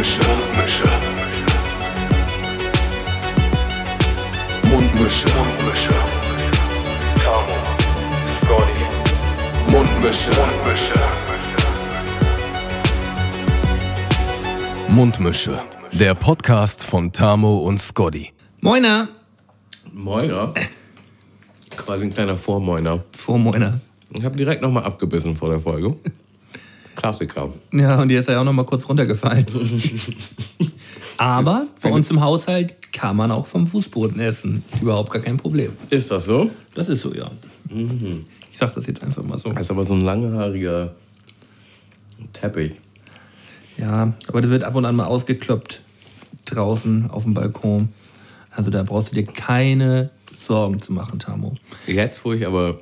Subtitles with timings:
[0.00, 0.88] Mundmische.
[4.62, 5.28] Mundmische.
[5.28, 5.94] Mundmische.
[7.22, 7.56] Tamo.
[8.40, 8.84] Scotty.
[9.70, 10.30] Mundmische.
[10.40, 11.00] Mundmische.
[14.88, 15.60] Mundmische.
[15.92, 18.32] Der Podcast von Tamo und Scotty.
[18.62, 19.08] Moiner.
[19.92, 20.54] Moiner.
[21.76, 23.04] Quasi ein kleiner Vormoiner.
[23.18, 23.80] Vormoiner.
[24.14, 25.94] Ich habe direkt nochmal abgebissen vor der Folge.
[27.00, 27.48] Klassiker.
[27.72, 29.46] Ja, und die ist ja auch noch mal kurz runtergefallen.
[31.16, 34.62] Aber bei uns im Haushalt kann man auch vom Fußboden essen.
[34.70, 35.72] Ist überhaupt gar kein Problem.
[35.88, 36.50] Ist das so?
[36.74, 37.30] Das ist so, ja.
[38.52, 39.48] Ich sag das jetzt einfach mal so.
[39.50, 40.92] Das ist aber so ein langhaariger
[42.34, 42.72] Teppich.
[43.78, 45.80] Ja, aber der wird ab und an mal ausgekloppt
[46.44, 47.88] draußen auf dem Balkon.
[48.50, 51.54] Also da brauchst du dir keine Sorgen zu machen, Tamo.
[51.86, 52.80] Jetzt, wo ich aber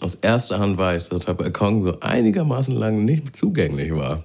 [0.00, 4.22] aus erster Hand weiß, dass der Balkon so einigermaßen lang nicht zugänglich war,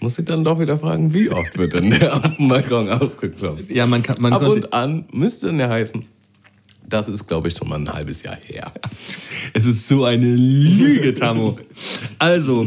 [0.00, 3.70] muss ich dann doch wieder fragen, wie oft wird denn der auf dem Balkon ausgeklopft?
[3.70, 6.04] Ja, man kann, man Ab und an müsste denn ja heißen,
[6.88, 8.72] das ist, glaube ich, schon mal ein halbes Jahr her.
[9.54, 11.58] Es ist so eine Lüge, Tamo.
[12.18, 12.66] Also,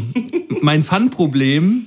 [0.60, 1.86] mein Fun-Problem,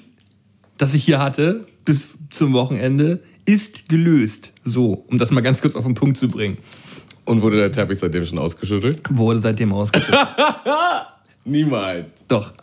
[0.77, 4.51] das ich hier hatte bis zum Wochenende, ist gelöst.
[4.65, 6.57] So, um das mal ganz kurz auf den Punkt zu bringen.
[7.29, 9.03] Und wurde der Teppich seitdem schon ausgeschüttelt?
[9.07, 10.17] Wurde seitdem ausgeschüttet.
[11.45, 12.07] Niemals.
[12.27, 12.53] doch,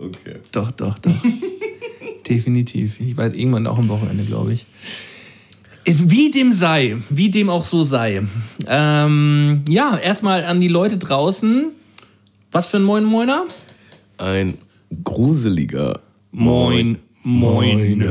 [0.00, 0.40] Okay.
[0.50, 1.14] doch, doch, doch.
[2.28, 2.98] Definitiv.
[2.98, 4.66] Ich weiß irgendwann auch am Wochenende, glaube ich.
[5.84, 8.22] Wie dem sei, wie dem auch so sei.
[8.66, 11.68] Ähm, ja, erstmal an die Leute draußen.
[12.50, 13.44] Was für ein Moin Moiner?
[14.18, 14.58] Ein
[15.04, 16.00] gruseliger
[16.32, 18.02] Moin, moin.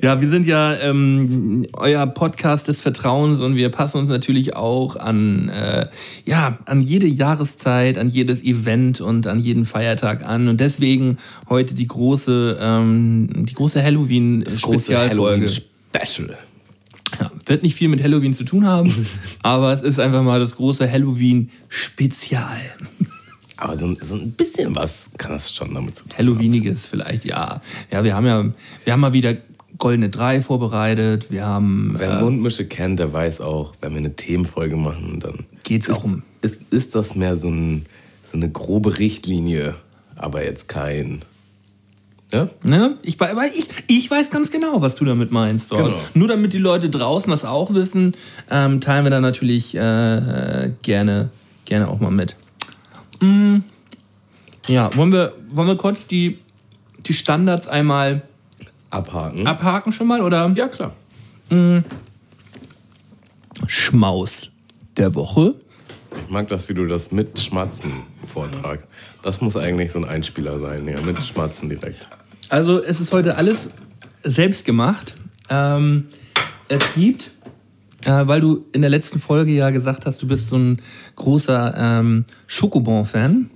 [0.00, 4.96] Ja, wir sind ja ähm, euer Podcast des Vertrauens und wir passen uns natürlich auch
[4.96, 5.88] an, äh,
[6.24, 10.48] ja, an jede Jahreszeit, an jedes Event und an jeden Feiertag an.
[10.48, 15.48] Und deswegen heute die große, ähm, die große Halloween-Spezialfolge.
[15.48, 16.38] Special.
[17.20, 19.06] Ja, wird nicht viel mit Halloween zu tun haben,
[19.42, 22.60] aber es ist einfach mal das große Halloween-Spezial.
[23.60, 27.24] Aber so, ein- so ein bisschen was kann das schon damit zu tun Halloweeniges vielleicht,
[27.24, 27.60] ja.
[27.90, 28.44] Ja, wir haben ja,
[28.84, 29.36] wir haben mal wieder
[29.78, 31.30] Goldene Drei vorbereitet.
[31.30, 31.94] Wir haben.
[31.98, 35.96] Wer äh, Mundmische kennt, der weiß auch, wenn wir eine Themenfolge machen, dann Geht's ist,
[35.96, 37.86] auch um- Ist, ist das mehr so, ein,
[38.30, 39.74] so eine grobe Richtlinie,
[40.16, 41.22] aber jetzt kein.
[42.32, 42.48] Ja?
[42.62, 42.96] Ne?
[43.02, 45.70] Ich, wei- weil ich, ich weiß ganz genau, was du damit meinst.
[45.70, 45.94] Genau.
[46.14, 48.14] Nur damit die Leute draußen das auch wissen,
[48.50, 51.30] ähm, teilen wir da natürlich äh, gerne,
[51.64, 52.36] gerne auch mal mit.
[53.20, 53.58] Mm,
[54.66, 56.38] ja, wollen wir, wollen wir kurz die,
[57.06, 58.22] die Standards einmal
[58.90, 59.46] Abhaken.
[59.46, 60.20] abhaken schon mal?
[60.20, 60.50] Oder?
[60.54, 60.92] ja, klar.
[63.66, 64.50] Schmaus
[64.96, 65.54] der Woche.
[66.24, 68.86] Ich mag das, wie du das mit Schmatzen vortragst.
[69.22, 72.06] Das muss eigentlich so ein Einspieler sein, ja, mit Schmatzen direkt.
[72.48, 73.68] Also es ist heute alles
[74.22, 75.14] selbst gemacht.
[75.50, 76.06] Ähm,
[76.68, 77.30] es gibt,
[78.26, 80.80] weil du in der letzten Folge ja gesagt hast, du bist so ein
[81.16, 83.50] großer ähm, Schokobon-Fan.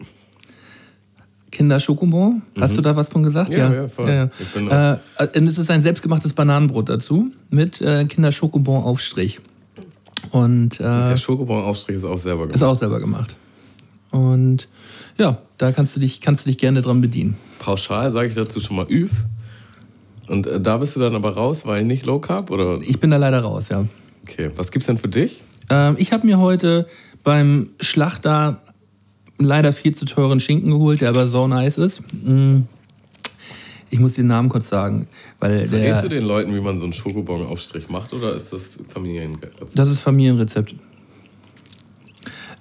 [1.51, 2.43] Kinder Schokobon.
[2.59, 3.51] Hast du da was von gesagt?
[3.51, 3.57] Mhm.
[3.57, 4.31] Ja, ja, voll.
[4.41, 9.41] Ich bin äh, es ist ein selbstgemachtes Bananenbrot dazu mit äh, Kinder Schokobon Aufstrich.
[10.31, 12.63] Und äh, Der Schokobon-Aufstrich ist auch selber ist gemacht.
[12.63, 13.37] auch selber gemacht.
[14.11, 14.69] Und
[15.19, 17.37] ja, da kannst du dich, kannst du dich gerne dran bedienen.
[17.59, 19.25] Pauschal sage ich dazu schon mal Üf.
[20.29, 22.51] Und äh, da bist du dann aber raus, weil nicht Low Carb?
[22.51, 22.81] Oder?
[22.83, 23.85] Ich bin da leider raus, ja.
[24.23, 25.43] Okay, was gibt's denn für dich?
[25.69, 26.87] Ähm, ich habe mir heute
[27.25, 28.63] beim Schlachter
[29.39, 32.03] leider viel zu teuren Schinken geholt, der aber so nice ist.
[32.13, 32.63] Mm.
[33.91, 35.07] Ich muss den Namen kurz sagen,
[35.39, 38.79] weil Verrätst du der, den Leuten, wie man so einen Schokobon-Aufstrich macht oder ist das
[38.89, 39.79] Familienrezept?
[39.79, 40.75] das ist Familienrezept.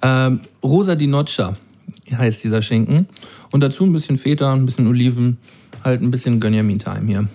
[0.01, 1.53] Ähm, Rosa di Noccia
[2.11, 3.07] heißt dieser Schinken.
[3.53, 5.37] Und dazu ein bisschen Feta, ein bisschen Oliven,
[5.83, 7.27] halt ein bisschen Gönjamin Time hier.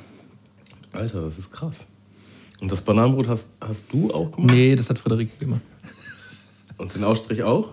[0.92, 1.86] Alter, das ist krass.
[2.60, 4.50] Und das Bananenbrot hast, hast du auch gemacht?
[4.54, 5.60] Nee, das hat Friederike gemacht.
[6.78, 7.72] Und den Aufstrich auch?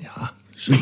[0.00, 0.32] Ja,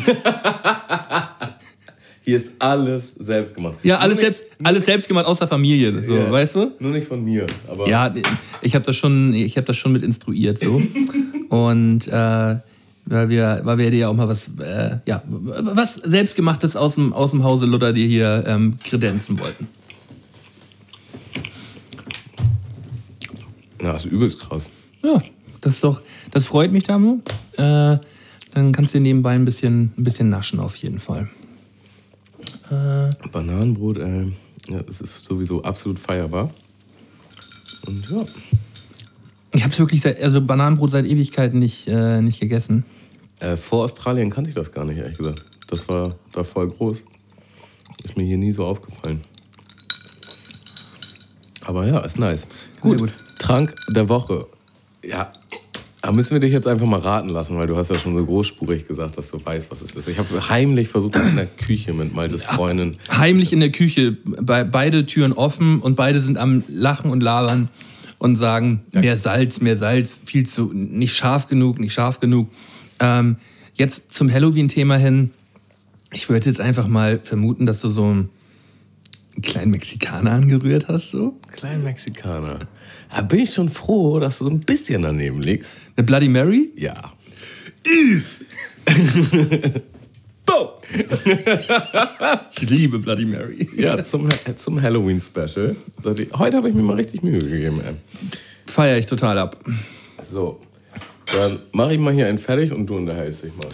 [2.22, 3.76] Hier ist alles selbst gemacht.
[3.82, 6.72] ja alles, nicht- selbst, alles selbst gemacht, außer Familie, so, Ja, weißt du?
[6.78, 7.46] Nur nicht von mir.
[7.66, 8.14] Aber Ja,
[8.60, 10.82] ich habe das schon, ich habe das schon mit instruiert so.
[11.48, 12.56] Und äh,
[13.06, 17.12] weil wir, weil wir dir ja auch mal was, äh, ja, was selbstgemachtes aus dem,
[17.12, 19.66] aus dem Hause Luther dir hier ähm, kredenzen wollten.
[23.82, 24.68] Ja, ist übelst krass.
[25.02, 25.22] Ja,
[25.60, 26.00] das ist doch,
[26.30, 27.20] das freut mich, Tamu.
[27.56, 27.98] Äh,
[28.52, 31.28] dann kannst du nebenbei ein bisschen, ein bisschen naschen auf jeden Fall.
[33.32, 34.26] Bananenbrot, äh,
[34.68, 36.50] ja, das ist sowieso absolut feierbar.
[37.86, 38.24] Und ja,
[39.52, 42.84] Ich habe es wirklich seit, also Bananenbrot seit Ewigkeiten nicht, äh, nicht gegessen.
[43.40, 45.44] äh, vor Australien kannte ich das gar nicht, ehrlich gesagt.
[45.68, 47.02] Das war da voll groß.
[48.04, 49.20] Ist mir hier nie so aufgefallen.
[51.64, 52.46] Aber ja, ist nice.
[52.80, 53.12] Gut, gut.
[53.40, 54.46] Trank der Woche.
[55.02, 55.32] Ja,
[56.02, 58.24] da müssen wir dich jetzt einfach mal raten lassen, weil du hast ja schon so
[58.24, 60.08] großspurig gesagt, dass du weißt, was es ist.
[60.08, 62.96] Ich habe heimlich versucht, in der Küche mit Maltes Freundin.
[63.10, 67.68] Heimlich in der Küche, bei, beide Türen offen und beide sind am Lachen und Labern
[68.18, 72.48] und sagen, mehr Salz, mehr Salz, viel zu, nicht scharf genug, nicht scharf genug.
[72.98, 73.36] Ähm,
[73.74, 75.30] jetzt zum Halloween-Thema hin.
[76.12, 78.30] Ich würde jetzt einfach mal vermuten, dass du so einen
[79.42, 81.38] kleinen Mexikaner angerührt hast, so.
[81.52, 82.60] Klein Mexikaner.
[83.14, 85.72] Da bin ich schon froh, dass du so ein bisschen daneben liegst.
[85.96, 86.70] Eine Bloody Mary?
[86.76, 87.12] Ja.
[90.46, 90.80] Bo!
[92.56, 93.68] ich liebe Bloody Mary.
[93.76, 95.76] Ja, zum, zum Halloween-Special.
[96.34, 97.94] Heute habe ich mir mal richtig Mühe gegeben, ey.
[98.66, 99.56] Feier ich total ab.
[100.28, 100.60] So,
[101.32, 103.68] dann mache ich mal hier einen fertig und du unterhältst dich mal.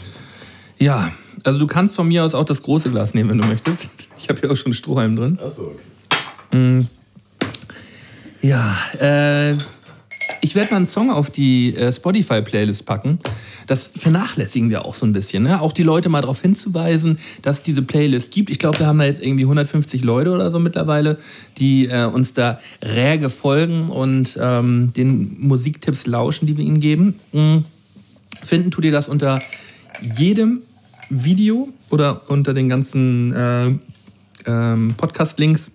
[0.78, 1.12] Ja,
[1.44, 3.90] also du kannst von mir aus auch das große Glas nehmen, wenn du möchtest.
[4.18, 5.38] Ich habe hier auch schon Strohhalm drin.
[5.42, 5.74] Achso,
[6.50, 6.86] okay.
[8.42, 9.56] Ja, äh,
[10.40, 13.18] ich werde mal einen Song auf die äh, Spotify-Playlist packen.
[13.66, 15.42] Das vernachlässigen wir auch so ein bisschen.
[15.42, 15.60] Ne?
[15.60, 18.50] Auch die Leute mal darauf hinzuweisen, dass es diese Playlist gibt.
[18.50, 21.18] Ich glaube, wir haben da jetzt irgendwie 150 Leute oder so mittlerweile,
[21.58, 27.14] die äh, uns da rege folgen und ähm, den Musiktipps lauschen, die wir ihnen geben.
[27.32, 27.58] Mm.
[28.42, 29.40] Finden tut ihr das unter
[30.16, 30.60] jedem
[31.08, 33.72] Video oder unter den ganzen äh,
[34.46, 35.70] ähm, Podcast-Links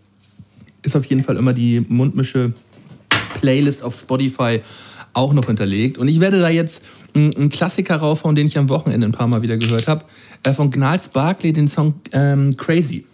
[0.84, 2.54] ist auf jeden Fall immer die Mundmische
[3.40, 4.62] Playlist auf Spotify
[5.14, 5.98] auch noch hinterlegt.
[5.98, 6.82] Und ich werde da jetzt
[7.14, 10.06] einen einen Klassiker raufhauen, den ich am Wochenende ein paar Mal wieder gehört habe.
[10.44, 13.06] Äh, von Gnals Barkley, den Song ähm, Crazy.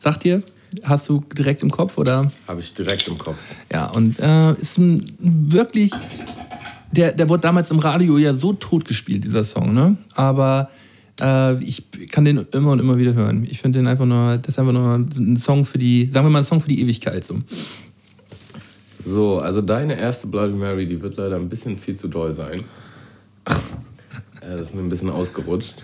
[0.00, 0.42] Sagt ihr?
[0.82, 2.32] Hast du direkt im Kopf oder?
[2.48, 3.36] Habe ich direkt im Kopf.
[3.70, 5.92] Ja, und äh, ist ein wirklich.
[6.90, 9.96] Der, der wurde damals im Radio ja so tot gespielt, dieser Song, ne?
[10.14, 10.68] Aber
[11.20, 13.46] äh, ich kann den immer und immer wieder hören.
[13.48, 16.30] Ich finde den einfach nur, das ist einfach nur ein Song für die, sagen wir
[16.30, 17.24] mal, ein Song für die Ewigkeit.
[17.24, 17.38] So.
[19.04, 22.64] So, also deine erste Bloody Mary, die wird leider ein bisschen viel zu doll sein.
[23.46, 23.52] äh,
[24.40, 25.82] das ist mir ein bisschen ausgerutscht.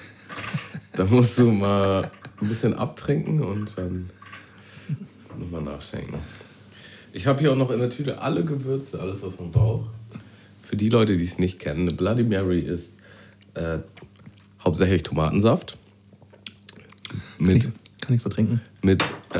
[0.94, 2.10] Da musst du mal
[2.40, 4.10] ein bisschen abtrinken und dann
[5.38, 6.18] nochmal nachschenken.
[7.12, 9.90] Ich habe hier auch noch in der Tüte alle Gewürze, alles, was man braucht.
[10.62, 12.92] Für die Leute, die es nicht kennen, eine Bloody Mary ist
[13.54, 13.78] äh,
[14.68, 15.78] hauptsächlich Tomatensaft
[17.38, 17.70] Kann, mit ich,
[18.02, 18.60] kann ich so trinken?
[18.82, 19.02] mit
[19.34, 19.38] äh,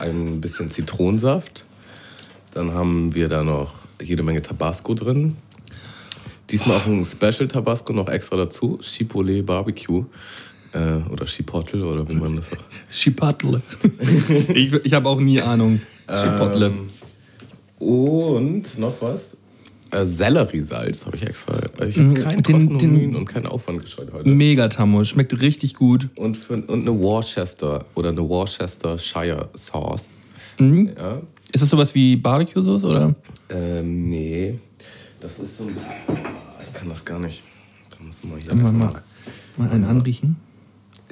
[0.00, 1.66] ein bisschen Zitronensaft.
[2.52, 5.36] Dann haben wir da noch jede Menge Tabasco drin.
[6.50, 8.78] Diesmal auch ein Special Tabasco noch extra dazu.
[8.80, 10.04] Chipotle Barbecue.
[10.72, 12.64] Äh, oder Chipotle oder wie man das sagt.
[12.90, 13.60] Chipotle.
[14.54, 15.80] ich ich habe auch nie Ahnung.
[16.06, 16.66] Chipotle.
[16.66, 16.90] Ähm,
[17.78, 19.36] und noch was?
[19.90, 21.54] Äh, Selleriesalz habe ich extra.
[21.78, 24.28] Also ich habe Mm, keinen den- Kosten und Mühen und keinen Aufwand gescheut heute.
[24.28, 26.08] Mega Tammo, schmeckt richtig gut.
[26.16, 30.08] Und, für, und eine Worcester oder eine Worcestershire Sauce.
[30.58, 30.90] Mhm.
[30.96, 31.22] Ja.
[31.52, 33.14] Ist das sowas wie Barbecue-Sauce oder?
[33.48, 34.58] Ähm, nee.
[35.20, 35.90] Das ist so ein bisschen.
[36.08, 37.42] Ah, Ich kann das gar nicht.
[37.90, 39.02] Da muss man hier Mal, mal,
[39.56, 40.36] mal einen anriechen.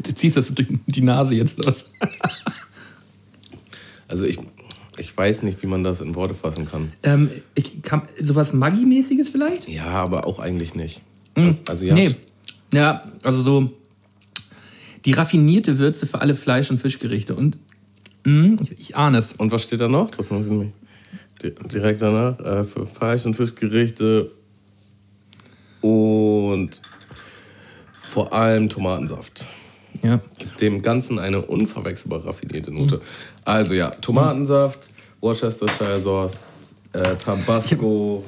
[0.02, 1.86] Du ziehst das durch die Nase jetzt los.
[4.08, 4.36] Also ich,
[4.98, 6.92] ich weiß nicht, wie man das in Worte fassen kann.
[7.02, 9.68] Ähm, ich, kann, sowas Maggi-mäßiges vielleicht?
[9.68, 11.02] Ja, aber auch eigentlich nicht.
[11.68, 11.94] Also ja.
[11.94, 12.14] Nee.
[12.72, 13.72] Ja, also so
[15.04, 17.34] die raffinierte Würze für alle Fleisch- und Fischgerichte.
[17.34, 17.58] Und
[18.24, 19.32] mh, ich, ich ahne es.
[19.34, 20.10] Und was steht da noch?
[20.10, 20.52] Das muss ich
[21.42, 22.38] di- direkt danach.
[22.40, 24.32] Äh, für Fleisch- und Fischgerichte
[25.80, 26.80] und
[28.00, 29.46] vor allem Tomatensaft.
[30.02, 30.20] Ja.
[30.38, 33.00] Gibt dem Ganzen eine unverwechselbar raffinierte Note.
[33.44, 38.24] Also ja, Tomatensaft, Worcestershire Sauce, äh, Tabasco,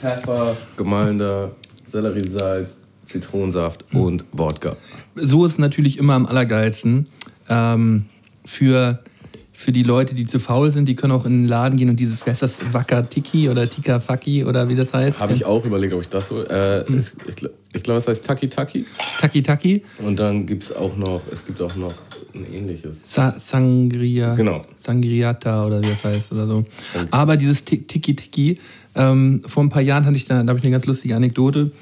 [0.00, 1.50] Pfeffer, gemahlener
[1.86, 4.76] Selleriesalz, Zitronensaft und Wodka.
[5.14, 7.08] So ist natürlich immer am allergeilsten.
[7.48, 8.06] Ähm,
[8.44, 9.02] für,
[9.58, 11.98] für die Leute, die zu faul sind, die können auch in den Laden gehen und
[11.98, 15.18] dieses, wie heißt das, Wacker Tiki oder Tika Faki oder wie das heißt?
[15.18, 16.44] Habe ich auch überlegt, ob ich das so.
[16.44, 16.96] Äh, Hm.
[16.96, 17.34] ich
[17.74, 18.84] ich glaube, es heißt Taki Taki.
[19.20, 21.92] Taki Taki, Und dann gibt es auch noch, es gibt auch noch
[22.36, 23.00] ein ähnliches.
[23.04, 24.36] Sa Sangria.
[24.36, 24.64] Genau.
[24.78, 26.64] Sangriata oder wie das heißt oder so.
[27.10, 28.60] Aber dieses Ti- Tiki Tiki,
[28.94, 31.72] ähm, vor ein paar Jahren hatte ich da, da habe ich eine ganz lustige Anekdote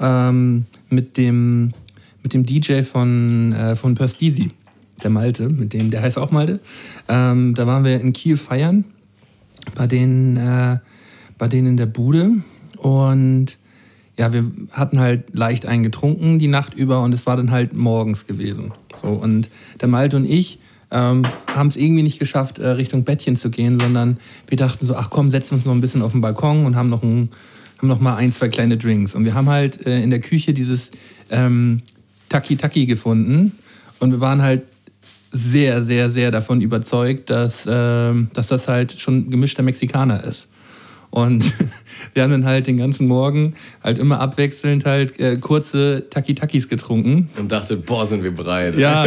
[0.00, 1.74] ähm, mit, dem,
[2.22, 4.52] mit dem DJ von, äh, von Pastisi,
[5.02, 6.60] der Malte, mit dem, der heißt auch Malte.
[7.08, 8.84] Ähm, da waren wir in Kiel feiern,
[9.74, 10.78] bei denen, äh,
[11.38, 12.32] bei denen in der Bude
[12.76, 13.58] und
[14.18, 18.26] ja, wir hatten halt leicht eingetrunken die Nacht über und es war dann halt morgens
[18.26, 18.72] gewesen.
[19.02, 19.50] So, und
[19.80, 20.58] der Malte und ich
[20.90, 24.96] ähm, haben es irgendwie nicht geschafft, äh, Richtung Bettchen zu gehen, sondern wir dachten so,
[24.96, 27.30] ach komm, setzen wir uns noch ein bisschen auf den Balkon und haben noch, ein,
[27.78, 29.14] haben noch mal ein, zwei kleine Drinks.
[29.14, 30.90] Und wir haben halt äh, in der Küche dieses
[31.30, 31.82] ähm,
[32.28, 33.52] Taki Taki gefunden
[33.98, 34.62] Und wir waren halt
[35.36, 40.48] sehr, sehr, sehr davon überzeugt, dass, ähm, dass das halt schon gemischter Mexikaner ist.
[41.10, 41.50] Und
[42.14, 47.30] wir haben dann halt den ganzen Morgen halt immer abwechselnd halt äh, kurze Taki-Takis getrunken.
[47.38, 48.76] Und dachte, boah, sind wir bereit.
[48.76, 49.06] Ja,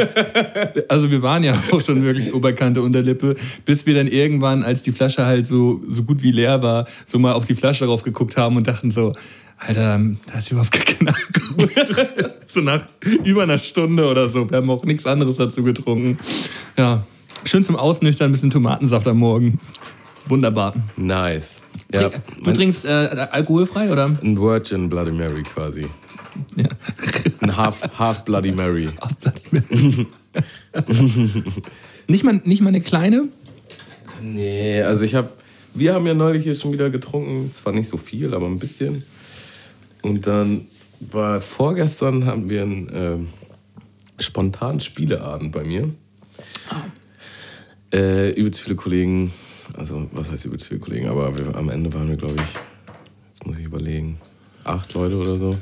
[0.87, 4.91] also wir waren ja auch schon wirklich Oberkante Unterlippe, bis wir dann irgendwann, als die
[4.91, 8.37] Flasche halt so, so gut wie leer war, so mal auf die Flasche drauf geguckt
[8.37, 9.13] haben und dachten so,
[9.57, 9.99] Alter,
[10.31, 11.38] da ist überhaupt gar kein Alkohol.
[12.47, 12.87] So nach
[13.23, 14.49] über einer Stunde oder so.
[14.49, 16.17] Wir haben auch nichts anderes dazu getrunken.
[16.77, 17.05] Ja,
[17.45, 19.59] schön zum Ausnüchtern, ein bisschen Tomatensaft am Morgen.
[20.27, 20.73] Wunderbar.
[20.97, 21.57] Nice.
[21.93, 22.89] Ja, Trink, du trinkst äh,
[23.31, 24.05] alkoholfrei oder?
[24.05, 25.87] ein Virgin Bloody Mary quasi.
[26.55, 26.67] Ja.
[27.41, 28.89] Ein Half, half Bloody Mary.
[28.99, 30.07] Aus Bloody Mary.
[32.07, 33.29] nicht, mal, nicht mal eine kleine?
[34.21, 35.29] Nee, also ich habe,
[35.73, 37.51] wir haben ja neulich hier schon wieder getrunken.
[37.51, 39.03] Zwar nicht so viel, aber ein bisschen.
[40.01, 40.67] Und dann
[40.99, 43.27] war vorgestern haben wir einen ähm,
[44.19, 45.89] spontanen Spieleabend bei mir.
[47.91, 49.33] Äh, übelst viele Kollegen,
[49.77, 52.53] also was heißt übelst viele Kollegen, aber wir, am Ende waren wir, glaube ich,
[53.29, 54.19] jetzt muss ich überlegen,
[54.63, 55.57] acht Leute oder so.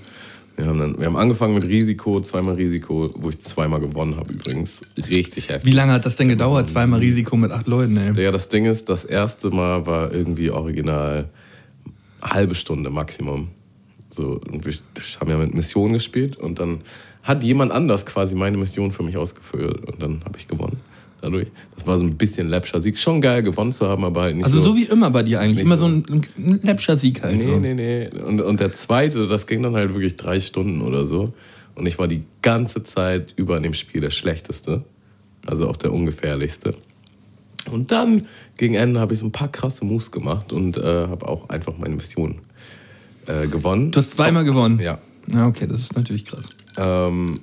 [0.57, 4.33] Wir haben, dann, wir haben angefangen mit Risiko, zweimal Risiko, wo ich zweimal gewonnen habe
[4.33, 4.81] übrigens.
[4.97, 5.71] Richtig heftig.
[5.71, 6.67] Wie lange hat das denn gedauert?
[6.67, 8.19] Zweimal Risiko mit acht Leuten, ey.
[8.19, 11.29] Ja, das Ding ist, das erste Mal war irgendwie original
[12.23, 13.49] halbe Stunde Maximum.
[14.17, 14.73] So, wir
[15.19, 16.79] haben ja mit Mission gespielt und dann
[17.21, 20.77] hat jemand anders quasi meine Mission für mich ausgeführt und dann habe ich gewonnen.
[21.21, 21.47] Dadurch.
[21.75, 22.97] Das war so ein bisschen läppscher Sieg.
[22.97, 24.71] Schon geil, gewonnen zu haben, aber halt nicht Also so.
[24.71, 25.65] so wie immer bei dir eigentlich.
[25.65, 25.87] Immer so.
[25.87, 27.37] so ein, ein läppscher Sieg halt.
[27.37, 27.59] Nee, so.
[27.59, 28.09] nee, nee.
[28.21, 31.33] Und, und der zweite, das ging dann halt wirklich drei Stunden oder so.
[31.75, 34.83] Und ich war die ganze Zeit über in dem Spiel der Schlechteste.
[35.45, 36.75] Also auch der ungefährlichste.
[37.71, 41.27] Und dann, gegen Ende, habe ich so ein paar krasse Moves gemacht und äh, habe
[41.27, 42.39] auch einfach meine Mission
[43.27, 43.91] äh, gewonnen.
[43.91, 44.79] Du hast zweimal gewonnen.
[44.79, 44.99] Ja.
[45.31, 46.45] Ja, okay, das ist natürlich krass.
[46.77, 47.41] Ähm,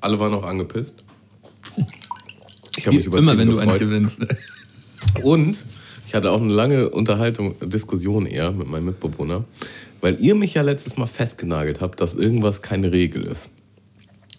[0.00, 0.94] alle waren auch angepisst.
[2.76, 3.68] Ich habe mich Immer wenn du gefreut.
[3.68, 4.18] einen gewinnst.
[5.22, 5.64] Und
[6.06, 9.44] ich hatte auch eine lange Unterhaltung, Diskussion eher mit meinem Mitbewohner,
[10.00, 13.50] weil ihr mich ja letztes Mal festgenagelt habt, dass irgendwas keine Regel ist.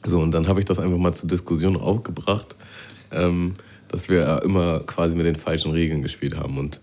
[0.04, 2.56] So, und dann habe ich das einfach mal zur Diskussion aufgebracht,
[3.12, 3.54] ähm,
[3.90, 6.58] dass wir ja immer quasi mit den falschen Regeln gespielt haben.
[6.58, 6.80] Und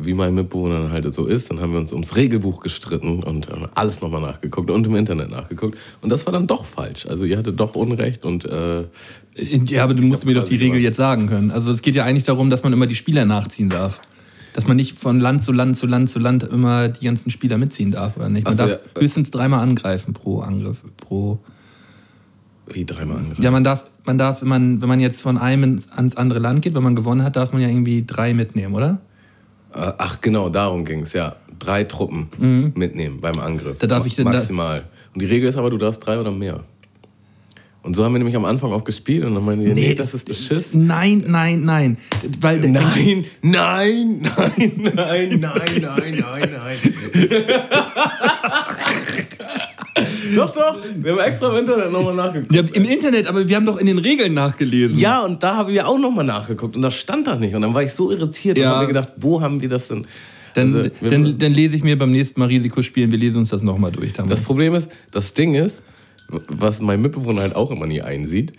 [0.00, 3.66] wie mein Mitbewohner halt so ist, dann haben wir uns ums Regelbuch gestritten und haben
[3.74, 5.76] alles nochmal nachgeguckt und im Internet nachgeguckt.
[6.00, 7.06] Und das war dann doch falsch.
[7.06, 8.84] Also ihr hattet doch Unrecht und äh,
[9.66, 11.50] Ja, aber du musst mir doch die Regel jetzt sagen können.
[11.50, 14.00] Also es geht ja eigentlich darum, dass man immer die Spieler nachziehen darf.
[14.54, 17.58] Dass man nicht von Land zu Land zu Land zu Land immer die ganzen Spieler
[17.58, 18.44] mitziehen darf, oder nicht?
[18.44, 19.00] Man so, darf ja.
[19.00, 20.78] höchstens dreimal angreifen pro Angriff.
[20.96, 21.38] Pro
[22.66, 23.42] wie dreimal angreifen.
[23.42, 26.38] ja, man darf, man darf, wenn man, wenn man jetzt von einem ins- ans andere
[26.38, 29.00] Land geht, wenn man gewonnen hat, darf man ja irgendwie drei mitnehmen, oder?
[29.78, 31.36] Äh, Ach genau, darum ging es, ja.
[31.58, 32.28] Drei Truppen
[32.74, 33.74] mitnehmen beim Angriff.
[33.74, 33.78] Mhm.
[33.80, 34.84] Da darf ich denn Maximal.
[35.14, 36.60] Und die Regel ist aber, du darfst drei oder mehr.
[37.82, 40.12] Und so haben wir nämlich am Anfang auch gespielt und dann meinen die, nee, das
[40.12, 40.86] ist beschissen.
[40.86, 41.96] Nein, nein, nein.
[42.40, 46.78] Weil, Nein, nein, nein, nein, nein, nein, nein, nein.
[50.36, 50.78] Doch, doch.
[50.96, 52.54] Wir haben extra im Internet nochmal nachgeguckt.
[52.54, 54.98] Ja, Im Internet, aber wir haben doch in den Regeln nachgelesen.
[54.98, 57.54] Ja, und da haben wir auch nochmal nachgeguckt und das stand da nicht.
[57.54, 58.64] Und dann war ich so irritiert Ja.
[58.64, 60.06] und habe mir gedacht, wo haben die das denn?
[60.54, 63.50] Dann, Also, dann, dann lese ich mir beim nächsten Mal Risiko spielen, wir lesen uns
[63.50, 64.12] das nochmal durch.
[64.14, 64.26] Dann.
[64.26, 65.82] Das Problem ist, das Ding ist,
[66.48, 68.52] was mein Mitbewohner halt auch immer nie einsieht,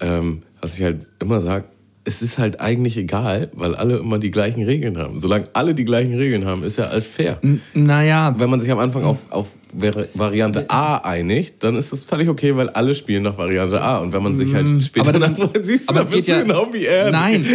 [0.00, 1.64] ähm, was ich halt immer sage,
[2.04, 5.20] es ist halt eigentlich egal, weil alle immer die gleichen Regeln haben.
[5.20, 7.38] Solange alle die gleichen Regeln haben, ist ja alles fair.
[7.74, 12.04] naja, Wenn man sich am Anfang auf, auf Vari- Variante A einigt, dann ist das
[12.04, 13.98] völlig okay, weil alle spielen nach Variante A.
[13.98, 16.42] Und wenn man sich halt später aber dann- dann siehst du, aber bist ja.
[16.42, 17.12] genau wie er.
[17.12, 17.46] Nein.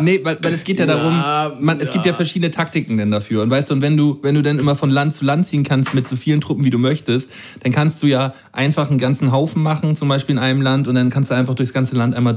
[0.00, 3.10] Nee, weil, weil es geht ja darum, Ja, man, es gibt ja verschiedene Taktiken denn
[3.10, 3.42] dafür.
[3.42, 5.62] Und weißt du, und wenn du, wenn du dann immer von Land zu Land ziehen
[5.64, 7.30] kannst mit so vielen Truppen, wie du möchtest,
[7.62, 10.94] dann kannst du ja einfach einen ganzen Haufen machen, zum Beispiel in einem Land, und
[10.94, 12.34] dann kannst du einfach durchs ganze Land einmal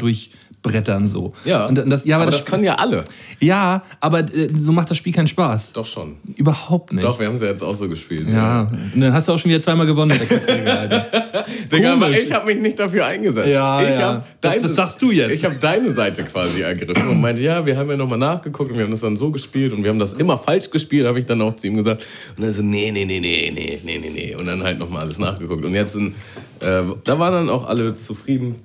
[0.61, 1.07] durchbrettern.
[1.07, 1.33] So.
[1.45, 3.03] Ja, und das, ja, aber, aber das, das können ja alle.
[3.39, 5.73] ja, aber äh, so macht das Spiel keinen Spaß.
[5.73, 6.17] Doch schon.
[6.35, 7.03] Überhaupt nicht.
[7.03, 8.27] Doch, wir haben es ja jetzt auch so gespielt.
[8.27, 10.17] Ja, und dann hast du auch schon wieder zweimal gewonnen.
[11.71, 13.47] Digga, aber ich habe mich nicht dafür eingesetzt.
[13.49, 13.99] Ja, ich ja.
[14.13, 15.31] Hab Das- deine, das sagst du jetzt.
[15.31, 18.77] Ich habe deine Seite quasi ergriffen und meinte, ja, wir haben ja nochmal nachgeguckt und
[18.77, 21.25] wir haben das dann so gespielt und wir haben das immer falsch gespielt, habe ich
[21.25, 22.05] dann auch zu ihm gesagt.
[22.37, 24.35] Und er so, nee, nee, nee, nee, nee, nee, nee, nee.
[24.35, 25.63] Und dann halt nochmal alles nachgeguckt.
[25.65, 26.15] Und jetzt sind,
[26.59, 28.55] äh, da waren dann auch alle zufrieden.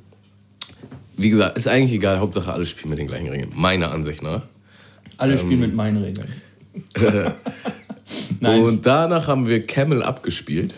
[1.16, 3.50] Wie gesagt, ist eigentlich egal, Hauptsache alle spielen mit den gleichen Regeln.
[3.54, 4.42] Meiner Ansicht nach.
[5.16, 6.28] Alle spielen mit meinen Regeln.
[8.40, 8.62] Nein.
[8.62, 10.74] Und danach haben wir Camel abgespielt.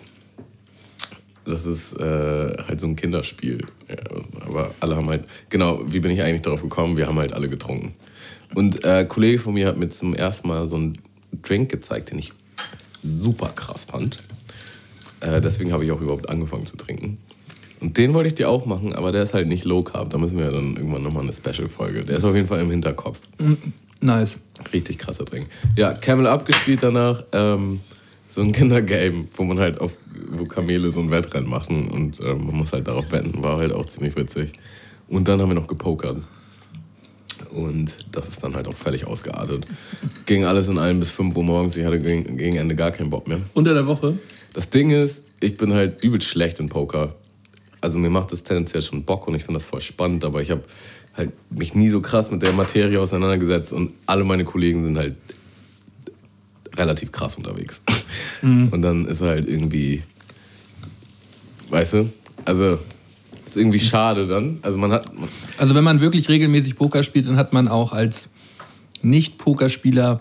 [1.44, 3.66] Das ist äh, halt so ein Kinderspiel.
[3.88, 3.96] Ja,
[4.46, 6.96] aber alle haben halt, genau, wie bin ich eigentlich darauf gekommen?
[6.96, 7.94] Wir haben halt alle getrunken.
[8.54, 10.98] Und äh, ein Kollege von mir hat mir zum ersten Mal so einen
[11.42, 12.32] Drink gezeigt, den ich
[13.02, 14.18] super krass fand.
[15.20, 17.18] Äh, deswegen habe ich auch überhaupt angefangen zu trinken.
[17.80, 20.10] Und den wollte ich dir auch machen, aber der ist halt nicht Low Carb.
[20.10, 22.04] Da müssen wir ja dann irgendwann nochmal eine Special-Folge.
[22.04, 23.20] Der ist auf jeden Fall im Hinterkopf.
[24.00, 24.36] Nice.
[24.72, 25.48] Richtig krasser Drink.
[25.76, 27.24] Ja, Camel Up gespielt danach.
[27.32, 27.80] Ähm,
[28.28, 29.96] so ein Kindergame, wo man halt auf,
[30.30, 33.42] wo Kamele so ein Wettrennen machen und ähm, man muss halt darauf wetten.
[33.42, 34.52] War halt auch ziemlich witzig.
[35.08, 36.18] Und dann haben wir noch gepokert.
[37.50, 39.66] Und das ist dann halt auch völlig ausgeartet.
[40.26, 41.76] Ging alles in allem bis 5 Uhr morgens.
[41.76, 43.40] Ich hatte gegen, gegen Ende gar keinen Bock mehr.
[43.54, 44.18] Unter der Woche?
[44.52, 47.14] Das Ding ist, ich bin halt übelst schlecht in Poker.
[47.80, 50.50] Also mir macht das tendenziell schon Bock und ich finde das voll spannend, aber ich
[50.50, 50.64] habe
[51.16, 55.16] halt mich nie so krass mit der Materie auseinandergesetzt und alle meine Kollegen sind halt
[56.76, 57.82] relativ krass unterwegs.
[58.40, 58.68] Mhm.
[58.68, 60.02] Und dann ist halt irgendwie,
[61.70, 62.10] weißt du,
[62.44, 62.78] also
[63.44, 64.58] ist irgendwie schade dann.
[64.62, 65.10] Also man hat,
[65.56, 68.28] Also wenn man wirklich regelmäßig Poker spielt, dann hat man auch als
[69.02, 70.20] Nicht-Pokerspieler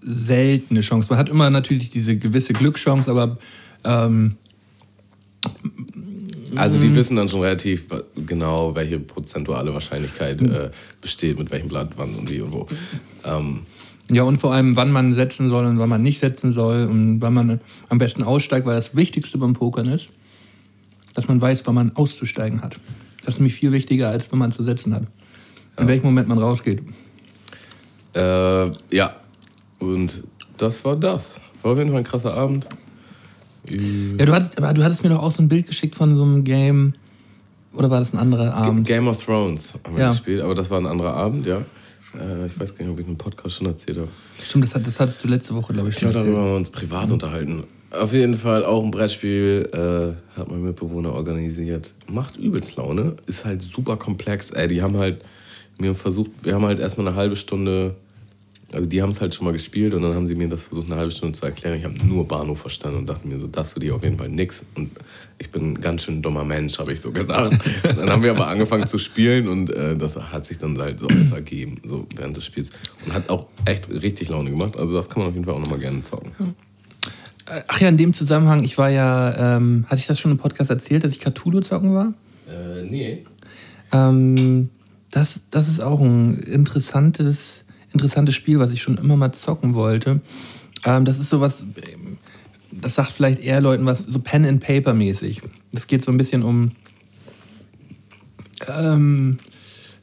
[0.00, 1.08] selten eine Chance.
[1.10, 3.38] Man hat immer natürlich diese gewisse Glückschance, aber
[3.84, 4.36] ähm,
[6.58, 6.80] also Mhm.
[6.82, 7.86] die wissen dann schon relativ
[8.26, 10.52] genau, welche prozentuale Wahrscheinlichkeit Mhm.
[10.52, 12.66] äh, besteht, mit welchem Blatt, wann und wie und wo.
[13.24, 13.60] Ähm,
[14.10, 17.20] ja, und vor allem, wann man setzen soll und wann man nicht setzen soll und
[17.20, 20.08] wann man am besten aussteigt, weil das Wichtigste beim Pokern ist,
[21.14, 22.78] dass man weiß, wann man auszusteigen hat.
[23.24, 25.02] Das ist nämlich viel wichtiger, als wenn man zu setzen hat.
[25.78, 26.82] In welchem Moment man rausgeht.
[28.14, 29.16] Äh, ja,
[29.78, 30.22] und
[30.56, 31.40] das war das.
[31.62, 32.68] War auf jeden Fall ein krasser Abend.
[33.72, 36.22] Ja, du hattest, aber du hattest mir doch auch so ein Bild geschickt von so
[36.22, 36.94] einem Game.
[37.74, 38.86] Oder war das ein anderer Abend?
[38.86, 40.08] Game of Thrones haben wir Ja.
[40.10, 41.58] gespielt, aber das war ein anderer Abend, ja.
[42.18, 44.08] Äh, ich weiß gar nicht, ob ich es im Podcast schon erzählt habe.
[44.42, 46.56] Stimmt, das, das hattest du letzte Woche, glaube ich, Ich schon glaube, darüber haben wir
[46.56, 47.64] uns privat unterhalten.
[47.90, 51.94] Auf jeden Fall auch ein Brettspiel, äh, hat mein Mitbewohner organisiert.
[52.10, 54.50] Macht übelst Laune, ist halt super komplex.
[54.50, 55.24] Ey, die haben halt
[55.78, 57.94] mir versucht, wir haben halt erstmal eine halbe Stunde,
[58.72, 60.90] also die haben es halt schon mal gespielt und dann haben sie mir das versucht,
[60.90, 61.78] eine halbe Stunde zu erklären.
[61.78, 64.28] Ich habe nur Bahnhof verstanden und dachte mir so, das für die auf jeden Fall
[64.28, 64.64] nix.
[64.74, 64.90] Und
[65.38, 67.52] ich bin ein ganz schön dummer Mensch, habe ich so gedacht.
[67.82, 71.08] dann haben wir aber angefangen zu spielen und äh, das hat sich dann halt so
[71.08, 72.70] alles ergeben, so während des Spiels.
[73.06, 74.76] Und hat auch echt richtig Laune gemacht.
[74.76, 76.32] Also das kann man auf jeden Fall auch nochmal gerne zocken.
[77.66, 80.68] Ach ja, in dem Zusammenhang, ich war ja, ähm, hatte ich das schon im Podcast
[80.68, 82.12] erzählt, dass ich Cthulhu zocken war?
[82.46, 83.24] Äh, nee.
[83.92, 84.68] Ähm,
[85.10, 87.57] das, das ist auch ein interessantes,
[87.92, 90.20] interessantes Spiel, was ich schon immer mal zocken wollte.
[90.84, 91.64] Ähm, das ist sowas,
[92.70, 95.42] das sagt vielleicht eher Leuten was, so Pen and Paper mäßig.
[95.72, 96.72] Es geht so ein bisschen um
[98.68, 99.38] ähm,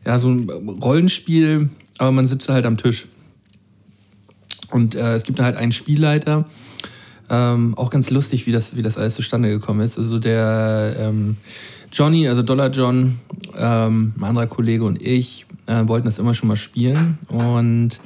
[0.05, 3.07] ja, so ein Rollenspiel, aber man sitzt halt am Tisch.
[4.71, 6.45] Und äh, es gibt halt einen Spielleiter.
[7.29, 9.97] Ähm, auch ganz lustig, wie das, wie das alles zustande gekommen ist.
[9.97, 11.37] Also der ähm,
[11.91, 13.19] Johnny, also Dollar John,
[13.57, 17.17] ähm, ein anderer Kollege und ich äh, wollten das immer schon mal spielen.
[17.29, 17.99] Und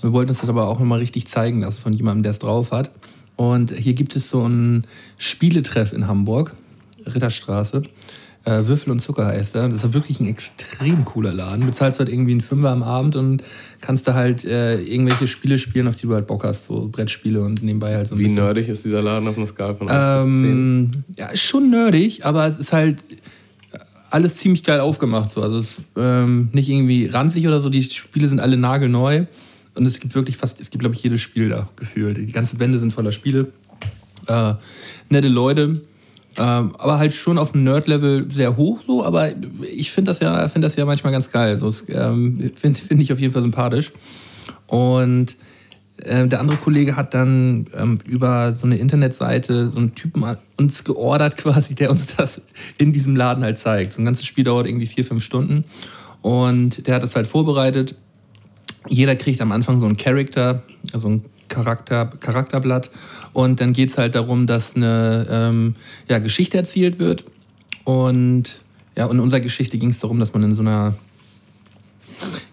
[0.00, 2.72] wir wollten uns das aber auch nochmal richtig zeigen lassen von jemandem, der es drauf
[2.72, 2.90] hat.
[3.36, 4.86] Und hier gibt es so ein
[5.18, 6.54] Spieletreff in Hamburg,
[7.06, 7.82] Ritterstraße.
[8.44, 9.68] Äh, Würfel und Zucker heißt er.
[9.68, 11.64] Das ist wirklich ein extrem cooler Laden.
[11.66, 13.42] Bezahlst halt irgendwie einen Fünfer am Abend und
[13.80, 16.66] kannst da halt äh, irgendwelche Spiele spielen, auf die du halt Bock hast.
[16.66, 18.42] So Brettspiele und nebenbei halt so ein Wie bisschen.
[18.42, 20.50] nerdig ist dieser Laden auf einer Skala von 1 bis 10?
[20.50, 22.98] Ähm, ja, ist schon nerdig, aber es ist halt
[24.10, 25.30] alles ziemlich geil aufgemacht.
[25.30, 25.42] So.
[25.42, 27.68] Also es ist ähm, nicht irgendwie ranzig oder so.
[27.70, 29.24] Die Spiele sind alle nagelneu.
[29.74, 32.18] Und es gibt wirklich fast, es gibt, glaube ich, jedes Spiel da gefühlt.
[32.18, 33.52] Die ganzen Wände sind voller Spiele.
[34.26, 34.54] Äh,
[35.08, 35.72] nette Leute.
[36.38, 39.32] Ähm, aber halt schon auf dem Nerd-Level sehr hoch so, aber
[39.70, 41.58] ich finde das, ja, find das ja manchmal ganz geil.
[41.58, 43.92] So, ähm, finde find ich auf jeden Fall sympathisch.
[44.66, 45.36] Und
[45.98, 50.24] äh, der andere Kollege hat dann ähm, über so eine Internetseite so einen Typen
[50.56, 52.40] uns geordert quasi, der uns das
[52.78, 53.92] in diesem Laden halt zeigt.
[53.92, 55.64] So ein ganzes Spiel dauert irgendwie vier, fünf Stunden.
[56.22, 57.94] Und der hat das halt vorbereitet.
[58.88, 62.90] Jeder kriegt am Anfang so einen Charakter, also ein Charakter, Charakterblatt.
[63.32, 65.76] Und dann geht es halt darum, dass eine ähm,
[66.08, 67.24] ja, Geschichte erzählt wird.
[67.84, 68.60] Und
[68.96, 70.94] ja, in unserer Geschichte ging es darum, dass man in so einer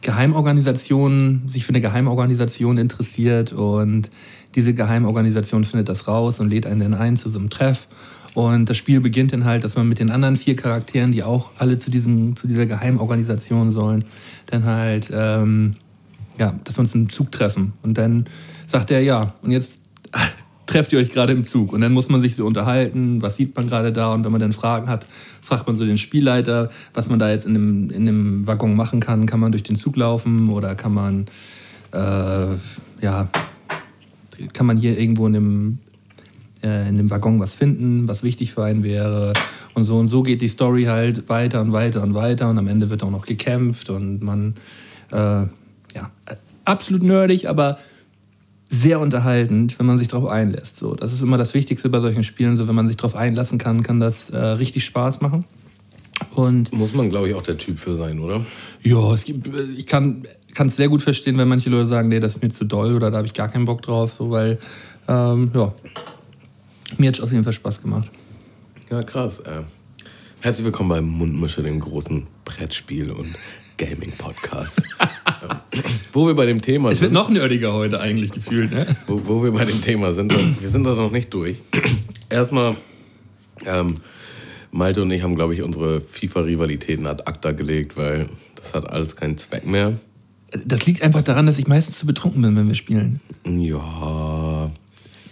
[0.01, 4.09] Geheimorganisation, sich für eine Geheimorganisation interessiert und
[4.55, 7.87] diese Geheimorganisation findet das raus und lädt einen dann ein zu so einem Treff.
[8.33, 11.51] Und das Spiel beginnt dann halt, dass man mit den anderen vier Charakteren, die auch
[11.57, 14.05] alle zu, diesem, zu dieser Geheimorganisation sollen,
[14.47, 15.75] dann halt, ähm,
[16.37, 17.73] ja, dass wir uns im Zug treffen.
[17.81, 18.27] Und dann
[18.69, 19.81] sagt er, ja, und jetzt
[20.65, 21.73] trefft ihr euch gerade im Zug.
[21.73, 24.13] Und dann muss man sich so unterhalten, was sieht man gerade da.
[24.13, 25.05] Und wenn man dann Fragen hat,
[25.41, 28.99] fragt man so den Spielleiter, was man da jetzt in dem, in dem Waggon machen
[28.99, 29.25] kann.
[29.25, 31.25] Kann man durch den Zug laufen oder kann man,
[31.91, 32.55] äh,
[33.01, 33.27] ja,
[34.53, 35.77] kann man hier irgendwo in dem,
[36.63, 39.33] äh, in dem Waggon was finden, was wichtig für einen wäre.
[39.73, 42.47] Und so und so geht die Story halt weiter und weiter und weiter.
[42.47, 44.53] Und am Ende wird auch noch gekämpft und man,
[45.11, 46.11] äh, ja,
[46.65, 47.79] absolut nerdig, aber
[48.69, 50.77] sehr unterhaltend, wenn man sich darauf einlässt.
[50.77, 52.55] So, das ist immer das Wichtigste bei solchen Spielen.
[52.55, 55.45] So, wenn man sich darauf einlassen kann, kann das äh, richtig Spaß machen.
[56.35, 58.45] Und Muss man, glaube ich, auch der Typ für sein, oder?
[58.83, 60.23] ja, es gibt, ich kann
[60.55, 63.09] es sehr gut verstehen, wenn manche Leute sagen, nee, das ist mir zu doll oder
[63.09, 64.59] da habe ich gar keinen Bock drauf, so, weil,
[65.07, 65.73] ähm, ja,
[66.97, 68.09] mir hat es auf jeden Fall Spaß gemacht.
[68.91, 69.39] Ja, krass.
[69.39, 69.61] Äh.
[70.41, 73.35] Herzlich willkommen beim Mundmische, dem großen Brettspiel- und
[73.79, 74.81] Gaming-Podcast.
[76.13, 77.13] Wo wir bei dem Thema Es wird sind.
[77.13, 78.85] noch nerdiger heute eigentlich gefühlt, ne?
[79.07, 81.61] wo, wo wir bei dem Thema sind, wir sind da noch nicht durch.
[82.29, 82.75] Erstmal,
[83.65, 83.95] ähm,
[84.71, 89.15] Malte und ich haben, glaube ich, unsere FIFA-Rivalitäten ad acta gelegt, weil das hat alles
[89.15, 89.93] keinen Zweck mehr.
[90.65, 93.19] Das liegt einfach daran, dass ich meistens zu betrunken bin, wenn wir spielen.
[93.45, 94.69] Ja,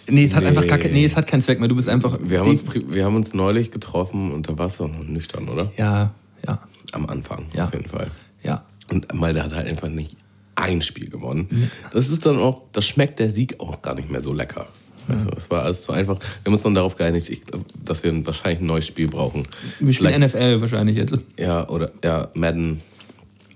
[0.10, 0.50] Nee, es hat Nee.
[0.50, 1.68] einfach gar kein, nee, es hat keinen Zweck mehr.
[1.68, 2.18] Du bist einfach.
[2.22, 5.50] wir haben, uns, wir haben uns neulich getroffen und da warst du auch noch nüchtern,
[5.50, 5.72] oder?
[5.78, 6.14] Ja,
[6.48, 6.60] ja,
[6.94, 7.66] Am Anfang, Ja.
[7.66, 8.10] auf jeden Fall.
[8.44, 8.64] Ja.
[8.92, 10.16] Und Malte hat halt einfach nicht
[10.56, 11.70] ein Spiel gewonnen.
[11.92, 14.68] Das ist dann auch, das schmeckt der Sieg auch gar nicht mehr so lecker.
[15.10, 16.20] Also, es war alles zu einfach.
[16.20, 17.42] Wir haben uns dann darauf geeinigt, ich,
[17.86, 19.44] dass wir ein, wahrscheinlich ein neues Spiel brauchen.
[19.80, 21.14] Wir spielen Vielleicht- NFL wahrscheinlich jetzt.
[21.40, 22.82] Ja, oder ja, Madden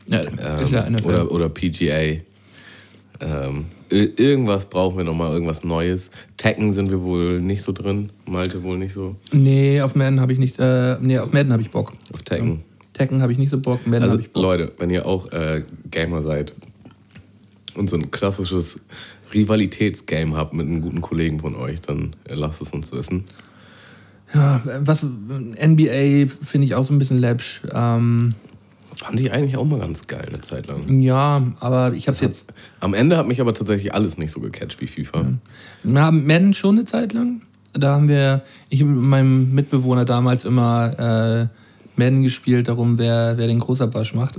[0.07, 0.29] Ja, ähm,
[0.71, 1.05] ja NFL.
[1.07, 2.21] oder, oder PGA.
[3.19, 6.09] Ähm, ir- irgendwas brauchen wir nochmal, irgendwas Neues.
[6.37, 8.11] Tekken sind wir wohl nicht so drin.
[8.25, 9.15] Malte wohl nicht so.
[9.31, 10.57] nee, auf Madden habe ich nicht.
[10.59, 11.93] Äh, nee, auf Madden habe ich Bock.
[12.13, 12.63] Auf Tekken.
[12.93, 13.85] Tekken habe ich nicht so Bock.
[13.87, 14.29] Madden Also Bock.
[14.33, 16.53] Leute, wenn ihr auch äh, Gamer seid
[17.75, 18.77] und so ein klassisches
[19.33, 23.25] Rivalitätsgame habt mit einem guten Kollegen von euch, dann äh, lasst es uns wissen.
[24.33, 27.61] Ja, was NBA finde ich auch so ein bisschen läppsch.
[27.71, 28.33] Ähm,
[28.95, 31.01] Fand ich eigentlich auch mal ganz geil eine Zeit lang.
[31.01, 32.45] ja, aber ich habe jetzt.
[32.81, 35.33] Am Ende hat mich aber tatsächlich alles nicht so gecatcht wie FIFA.
[35.83, 37.41] Wir haben Madden schon eine Zeit lang.
[37.73, 41.60] Da haben wir, ich habe mit meinem Mitbewohner damals immer äh,
[42.01, 44.35] Madden gespielt, darum, wer, wer den Großabwasch macht.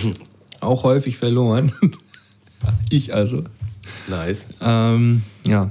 [0.60, 1.70] auch häufig verloren.
[2.90, 3.44] ich also.
[4.08, 4.48] Nice.
[4.62, 5.70] Ähm, ja.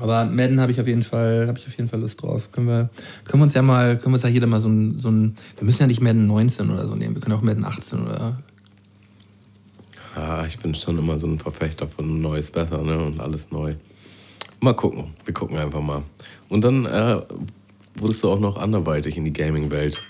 [0.00, 2.50] Aber Madden habe ich auf jeden Fall, habe ich auf jeden Fall Lust drauf.
[2.50, 2.90] Können wir,
[3.24, 5.36] können wir uns ja mal, können wir uns ja jeder mal so ein, so ein,
[5.56, 8.42] wir müssen ja nicht Madden 19 oder so nehmen, wir können auch Madden 18 oder.
[10.16, 12.98] Ja, ich bin schon immer so ein Verfechter von Neues besser ne?
[13.04, 13.74] und alles neu.
[14.60, 15.14] Mal gucken.
[15.24, 16.02] Wir gucken einfach mal.
[16.48, 17.20] Und dann äh,
[17.94, 20.02] wurdest du auch noch anderweitig in die Gaming-Welt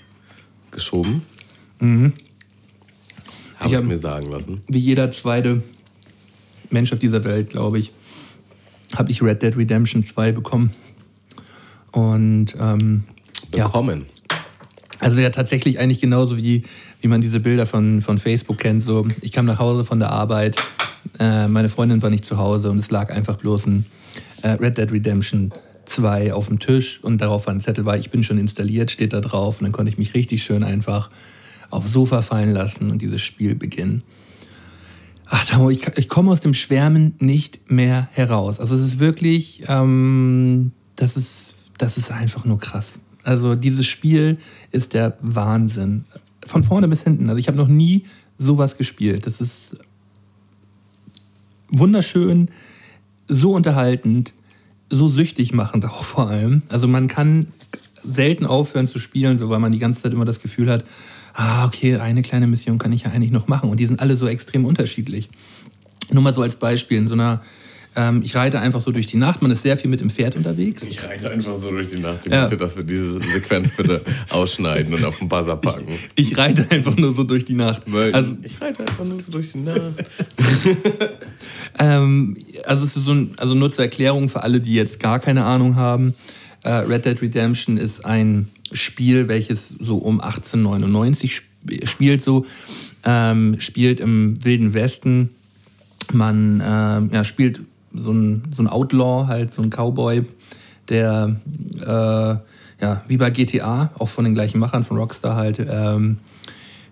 [0.71, 1.23] geschoben.
[1.79, 2.13] Mhm.
[3.57, 4.61] Habe Ich hab- mir sagen lassen.
[4.67, 5.63] Wie jeder zweite
[6.69, 7.91] Mensch auf dieser Welt, glaube ich,
[8.95, 10.71] habe ich Red Dead Redemption 2 bekommen.
[11.91, 13.03] Und ähm,
[13.53, 14.05] ja, Bekommen.
[14.99, 16.63] also ja tatsächlich eigentlich genauso wie,
[17.01, 18.83] wie man diese Bilder von, von Facebook kennt.
[18.83, 20.55] So, ich kam nach Hause von der Arbeit,
[21.19, 23.85] äh, meine Freundin war nicht zu Hause und es lag einfach bloß ein
[24.43, 25.51] äh, Red Dead Redemption
[25.89, 29.13] 2 auf dem Tisch und darauf war ein Zettel, weil ich bin schon installiert, steht
[29.13, 31.09] da drauf und dann konnte ich mich richtig schön einfach
[31.69, 34.03] aufs Sofa fallen lassen und dieses Spiel beginnen.
[35.25, 38.59] Ach, Tamo, ich, ich komme aus dem Schwärmen nicht mehr heraus.
[38.59, 42.99] Also es ist wirklich, ähm, das ist, das ist einfach nur krass.
[43.23, 44.39] Also dieses Spiel
[44.71, 46.05] ist der Wahnsinn.
[46.45, 47.29] Von vorne bis hinten.
[47.29, 48.05] Also ich habe noch nie
[48.39, 49.27] sowas gespielt.
[49.27, 49.77] Das ist
[51.69, 52.49] wunderschön,
[53.27, 54.33] so unterhaltend,
[54.89, 56.63] so süchtig machend auch vor allem.
[56.69, 57.47] Also man kann
[58.03, 60.85] selten aufhören zu spielen, weil man die ganze Zeit immer das Gefühl hat,
[61.33, 63.69] ah, okay, eine kleine Mission kann ich ja eigentlich noch machen.
[63.69, 65.29] Und die sind alle so extrem unterschiedlich.
[66.11, 67.41] Nur mal so als Beispiel, in so einer,
[67.95, 70.35] ähm, ich reite einfach so durch die Nacht, man ist sehr viel mit dem Pferd
[70.35, 70.83] unterwegs.
[70.83, 72.25] Ich reite einfach so durch die Nacht.
[72.25, 72.41] Ich Ja.
[72.41, 75.93] möchte, dass wir diese Sequenz bitte ausschneiden und auf den Buzzer packen.
[76.15, 77.81] Ich reite einfach nur so durch die Nacht.
[78.13, 79.79] Also, ich reite einfach nur so durch die Nacht.
[81.77, 85.19] Ähm, also, es ist so ein, also nur zur Erklärung für alle, die jetzt gar
[85.19, 86.13] keine Ahnung haben.
[86.63, 91.47] Äh, Red Dead Redemption ist ein Spiel, welches so um 1899 sp
[91.85, 92.45] spielt, so
[93.05, 95.29] ähm, spielt im Wilden Westen.
[96.11, 97.61] Man ähm, ja, spielt
[97.93, 100.25] so ein, so ein Outlaw, halt so ein Cowboy,
[100.89, 101.35] der
[101.81, 106.17] äh, ja, wie bei GTA, auch von den gleichen Machern von Rockstar halt, ähm,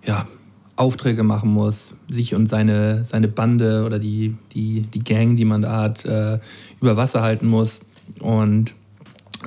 [0.05, 0.27] ja,
[0.75, 5.63] Aufträge machen muss, sich und seine, seine Bande oder die, die, die Gang, die man
[5.63, 6.39] da hat, äh,
[6.79, 7.81] über Wasser halten muss.
[8.19, 8.75] Und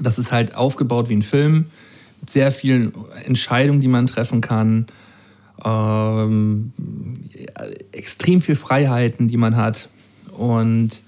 [0.00, 1.66] das ist halt aufgebaut wie ein Film,
[2.20, 2.92] mit sehr vielen
[3.24, 4.86] Entscheidungen, die man treffen kann,
[5.64, 6.72] ähm,
[7.92, 9.88] extrem viel Freiheiten, die man hat.
[10.36, 11.00] Und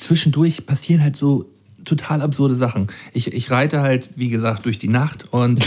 [0.00, 1.46] zwischendurch passieren halt so
[1.84, 2.88] total absurde Sachen.
[3.12, 5.60] Ich, ich reite halt, wie gesagt, durch die Nacht und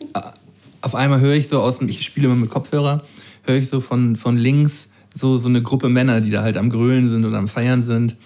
[0.82, 3.02] auf einmal höre ich so aus dem, ich spiele immer mit Kopfhörer,
[3.42, 6.68] höre ich so von, von links so, so eine Gruppe Männer, die da halt am
[6.68, 8.16] Grölen sind oder am Feiern sind.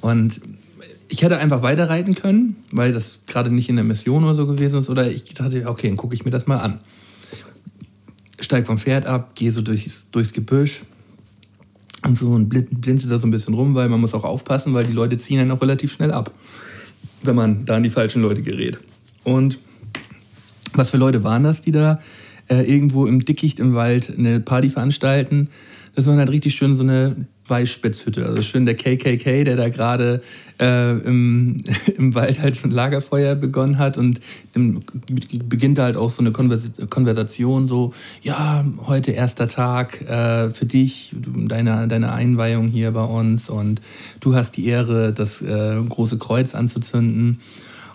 [0.00, 0.40] Und
[1.08, 4.80] ich hätte einfach weiterreiten können, weil das gerade nicht in der Mission oder so gewesen
[4.80, 4.88] ist.
[4.88, 6.78] Oder ich dachte, okay, dann gucke ich mir das mal an.
[8.40, 10.82] Steig vom Pferd ab, gehe so durchs, durchs Gebüsch
[12.04, 14.74] und so und blin- blinze da so ein bisschen rum, weil man muss auch aufpassen,
[14.74, 16.32] weil die Leute ziehen dann auch relativ schnell ab,
[17.22, 18.78] wenn man da an die falschen Leute gerät.
[19.24, 19.58] Und
[20.74, 22.00] was für Leute waren das, die da
[22.48, 25.48] äh, irgendwo im Dickicht im Wald eine Party veranstalten.
[25.94, 28.26] Das war halt richtig schön so eine Weißspitzhütte.
[28.26, 30.22] Also schön der KKK, der da gerade
[30.58, 31.56] äh, im,
[31.96, 34.20] im Wald halt so ein Lagerfeuer begonnen hat und
[34.54, 34.82] im,
[35.48, 41.14] beginnt halt auch so eine Konvers Konversation, so, ja, heute erster Tag äh, für dich,
[41.14, 43.80] deine, deine Einweihung hier bei uns und
[44.20, 47.40] du hast die Ehre, das äh, große Kreuz anzuzünden.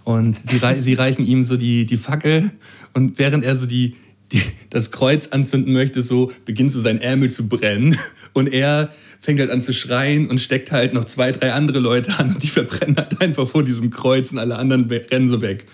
[0.04, 2.52] Und sie, sie reichen ihm so die, die Fackel
[2.94, 3.96] und während er so die,
[4.34, 7.98] die, das Kreuz anzünden möchte, so beginnt so sein Ärmel zu brennen
[8.34, 8.89] und er
[9.22, 12.43] fängt halt an zu schreien und steckt halt noch zwei, drei andere Leute an und
[12.43, 15.65] die verbrennen halt einfach vor diesem Kreuz und alle anderen rennen so weg.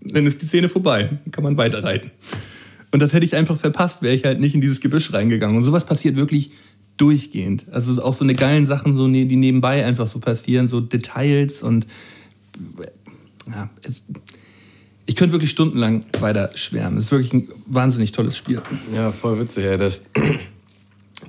[0.00, 2.10] Dann ist die Szene vorbei, dann kann man weiterreiten.
[2.90, 5.56] Und das hätte ich einfach verpasst, wäre ich halt nicht in dieses Gebüsch reingegangen.
[5.56, 6.52] Und sowas passiert wirklich
[6.96, 7.66] durchgehend.
[7.70, 11.62] Also auch so eine geilen Sachen, so, ne, die nebenbei einfach so passieren, so Details
[11.62, 11.86] und
[13.48, 14.02] ja, es,
[15.06, 16.98] ich könnte wirklich stundenlang weiter schwärmen.
[16.98, 18.62] Es ist wirklich ein wahnsinnig tolles Spiel.
[18.94, 19.64] Ja, voll witzig.
[19.64, 20.06] Ja, das,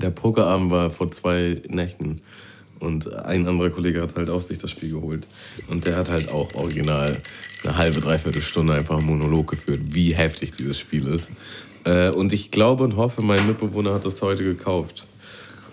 [0.01, 2.21] der Pokerabend war vor zwei Nächten
[2.84, 5.25] und ein anderer Kollege hat halt auch sich das Spiel geholt.
[5.69, 7.17] Und der hat halt auch original
[7.63, 11.29] eine halbe, dreiviertel Stunde einfach einen Monolog geführt, wie heftig dieses Spiel ist.
[11.86, 15.08] Äh, und ich glaube und hoffe, mein Mitbewohner hat das heute gekauft.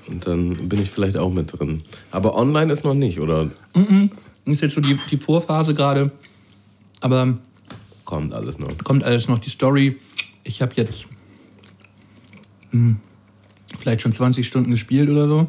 [0.06, 1.83] Und dann bin ich vielleicht auch mit drin.
[2.12, 3.46] Aber online ist noch nicht, oder?
[3.74, 4.11] Mm -mm.
[4.44, 6.12] Ist jetzt so die, die Vorphase gerade.
[7.00, 7.38] Aber.
[8.04, 8.76] Kommt alles noch.
[8.85, 9.40] Kommt alles noch.
[9.40, 9.96] Die Story.
[10.44, 11.06] Ich habe jetzt.
[12.70, 12.98] Hm,
[13.78, 15.46] vielleicht schon 20 Stunden gespielt oder so.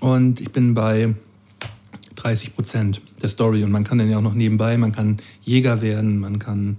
[0.00, 1.14] Und ich bin bei
[2.16, 3.64] 30 Prozent der Story.
[3.64, 6.76] Und man kann dann ja auch noch nebenbei, man kann Jäger werden, man kann.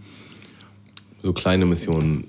[1.22, 2.26] So kleine Missionen.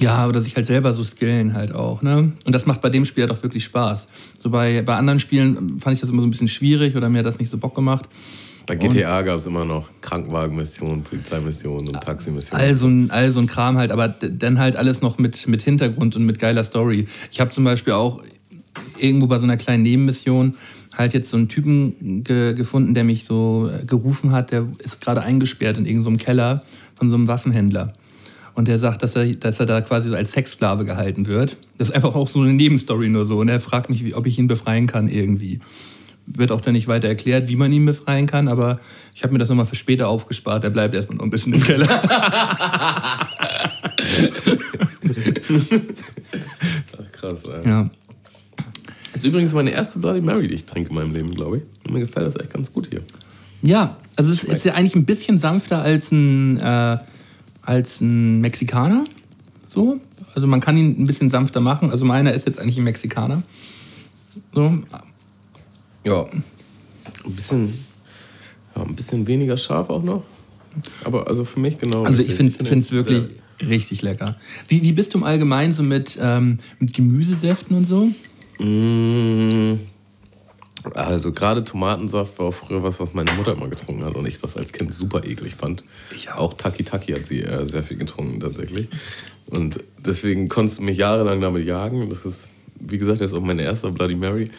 [0.00, 2.02] Ja, oder sich halt selber so skillen halt auch.
[2.02, 2.32] Ne?
[2.44, 4.08] Und das macht bei dem Spiel halt auch wirklich Spaß.
[4.42, 7.18] So bei, bei anderen Spielen fand ich das immer so ein bisschen schwierig oder mir
[7.18, 8.08] hat das nicht so Bock gemacht.
[8.66, 12.66] Bei GTA gab es immer noch Krankenwagenmissionen, Polizeimissionen und Taximissionen.
[12.66, 16.40] Also, also ein Kram halt, aber dann halt alles noch mit, mit Hintergrund und mit
[16.40, 17.06] geiler Story.
[17.30, 18.22] Ich habe zum Beispiel auch
[18.98, 20.56] irgendwo bei so einer kleinen Nebenmission
[20.96, 25.00] halt jetzt so einen Typen ge gefunden, der mich so äh, gerufen hat, der ist
[25.00, 26.64] gerade eingesperrt in irgendeinem so Keller
[26.96, 27.92] von so einem Waffenhändler.
[28.54, 31.58] Und der sagt, dass er, dass er da quasi als Sexsklave gehalten wird.
[31.76, 33.38] Das ist einfach auch so eine Nebenstory nur so.
[33.38, 35.60] Und er fragt mich, wie, ob ich ihn befreien kann irgendwie
[36.26, 38.80] wird auch dann nicht weiter erklärt, wie man ihn befreien kann, aber
[39.14, 40.64] ich habe mir das nochmal für später aufgespart.
[40.64, 41.88] Er bleibt erstmal noch ein bisschen im Keller.
[46.98, 47.68] Ach, krass, ey.
[47.68, 47.90] Ja.
[49.12, 51.62] Das ist übrigens meine erste Bloody Mary, die ich trinke in meinem Leben, glaube ich.
[51.86, 53.02] Und mir gefällt das echt ganz gut hier.
[53.62, 56.98] Ja, also es ist ja eigentlich ein bisschen sanfter als ein, äh,
[57.62, 59.04] als ein Mexikaner.
[59.68, 60.00] So.
[60.34, 61.90] Also man kann ihn ein bisschen sanfter machen.
[61.90, 63.42] Also meiner ist jetzt eigentlich ein Mexikaner.
[64.52, 64.82] So.
[66.06, 66.24] Ja,
[67.24, 67.74] ein bisschen,
[68.76, 70.22] ja, ein bisschen weniger scharf auch noch.
[71.04, 72.04] Aber also für mich genau.
[72.04, 73.24] Also ich finde es wirklich
[73.60, 74.36] richtig lecker.
[74.68, 78.10] Wie, wie bist du im Allgemeinen so mit, ähm, mit Gemüsesäften und so?
[78.58, 79.78] Mmh.
[80.94, 84.38] Also gerade Tomatensaft war auch früher was, was meine Mutter immer getrunken hat und ich
[84.40, 85.82] das als Kind super eklig fand.
[86.14, 88.88] Ich auch Taki Taki hat sie äh, sehr viel getrunken tatsächlich.
[89.46, 92.08] Und deswegen konntest du mich jahrelang damit jagen.
[92.10, 94.50] Das ist, wie gesagt, jetzt auch mein erster Bloody Mary.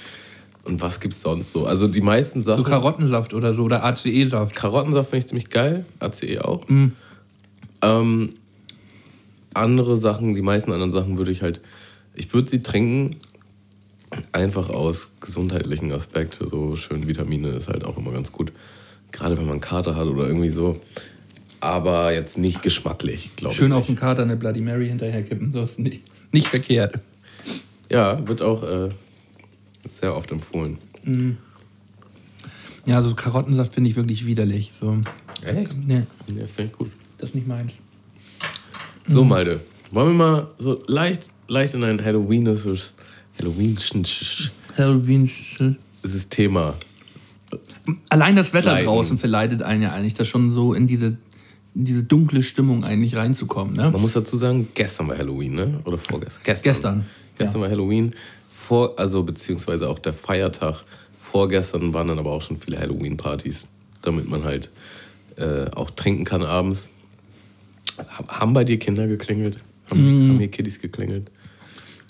[0.68, 1.66] Und was gibt's sonst so?
[1.66, 2.64] Also die meisten Sachen.
[2.64, 4.54] So Karottensaft oder so oder ACE-Saft.
[4.54, 6.68] Karottensaft finde ich ziemlich geil, ACE auch.
[6.68, 6.88] Mm.
[7.82, 8.34] Ähm,
[9.54, 11.62] andere Sachen, die meisten anderen Sachen würde ich halt,
[12.16, 13.16] ich würde sie trinken,
[14.34, 16.50] einfach aus gesundheitlichen Aspekten.
[16.50, 18.52] So schön Vitamine ist halt auch immer ganz gut.
[19.14, 20.82] Gerade wenn man Kater hat oder irgendwie so.
[21.62, 23.58] Aber jetzt nicht geschmacklich, glaube ich.
[23.58, 26.04] Schön auf den Kater eine Bloody Mary hinterherkippen, das ist nicht,
[26.34, 27.00] nicht verkehrt.
[27.90, 28.64] Ja, wird auch.
[28.64, 28.90] Äh,
[29.92, 30.78] sehr oft empfohlen.
[31.04, 31.38] Mhm.
[32.86, 34.72] Ja, so Karottensaft finde ich wirklich widerlich.
[34.80, 34.98] So.
[35.44, 35.76] Echt?
[35.86, 36.04] Nee.
[36.28, 36.90] Ja, finde ich gut.
[37.18, 37.74] Das ist nicht meins.
[39.08, 39.30] So, mhm.
[39.30, 42.94] Malte, wollen wir mal so leicht, leicht in ein Halloweenisches,
[43.40, 43.78] Halloween
[44.78, 45.30] Halloween
[46.04, 46.76] dieses Thema.
[48.10, 48.86] Allein das Wetter Kleiden.
[48.86, 51.18] draußen verleitet einen ja eigentlich, da schon so in diese,
[51.76, 53.76] in diese dunkle Stimmung eigentlich reinzukommen.
[53.76, 53.90] Ne?
[53.92, 55.80] Man muss dazu sagen, gestern war Halloween, ne?
[55.86, 56.44] Oder vorgestern?
[56.44, 56.74] Gestern.
[56.74, 57.06] Gestern,
[57.38, 57.62] gestern ja.
[57.64, 58.12] war Halloween
[58.68, 60.84] vor, also beziehungsweise auch der Feiertag
[61.18, 63.66] vorgestern waren dann aber auch schon viele Halloween-Partys,
[64.02, 64.72] damit man halt
[65.38, 66.90] äh, auch trinken kann abends.
[68.28, 69.60] Haben bei dir Kinder geklingelt?
[69.90, 70.30] Haben, mm.
[70.30, 71.32] haben hier Kiddies geklingelt?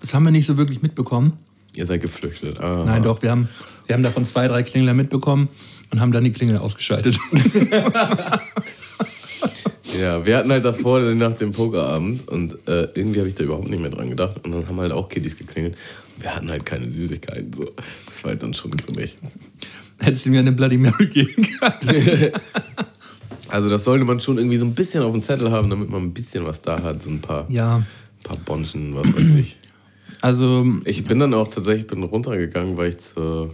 [0.02, 1.34] Das haben wir nicht so wirklich mitbekommen.
[1.76, 2.60] Ihr seid geflüchtet.
[2.60, 2.86] Aha.
[2.86, 3.50] Nein, doch, wir haben,
[3.86, 5.50] wir haben davon zwei, drei Klingler mitbekommen
[5.92, 7.20] und haben dann die Klingel ausgeschaltet.
[9.98, 13.68] Ja, wir hatten halt davor nach dem Pokerabend und äh, irgendwie habe ich da überhaupt
[13.68, 14.44] nicht mehr dran gedacht.
[14.44, 15.76] Und dann haben halt auch Kiddies geklingelt.
[16.20, 17.54] Wir hatten halt keine Süßigkeiten.
[17.54, 17.70] So.
[18.08, 19.18] Das war halt dann schon grimmig.
[20.00, 22.32] Hättest du mir eine Bloody Mary geben können.
[23.50, 26.04] also das sollte man schon irgendwie so ein bisschen auf dem Zettel haben, damit man
[26.04, 27.04] ein bisschen was da hat.
[27.04, 27.84] So ein paar, ja.
[28.24, 29.58] paar Bonschen, was weiß ich.
[30.22, 33.54] Also, Ich bin dann auch tatsächlich bin runtergegangen, weil ich zur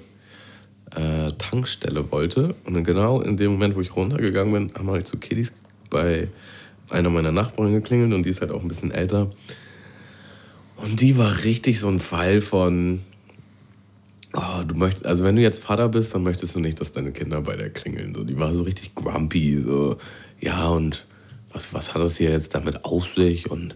[0.96, 2.56] äh, Tankstelle wollte.
[2.66, 5.54] Und dann genau in dem Moment, wo ich runtergegangen bin, haben halt so Kiddies
[5.90, 6.28] bei
[6.90, 9.30] einer meiner Nachbarn geklingelt und die ist halt auch ein bisschen älter.
[10.84, 13.00] Und die war richtig so ein Fall von,
[14.34, 17.14] oh, du möchtest, also wenn du jetzt Vater bist, dann möchtest du nicht, dass deine
[17.14, 18.14] Kinder bei dir klingeln.
[18.14, 19.98] So, die war so richtig grumpy, so,
[20.42, 21.06] ja, und
[21.54, 23.50] was, was hat das hier jetzt damit auf sich?
[23.50, 23.76] Und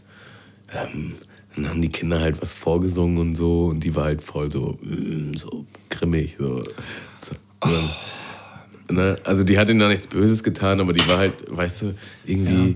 [0.75, 1.13] ähm,
[1.55, 4.77] dann haben die Kinder halt was vorgesungen und so und die war halt voll so,
[4.81, 6.35] mm, so grimmig.
[6.37, 6.57] So.
[6.57, 7.35] so.
[7.61, 7.89] Dann,
[8.91, 9.15] ne?
[9.23, 11.93] Also die hat ihnen da nichts Böses getan, aber die war halt, weißt du,
[12.25, 12.75] irgendwie.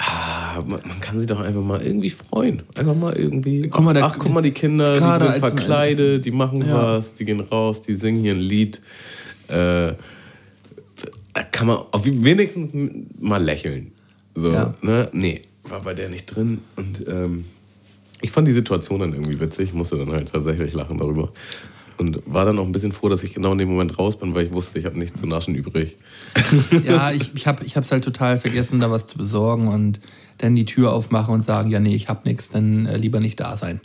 [0.00, 2.62] Ah, man, man kann sich doch einfach mal irgendwie freuen.
[2.76, 3.68] Einfach mal irgendwie.
[3.68, 6.98] Guck mal, da- ach, guck mal, die Kinder, die sind verkleidet, die machen Ja.
[6.98, 8.80] was, die gehen raus, die singen hier ein Lied.
[9.48, 9.94] Äh,
[11.34, 12.72] da kann man wenigstens
[13.20, 13.92] mal lächeln.
[14.36, 14.74] So, Ja.
[14.82, 15.08] ne?
[15.12, 16.60] Nee, war bei der nicht drin.
[16.76, 17.44] Und ähm,
[18.22, 21.32] ich fand die Situation dann irgendwie witzig, musste dann halt tatsächlich lachen darüber.
[21.98, 24.34] Und war dann auch ein bisschen froh, dass ich genau in dem Moment raus bin,
[24.34, 25.96] weil ich wusste, ich habe nichts zu naschen übrig.
[26.84, 30.00] ja, ich, ich habe es halt total vergessen, da was zu besorgen und
[30.38, 33.40] dann die Tür aufmachen und sagen, ja, nee, ich habe nichts, dann äh, lieber nicht
[33.40, 33.80] da sein.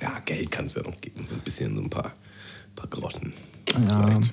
[0.00, 2.12] Ja, Geld kann es ja noch geben, so ein bisschen, so ein paar,
[2.76, 3.32] paar Groschen.
[3.88, 4.06] Ja.
[4.06, 4.32] Vielleicht.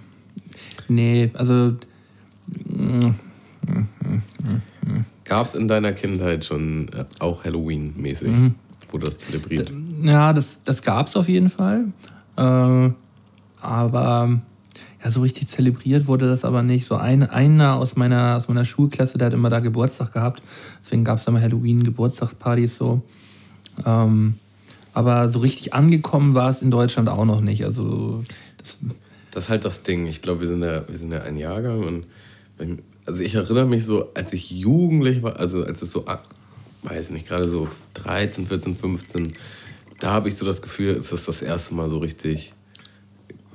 [0.90, 1.74] Nee, also
[5.24, 8.32] Gab es in deiner Kindheit schon äh, auch Halloween-mäßig,
[8.92, 9.72] wo das zelebriert?
[10.02, 11.86] Ja, das, das gab es auf jeden Fall.
[12.38, 12.92] Äh,
[13.62, 14.42] aber
[15.04, 16.86] ja, so richtig zelebriert wurde das aber nicht.
[16.86, 20.42] So ein, einer aus meiner, aus meiner Schulklasse, der hat immer da Geburtstag gehabt.
[20.84, 23.02] Deswegen gab es immer Halloween-Geburtstagspartys so.
[23.86, 24.36] Ähm,
[24.94, 27.64] aber so richtig angekommen war es in Deutschland auch noch nicht.
[27.66, 28.24] Also
[28.58, 28.78] das,
[29.32, 30.06] Das ist halt das Ding.
[30.06, 32.06] Ich glaube, wir, sind ja- wir sind ja ein Jahrgang und
[32.58, 36.20] wenn, also ich erinnere mich so, als ich jugendlich war, also als es so, ah,
[36.84, 39.34] weiß nicht, gerade so 13, 14, 15,
[40.04, 42.52] da habe ich so das Gefühl, ist das das erste Mal so richtig,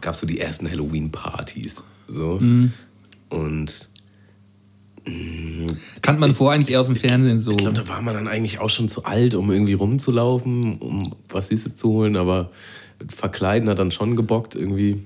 [0.00, 1.82] gab es so die ersten Halloween-Partys.
[2.08, 2.40] So.
[3.28, 3.88] Und
[6.00, 7.50] kannte man vorher eigentlich eher aus dem Fernsehen so.
[7.50, 11.14] ich glaube, da war man dann eigentlich auch schon zu alt, um irgendwie rumzulaufen, um
[11.28, 12.50] was Süßes zu holen, aber
[13.08, 15.02] verkleiden hat dann schon gebockt irgendwie.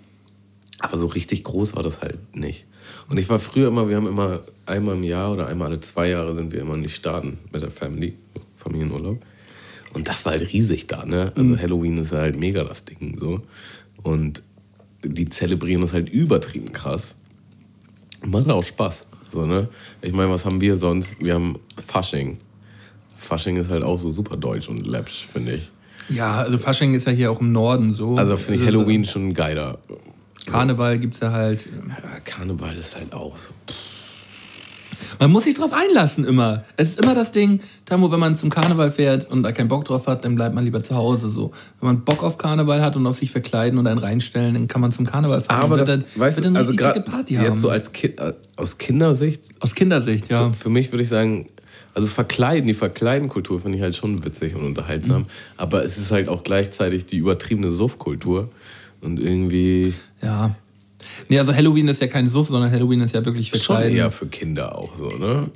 [0.78, 2.66] Aber so richtig groß war das halt nicht.
[3.08, 6.08] Und ich war früher immer, wir haben immer einmal im Jahr oder einmal alle zwei
[6.08, 8.14] Jahre sind wir immer in die Staaten mit der Family,
[8.54, 9.18] Familienurlaub.
[9.92, 11.32] Und das war halt riesig da, ne?
[11.36, 13.42] Also Halloween ist halt mega das Ding so.
[14.02, 14.42] Und
[15.04, 17.14] die zelebrieren das halt übertrieben krass.
[18.24, 19.04] Macht auch Spaß.
[19.28, 19.68] So, ne?
[20.00, 21.16] Ich meine, was haben wir sonst?
[21.20, 22.38] Wir haben Fasching.
[23.16, 25.70] Fasching ist halt auch so super deutsch und läppsch, finde ich.
[26.08, 28.16] Ja, also Fasching ist ja hier auch im Norden so.
[28.16, 29.78] Also finde ich Halloween schon geiler.
[30.46, 31.66] Karneval gibt es ja halt.
[31.66, 33.52] Ja, Karneval ist halt auch so.
[35.18, 36.64] Man muss sich drauf einlassen immer.
[36.76, 39.84] Es ist immer das Ding, Tamo, wenn man zum Karneval fährt und da keinen Bock
[39.84, 41.30] drauf hat, dann bleibt man lieber zu Hause.
[41.30, 41.52] So.
[41.80, 44.80] Wenn man Bock auf Karneval hat und auf sich verkleiden und einen reinstellen, dann kann
[44.80, 45.62] man zum Karneval fahren.
[45.62, 49.74] Aber das, dann, weißt du, also gerade jetzt so als kind, äh, aus Kindersicht, Aus
[49.74, 50.50] Kindersicht, ja.
[50.50, 51.48] für, für mich würde ich sagen,
[51.94, 55.26] also verkleiden, die Verkleidenkultur finde ich halt schon witzig und unterhaltsam.
[55.56, 58.48] Aber es ist halt auch gleichzeitig die übertriebene Suffkultur.
[59.02, 60.54] Und irgendwie Ja.
[61.28, 63.96] Nee, also Halloween ist ja kein Suff, sondern Halloween ist ja wirklich schon verkleiden.
[63.96, 65.50] eher für Kinder auch so, ne?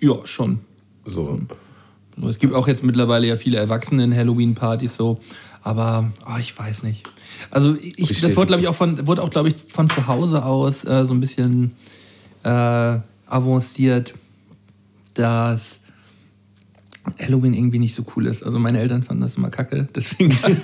[0.00, 0.60] Ja, schon.
[1.04, 1.40] So.
[2.28, 5.20] Es gibt auch jetzt mittlerweile ja viele Erwachsene in Halloween-Partys so,
[5.62, 7.08] aber ah, ich weiß nicht.
[7.50, 10.06] Also ich, Wie das wurde glaube ich auch von wurde auch glaube ich von zu
[10.06, 11.72] Hause aus äh, so ein bisschen
[12.44, 14.14] äh, avanciert,
[15.14, 15.80] dass
[17.20, 18.42] Halloween irgendwie nicht so cool ist.
[18.44, 20.30] Also meine Eltern fanden das immer kacke, deswegen.
[20.42, 20.56] also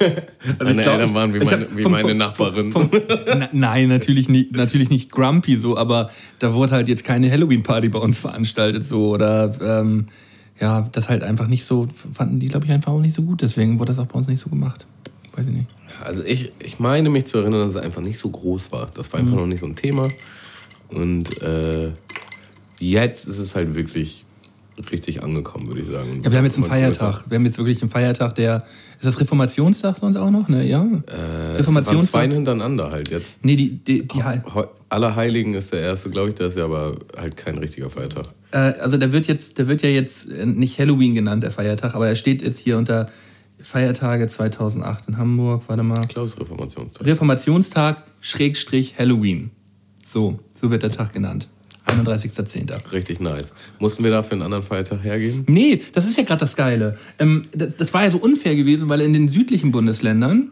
[0.65, 2.71] Meine glaub, Eltern waren wie meine, wie vom- meine vom- Nachbarin.
[2.73, 2.91] vom-
[3.27, 7.89] Na, nein, natürlich nicht, natürlich nicht grumpy so, aber da wurde halt jetzt keine Halloween-Party
[7.89, 10.07] bei uns veranstaltet so oder ähm,
[10.61, 13.43] ja, das halt einfach nicht so, fanden die glaube ich einfach auch nicht so gut,
[13.43, 14.87] deswegen wurde das auch bei uns nicht so gemacht.
[15.37, 15.67] Weiß ich nicht.
[16.05, 18.87] Also ich, ich meine mich zu erinnern, dass es einfach nicht so groß war.
[18.95, 19.39] Das war einfach Mhm.
[19.41, 20.09] noch nicht so ein Thema.
[20.89, 21.91] Und äh,
[22.79, 24.25] jetzt ist es halt wirklich
[24.91, 26.23] richtig angekommen, würde ich sagen.
[26.25, 27.05] Ja, wir haben jetzt einen Immer größer.
[27.05, 27.31] Feiertag.
[27.31, 28.65] Wir haben jetzt wirklich einen Feiertag, der.
[28.99, 30.49] Ist das Reformationstag sonst auch noch?
[30.49, 30.83] Ne, ja.
[30.83, 32.11] Äh, es waren Reformationstag?
[32.25, 33.45] zwei hintereinander halt jetzt.
[33.45, 34.23] Nee, die, die, die,
[34.91, 38.27] Allerheiligen ist der erste, glaube ich, der ist ja aber halt kein richtiger Feiertag.
[38.53, 41.95] äh, also der wird jetzt, der wird ja jetzt äh, nicht Halloween genannt, der Feiertag,
[41.95, 43.09] aber er steht jetzt hier unter
[43.61, 45.65] Feiertage 2008 in Hamburg.
[45.67, 46.01] Warte mal.
[46.03, 47.07] Ich glaube, es ist Reformationstag.
[47.07, 49.51] Reformationstag Schrägstrich Halloween.
[50.05, 51.49] So, so wird der Tag genannt.
[51.89, 52.93] 31.10.
[52.93, 53.53] Richtig nice.
[53.79, 55.45] Mussten wir dafür einen anderen Feiertag hergeben?
[55.47, 56.97] Nee, das ist ja gerade das Geile.
[57.19, 60.51] Ähm, das, das war ja so unfair gewesen, weil in den südlichen Bundesländern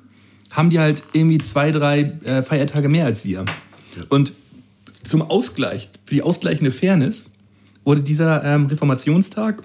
[0.50, 3.44] haben die halt irgendwie zwei, drei äh, Feiertage mehr als wir.
[4.08, 4.32] Und
[5.04, 7.30] zum Ausgleich, für die ausgleichende Fairness,
[7.84, 9.62] wurde dieser ähm, Reformationstag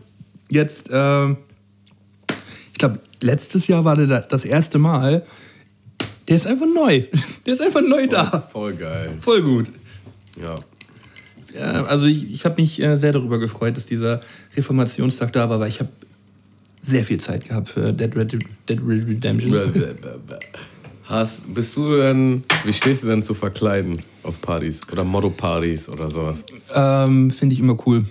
[0.50, 1.36] jetzt äh,
[2.78, 5.26] glaube, letztes Jahr war der da- das erste Mal.
[6.28, 7.04] Der ist einfach neu.
[7.46, 8.48] Der ist einfach neu da.
[8.52, 9.14] Voll geil.
[9.20, 9.68] Voll gut.
[10.40, 10.60] Ja.
[11.58, 14.22] Also ich, ich habe mich äh, sehr darüber gefreut, dass dieser
[14.56, 15.90] Reformationstag da war, weil ich habe
[16.84, 18.32] sehr viel Zeit gehabt für Dead Red,
[18.68, 19.60] Dead Red Redemption.
[21.04, 26.10] Hast, bist du denn, wie stehst du denn zu verkleiden auf Partys oder Motto-Partys oder
[26.10, 26.44] sowas?
[26.74, 28.06] Ähm, Finde ich immer cool.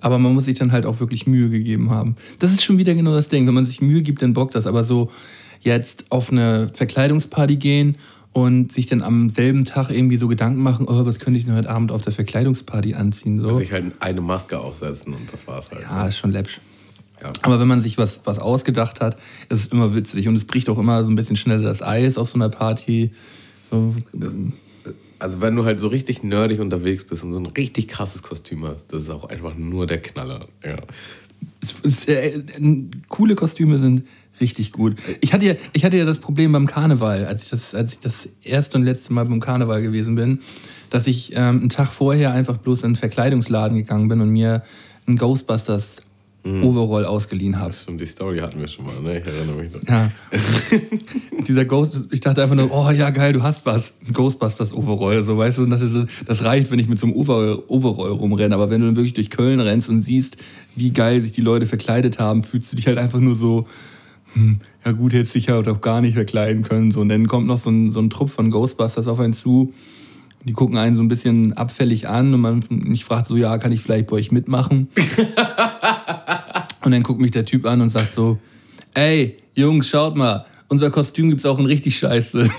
[0.00, 2.16] Aber man muss sich dann halt auch wirklich Mühe gegeben haben.
[2.38, 3.46] Das ist schon wieder genau das Ding.
[3.46, 4.66] Wenn man sich Mühe gibt, dann bockt das.
[4.66, 5.10] Aber so
[5.60, 7.96] jetzt auf eine Verkleidungsparty gehen
[8.32, 11.54] und sich dann am selben Tag irgendwie so Gedanken machen, oh, was könnte ich denn
[11.54, 13.40] heute Abend auf der Verkleidungsparty anziehen?
[13.40, 13.58] So.
[13.58, 15.82] Sich halt eine Maske aufsetzen und das war's halt.
[15.82, 16.60] Ja, ist schon läppsch.
[17.22, 17.30] Ja.
[17.42, 19.16] Aber wenn man sich was, was ausgedacht hat,
[19.48, 20.28] ist es immer witzig.
[20.28, 23.12] Und es bricht auch immer so ein bisschen schneller das Eis auf so einer Party.
[23.70, 23.94] So,
[25.18, 28.64] Also wenn du halt so richtig nerdig unterwegs bist und so ein richtig krasses Kostüm
[28.64, 30.48] hast, das ist auch einfach nur der Knaller.
[30.64, 30.78] Ja.
[32.06, 32.42] Äh, äh,
[33.08, 34.04] coole Kostüme sind
[34.40, 34.96] richtig gut.
[35.20, 38.00] Ich hatte, ja, ich hatte ja das Problem beim Karneval, als ich das, als ich
[38.00, 40.40] das erste und letzte Mal beim Karneval gewesen bin,
[40.90, 44.62] dass ich ähm, einen Tag vorher einfach bloß in einen Verkleidungsladen gegangen bin und mir
[45.06, 45.96] einen Ghostbusters
[46.44, 47.72] Overall ausgeliehen habe.
[47.72, 49.20] Stimmt, die Story hatten wir schon mal, ne?
[49.20, 49.80] Ich erinnere mich noch.
[49.88, 50.10] Ja.
[51.46, 53.94] Dieser Ghost, ich dachte einfach nur, oh ja, geil, du hast was.
[54.12, 57.62] Ghostbusters Overall, so weißt du, das, ist, das reicht, wenn ich mit so einem Overall,
[57.68, 58.56] Overall rumrenne.
[58.56, 60.36] Aber wenn du dann wirklich durch Köln rennst und siehst,
[60.74, 63.68] wie geil sich die Leute verkleidet haben, fühlst du dich halt einfach nur so,
[64.32, 66.90] hm, ja gut, hätte sich halt auch gar nicht verkleiden können.
[66.90, 67.00] So.
[67.00, 69.72] Und dann kommt noch so ein, so ein Trupp von Ghostbusters auf einen zu.
[70.44, 73.70] Die gucken einen so ein bisschen abfällig an und man mich fragt so, ja, kann
[73.72, 74.88] ich vielleicht bei euch mitmachen?
[76.84, 78.40] Und dann guckt mich der Typ an und sagt so,
[78.94, 82.42] ey, Jungs, schaut mal, unser Kostüm gibt's auch in richtig scheiße.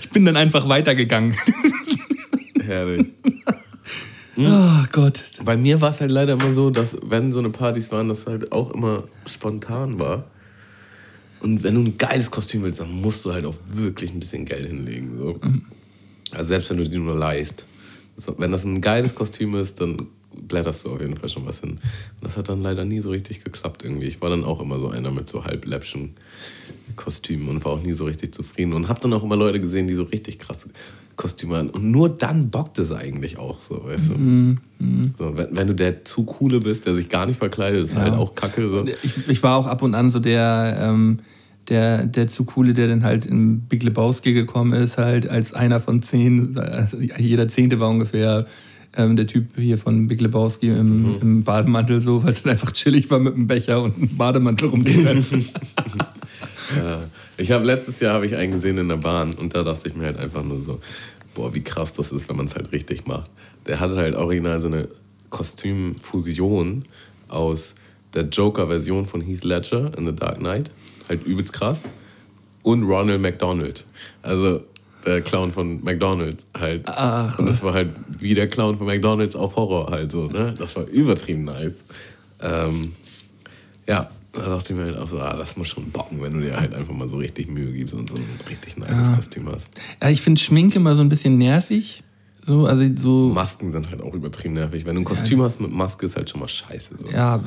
[0.00, 1.34] ich bin dann einfach weitergegangen.
[2.62, 3.06] Herrlich.
[4.42, 5.20] Oh Gott.
[5.44, 8.24] Bei mir war es halt leider immer so, dass wenn so eine Partys waren, das
[8.26, 10.24] halt auch immer spontan war.
[11.40, 14.44] Und wenn du ein geiles Kostüm willst, dann musst du halt auch wirklich ein bisschen
[14.44, 15.18] Geld hinlegen.
[15.18, 15.40] So.
[16.32, 17.66] Also selbst wenn du die nur leist.
[18.16, 21.60] So, wenn das ein geiles Kostüm ist, dann blätterst du auf jeden Fall schon was
[21.60, 21.70] hin.
[21.70, 21.80] Und
[22.22, 24.06] das hat dann leider nie so richtig geklappt irgendwie.
[24.06, 26.14] Ich war dann auch immer so einer mit so halbläppschen
[26.96, 28.74] Kostümen und war auch nie so richtig zufrieden.
[28.74, 30.68] Und habe dann auch immer Leute gesehen, die so richtig krasse
[31.20, 31.68] Kostüme hatten.
[31.68, 34.56] Und nur dann bockt es eigentlich auch so, weißt du.
[35.18, 38.14] So, wenn, wenn du der zu coole bist, der sich gar nicht verkleidet, ist halt
[38.14, 38.70] auch kacke.
[38.70, 38.86] So.
[39.02, 41.18] Ich, ich war auch ab und an so der, ähm,
[41.68, 45.78] der, der zu coole, der dann halt in Big Lebowski gekommen ist, halt als einer
[45.78, 48.46] von zehn, also jeder Zehnte war ungefähr
[48.96, 52.72] ähm, der Typ hier von Big Lebowski im, im Bademantel, so, weil es dann einfach
[52.72, 55.26] chillig war mit einem Becher und einem Bademantel rumgerannt.
[56.76, 57.00] Ja.
[57.40, 59.94] Ich habe letztes Jahr habe ich einen gesehen in der Bahn und da dachte ich
[59.94, 60.78] mir halt einfach nur so,
[61.34, 63.30] boah, wie krass das ist, wenn man es halt richtig macht.
[63.66, 64.88] Der hatte halt original so eine
[65.30, 66.84] Kostümfusion
[67.28, 67.74] aus
[68.12, 70.70] der Joker-Version von Heath Ledger in The Dark Knight,
[71.08, 71.84] halt übelst krass,
[72.62, 73.86] und Ronald McDonald.
[74.20, 74.62] Also
[75.06, 76.82] der Clown von McDonald's halt.
[76.88, 77.38] Ach.
[77.38, 77.88] Und das war halt
[78.18, 80.54] wie der Clown von McDonald's auf Horror halt so, ne?
[80.58, 81.84] Das war übertrieben nice.
[82.42, 82.92] Ähm,
[83.86, 86.40] ja, da dachte ich mir halt auch so, ah, das muss schon bocken, wenn du
[86.40, 89.70] dir halt einfach mal so richtig Mühe gibst und so ein richtig nices Kostüm hast.
[90.02, 92.02] ja, ich finde Schminke immer so ein bisschen nervig.
[92.46, 93.28] So, also so.
[93.34, 94.86] Masken sind halt auch übertrieben nervig.
[94.86, 96.94] Wenn du ein Kostüm hast mit Maske, ist halt schon mal scheiße.
[96.98, 97.10] So.
[97.10, 97.38] Ja,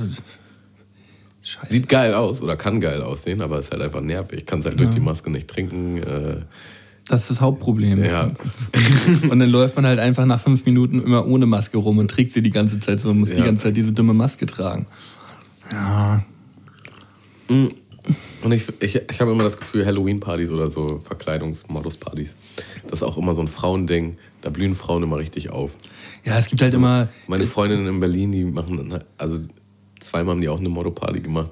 [1.42, 1.74] scheiße.
[1.74, 4.46] Sieht geil aus oder kann geil aussehen, aber ist halt einfach nervig.
[4.46, 5.98] Kannst halt durch die Maske nicht trinken.
[5.98, 6.42] Äh,
[7.08, 8.04] Das ist das Hauptproblem.
[8.04, 8.32] ja,
[9.30, 12.32] Und dann läuft man halt einfach nach fünf Minuten immer ohne Maske rum und trägt
[12.34, 13.46] sie die ganze Zeit so und muss die Ja.
[13.46, 14.86] ganze Zeit diese dumme Maske tragen.
[15.72, 16.24] Ja.
[18.44, 22.36] Und ich, ich, ich habe immer das Gefühl, Halloween-Partys oder so Verkleidungsmodus-Partys,
[22.88, 24.18] das ist auch immer so ein Frauending.
[24.42, 25.72] Da blühen Frauen immer richtig auf.
[26.26, 27.08] Ja, es gibt halt immer.
[27.28, 29.40] Meine Freundinnen in Berlin, die machen, also
[30.00, 31.52] zweimal haben die auch eine Motto-Party gemacht.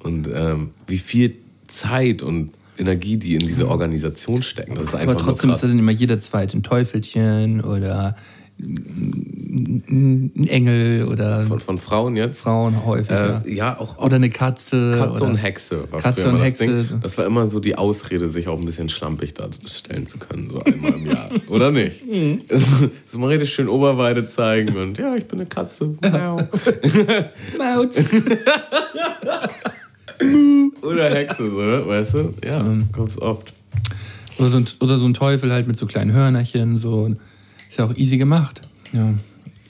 [0.00, 1.36] Und ähm, wie viel
[1.68, 5.68] Zeit und Energie die in diese Organisation stecken, das ist einfach Aber trotzdem ist da
[5.68, 8.16] dann immer jeder zweite ein Teufelchen oder
[8.58, 12.38] ein Engel oder Von, von Frauen jetzt?
[12.38, 13.42] Frauen häufiger.
[13.46, 14.92] Äh, ja, auch, auch oder eine Katze.
[14.96, 16.66] Katze und Hexe war Katze und Hexe.
[16.66, 17.00] das Ding.
[17.02, 20.60] Das war immer so die Ausrede, sich auch ein bisschen schlampig darstellen zu können, so
[20.60, 21.28] einmal im Jahr.
[21.48, 22.06] Oder nicht?
[22.06, 22.40] Mhm.
[23.06, 25.94] so mal richtig schön Oberweide zeigen und ja, ich bin eine Katze.
[26.00, 26.36] Miau.
[27.58, 27.90] Maut.
[30.82, 31.56] Oder Hexe, so,
[31.88, 32.34] weißt du?
[32.46, 32.88] Ja, Mhm.
[32.92, 33.52] kommst oft.
[34.38, 36.76] Oder so, ein, oder so ein Teufel halt mit so kleinen Hörnerchen.
[36.76, 37.14] So.
[37.76, 38.62] Ist ja auch easy gemacht.
[38.94, 39.12] Ja.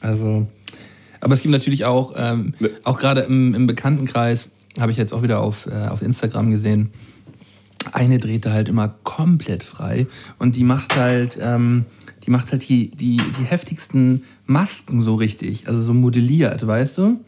[0.01, 0.47] Also.
[1.21, 2.71] Aber es gibt natürlich auch, ähm, Ne.
[2.85, 4.49] auch gerade im, im Bekanntenkreis,
[4.79, 6.91] habe ich jetzt auch wieder auf, äh, auf Instagram gesehen,
[7.91, 10.07] eine dreht da halt immer komplett frei
[10.39, 11.85] und die macht halt, ähm,
[12.25, 17.19] die macht halt die, die, die heftigsten Masken so richtig, also so modelliert, weißt du?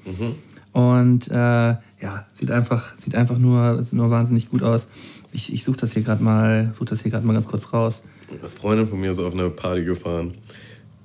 [0.72, 4.87] Und äh, ja, sieht einfach, sieht einfach nur, nur wahnsinnig gut aus.
[5.33, 8.03] Ich, ich suche das hier gerade mal, suche das hier gerade mal ganz kurz raus.
[8.31, 10.35] Eine Freundin von mir ist auf eine Party gefahren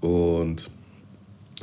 [0.04, 0.70] und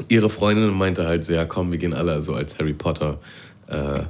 [0.09, 3.21] ihre Freundin meinte halt so, ja komm, wir gehen alle so als Harry Potter
[3.67, 4.05] äh,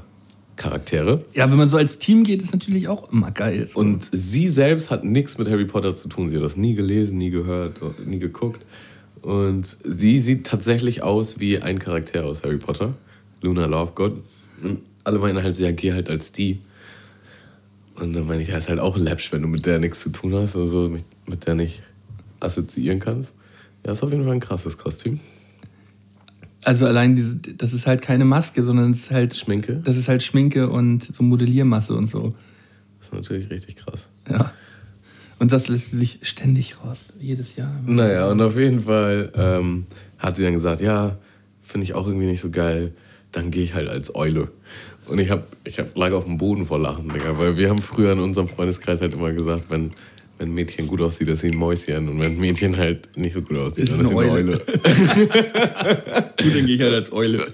[0.54, 1.24] Charaktere.
[1.34, 3.68] Ja, wenn man so als Team geht, ist natürlich auch immer geil.
[3.74, 6.30] Und sie selbst hat nichts mit Harry Potter zu tun.
[6.30, 8.64] Sie hat das nie gelesen, nie gehört, nie geguckt.
[9.20, 12.94] Und sie sieht tatsächlich aus wie ein Charakter aus Harry Potter,
[13.42, 14.22] Luna Lovegood.
[14.62, 16.60] Und alle meinen halt, so, ja, geh halt als die.
[17.96, 20.10] Und dann meine ich, ja, ist halt auch läppsch, wenn du mit der nichts zu
[20.10, 21.82] tun hast, also mit, mit der nicht
[22.38, 23.32] assoziieren kannst.
[23.84, 25.20] Ja, ist auf jeden Fall ein krasses Kostüm.
[26.64, 29.80] Also allein diese, das ist halt keine Maske, sondern es ist halt Schminke.
[29.84, 32.34] Das ist halt Schminke und so Modelliermasse und so.
[32.98, 34.08] Das ist natürlich richtig krass.
[34.30, 34.52] Ja.
[35.38, 37.72] Und das lässt sich ständig raus, jedes Jahr.
[37.86, 39.86] Naja, und auf jeden Fall ähm,
[40.18, 41.16] hat sie dann gesagt, ja,
[41.62, 42.92] finde ich auch irgendwie nicht so geil,
[43.32, 44.48] dann gehe ich halt als Eule.
[45.06, 47.80] Und ich hab, ich hab, lag auf dem Boden vor Lachen, Digga, weil wir haben
[47.80, 49.92] früher in unserem Freundeskreis halt immer gesagt, wenn,
[50.40, 52.08] wenn ein Mädchen gut aussieht, ist sie ein Mäuschen.
[52.08, 54.52] Und wenn ein Mädchen halt nicht so gut aussieht, Ist dann ist sie eine Eule.
[56.42, 57.46] Gut, dann gehe ich halt als Eule.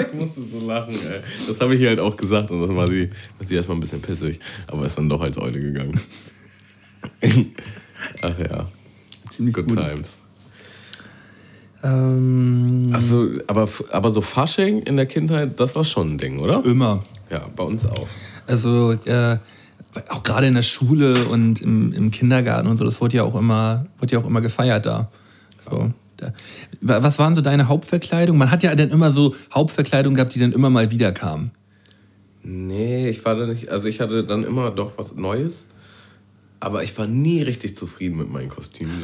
[0.00, 1.20] ich musste so lachen, ey.
[1.46, 3.80] Das habe ich ihr halt auch gesagt und das war sie, war sie erstmal ein
[3.80, 6.00] bisschen pissig, aber ist dann doch als Eule gegangen.
[8.22, 8.68] Ach ja,
[9.30, 9.78] Ziemlich good gut.
[9.78, 10.14] times.
[11.84, 16.64] Ähm, Achso, aber, aber so Fasching in der Kindheit, das war schon ein Ding, oder?
[16.64, 17.04] immer.
[17.30, 18.08] Ja, bei uns auch.
[18.48, 19.38] Also äh,
[20.08, 23.34] auch gerade in der Schule und im, im Kindergarten und so, das wurde ja auch
[23.34, 25.10] immer, wurde ja auch immer gefeiert da.
[25.68, 25.92] So.
[26.80, 28.38] Was waren so deine Hauptverkleidung?
[28.38, 31.50] Man hat ja dann immer so Hauptverkleidung gehabt, die dann immer mal wieder kamen.
[32.42, 33.70] Nee, ich war da nicht.
[33.70, 35.66] Also ich hatte dann immer doch was Neues.
[36.60, 39.02] Aber ich war nie richtig zufrieden mit meinen Kostümen.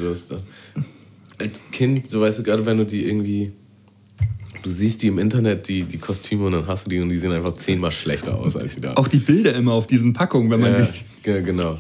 [1.39, 3.53] Als Kind, so weißt du, gerade wenn du die irgendwie.
[4.63, 7.19] Du siehst die im Internet, die, die Kostüme, und dann hast du die und die
[7.19, 8.95] sehen einfach zehnmal schlechter aus als die da.
[8.95, 10.89] Auch die Bilder immer auf diesen Packungen, wenn man ja,
[11.23, 11.79] ge- genau.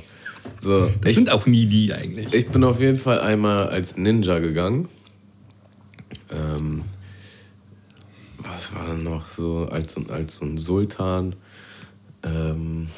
[0.60, 2.32] So, das ich, sind auch nie die eigentlich.
[2.34, 4.88] ich bin auf jeden Fall einmal als Ninja gegangen.
[6.30, 6.82] Ähm,
[8.38, 11.36] was war dann noch so als, so- als so ein Sultan?
[12.24, 12.88] Ähm,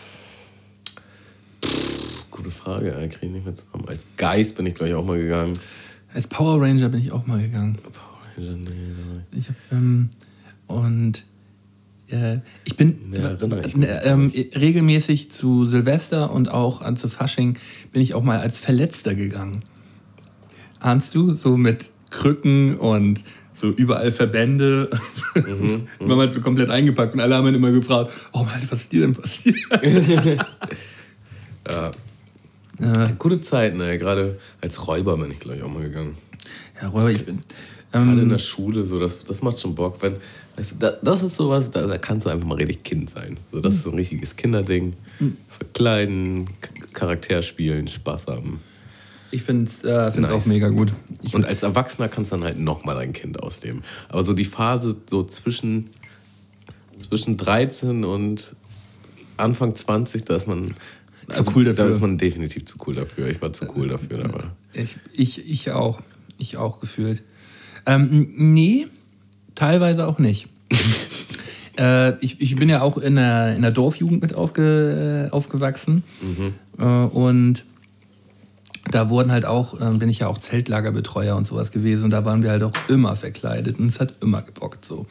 [1.64, 3.86] pff, gute Frage, kriege ich nicht mehr zusammen.
[3.88, 5.58] Als Geist bin ich, glaube ich, auch mal gegangen.
[6.14, 7.76] Als Power Ranger bin ich auch mal gegangen.
[7.82, 8.13] Power.
[8.36, 10.10] Ich hab, ähm,
[10.66, 11.24] und
[12.08, 13.12] äh, ich bin
[13.64, 17.58] ich äh, mich ähm, regelmäßig zu Silvester und auch an zu Fasching
[17.92, 19.64] bin ich auch mal als Verletzter gegangen.
[20.80, 21.34] Ahnst du?
[21.34, 24.90] So mit Krücken und so überall Verbände.
[25.34, 28.92] Mhm, Man hat so komplett eingepackt und alle haben immer gefragt, oh Mann, was ist
[28.92, 29.56] dir denn passiert?
[31.66, 31.92] Ja,
[32.80, 33.98] ja, gute Zeit, ne?
[33.98, 36.16] Gerade als Räuber bin ich, glaube ich, auch mal gegangen.
[36.80, 37.40] ja, Räuber, ich bin.
[38.02, 39.98] Gerade in Ähm, der Schule, so, das, das macht schon Bock.
[40.02, 40.16] Wenn,
[40.56, 43.36] weißt du, da, das ist sowas, da, da kannst du einfach mal richtig Kind sein.
[43.52, 44.94] So, das ist so ein richtiges Kinderding.
[45.48, 48.60] Verkleiden, K- Charakter spielen, Spaß haben.
[49.30, 50.30] ich finde es äh, Nice.
[50.32, 50.92] auch mega gut.
[51.22, 53.82] Ich, Und als Erwachsener kannst du dann halt nochmal dein Kind ausleben.
[54.08, 55.90] Aber so die Phase so zwischen,
[56.98, 58.54] zwischen 13 und
[59.36, 60.74] Anfang 20, da ist man.
[61.28, 61.84] also Zu cool dafür.
[61.86, 63.28] Da ist man definitiv zu cool dafür.
[63.28, 64.24] Ich war zu cool dafür.
[64.24, 66.00] Aber Ich, ich, ich auch.
[66.38, 67.22] Ich auch gefühlt.
[67.86, 68.86] Ähm, nee,
[69.54, 70.48] teilweise auch nicht.
[71.78, 76.02] äh, ich, ich bin ja auch in der, in der Dorfjugend mit aufge, äh, aufgewachsen.
[76.78, 77.64] Äh, und
[78.90, 82.04] da wurden halt auch, äh, bin ich ja auch Zeltlagerbetreuer und sowas gewesen.
[82.04, 83.78] Und da waren wir halt auch immer verkleidet.
[83.78, 85.06] Und es hat immer gebockt so.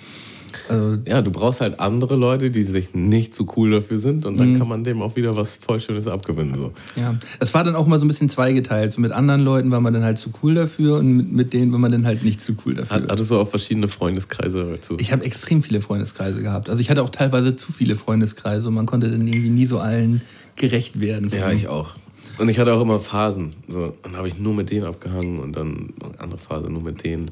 [0.69, 4.25] Also, ja, du brauchst halt andere Leute, die sich nicht zu cool dafür sind.
[4.25, 6.55] Und dann kann man dem auch wieder was voll Schönes abgewinnen.
[6.55, 6.71] So.
[6.95, 8.93] ja, das war dann auch mal so ein bisschen zweigeteilt.
[8.93, 11.71] So mit anderen Leuten war man dann halt zu cool dafür und mit, mit denen
[11.71, 12.97] war man dann halt nicht zu cool dafür.
[12.97, 14.97] Hat, hattest du auch verschiedene Freundeskreise dazu?
[14.99, 16.69] Ich habe extrem viele Freundeskreise gehabt.
[16.69, 19.79] Also ich hatte auch teilweise zu viele Freundeskreise und man konnte dann irgendwie nie so
[19.79, 20.21] allen
[20.55, 21.29] gerecht werden.
[21.35, 21.95] Ja, ich auch.
[22.37, 23.53] Und ich hatte auch immer Phasen.
[23.67, 27.03] So, dann habe ich nur mit denen abgehangen und dann eine andere Phase nur mit
[27.03, 27.31] denen.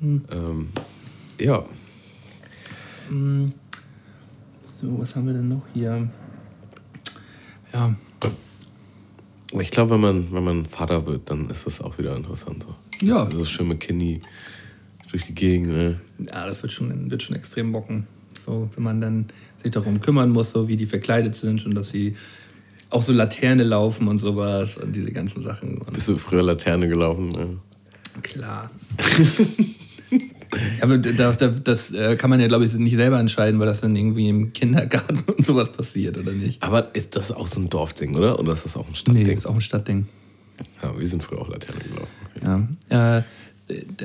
[0.00, 0.68] Ähm,
[1.40, 1.64] ja,
[3.08, 6.08] So, was haben wir denn noch hier?
[7.72, 7.94] Ja,
[9.52, 12.64] ich glaube, wenn man, wenn man Vater wird, dann ist das auch wieder interessant.
[12.64, 13.06] So.
[13.06, 13.24] Ja.
[13.24, 14.20] Also schön mit Kenny
[15.10, 15.68] durch die Gegend.
[15.68, 16.00] Ne?
[16.18, 18.06] ja das wird schon, wird schon extrem bocken.
[18.44, 19.26] So, wenn man dann
[19.62, 22.16] sich darum kümmern muss, so wie die verkleidet sind und dass sie
[22.90, 25.80] auch so Laterne laufen und sowas und diese ganzen Sachen.
[25.92, 27.30] Bist du früher Laterne gelaufen?
[27.30, 27.58] Ne?
[28.22, 28.70] klar.
[30.80, 33.80] Aber da, da, das äh, kann man ja, glaube ich, nicht selber entscheiden, weil das
[33.80, 36.62] dann irgendwie im Kindergarten und sowas passiert, oder nicht?
[36.62, 38.38] Aber ist das auch so ein Dorfding, oder?
[38.38, 39.36] Oder ist das auch ein Nee, Stadtding?
[39.38, 40.06] ist auch ein Stadtding.
[40.82, 42.78] Ja, wir sind früher auch Laterne gelaufen.
[42.90, 43.18] Ja.
[43.18, 43.22] Äh,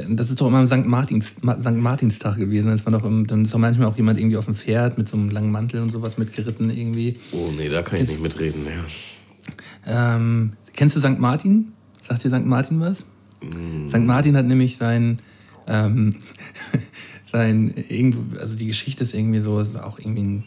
[0.10, 0.86] das ist doch immer am St.
[0.86, 1.72] Martins, St.
[1.78, 2.84] Martinstag gewesen.
[2.84, 5.30] War doch dann ist doch manchmal auch jemand irgendwie auf dem Pferd mit so einem
[5.30, 7.18] langen Mantel und sowas mitgeritten irgendwie.
[7.32, 8.66] Oh nee, da kann ich nicht mitreden.
[8.66, 10.16] Ja.
[10.16, 11.20] Ähm, kennst du St.
[11.20, 11.74] Martin?
[12.08, 12.46] Sagt dir St.
[12.46, 13.06] Martin was?
[13.42, 13.88] Mm.
[13.88, 14.00] St.
[14.00, 15.20] Martin hat nämlich sein,
[15.72, 16.16] ähm,
[17.32, 17.74] sein,
[18.40, 20.44] also die Geschichte ist irgendwie so, ist auch irgendwie ein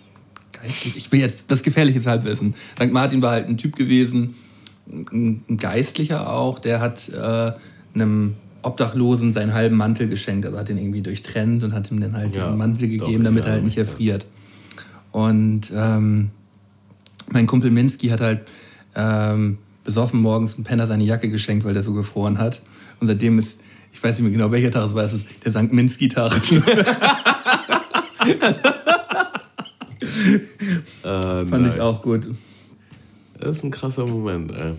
[0.60, 2.54] geistlich, ich will jetzt das gefährliche Halbwissen.
[2.76, 2.92] St.
[2.92, 4.34] Martin war halt ein Typ gewesen,
[4.86, 7.52] ein Geistlicher auch, der hat äh,
[7.94, 10.46] einem Obdachlosen seinen halben Mantel geschenkt.
[10.46, 13.44] Also hat ihn irgendwie durchtrennt und hat ihm dann halt ja, den Mantel gegeben, damit
[13.44, 14.26] er halt nicht erfriert.
[15.12, 16.30] Und ähm,
[17.30, 18.42] mein Kumpel Minsky hat halt
[18.94, 22.62] ähm, besoffen morgens einem Penner seine Jacke geschenkt, weil der so gefroren hat.
[23.00, 23.56] Und seitdem ist,
[23.94, 25.72] ich weiß nicht mehr genau welcher Tag es war, es ist der St.
[25.72, 26.32] Minsky-Tag.
[31.04, 32.26] äh, Fand ich auch gut.
[33.38, 34.72] Das ist ein krasser Moment, ey.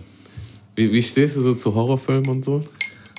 [0.74, 2.62] Wie, wie stehst du so zu Horrorfilmen und so?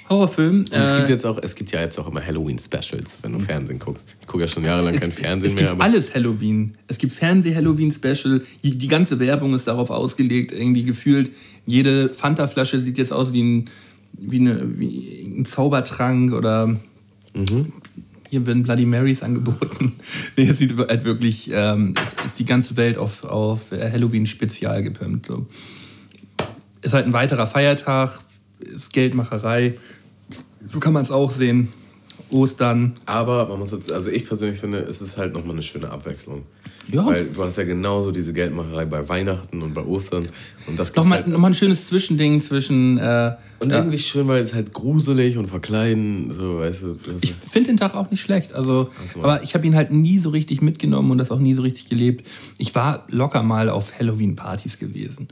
[0.10, 0.60] Horrorfilm.
[0.60, 3.40] Und es gibt äh, jetzt auch, es gibt ja jetzt auch immer Halloween-Specials, wenn du
[3.40, 4.16] Fernsehen guckst.
[4.22, 5.66] Ich gucke ja schon jahrelang kein Fernsehen es mehr.
[5.66, 6.74] Es gibt alles Halloween.
[6.88, 8.44] Es gibt Fernseh-Halloween-Special.
[8.64, 11.32] Die ganze Werbung ist darauf ausgelegt, irgendwie gefühlt.
[11.66, 13.70] Jede Fanta-Flasche sieht jetzt aus wie ein,
[14.20, 16.68] wie eine, wie ein Zaubertrank oder
[17.34, 17.74] mhm.
[18.30, 19.94] hier werden Bloody Marys angeboten.
[20.38, 25.28] nee, es sieht halt wirklich, ähm, es ist die ganze Welt auf, auf Halloween-Spezial gepimpt.
[25.28, 25.48] So.
[26.82, 28.22] Ist halt ein weiterer Feiertag,
[28.60, 29.76] ist Geldmacherei
[30.68, 31.70] so kann man es auch sehen.
[32.30, 32.94] Ostern.
[33.06, 36.44] Aber man muss jetzt, also ich persönlich finde, es ist halt nochmal eine schöne Abwechslung.
[36.90, 37.06] Ja.
[37.06, 40.30] Weil du hast ja genauso diese Geldmacherei bei Weihnachten und bei Ostern.
[40.68, 42.98] Und das nochmal, halt nochmal ein schönes Zwischending zwischen.
[42.98, 43.78] Äh, und ja.
[43.78, 46.98] irgendwie schön, weil es halt gruselig und verkleiden, so, weißt du.
[47.22, 48.54] Ich finde den Tag auch nicht schlecht.
[48.54, 49.22] Also, so.
[49.22, 51.90] aber ich habe ihn halt nie so richtig mitgenommen und das auch nie so richtig
[51.90, 52.26] gelebt.
[52.58, 55.28] Ich war locker mal auf Halloween-Partys gewesen.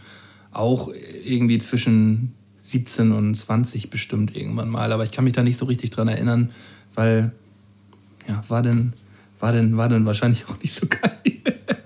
[0.52, 0.92] Auch
[1.24, 2.34] irgendwie zwischen
[2.64, 4.92] 17 und 20 bestimmt irgendwann mal.
[4.92, 6.50] Aber ich kann mich da nicht so richtig dran erinnern,
[6.96, 7.32] weil,
[8.28, 8.94] ja, war denn,
[9.40, 11.12] war denn, war denn wahrscheinlich auch nicht so geil.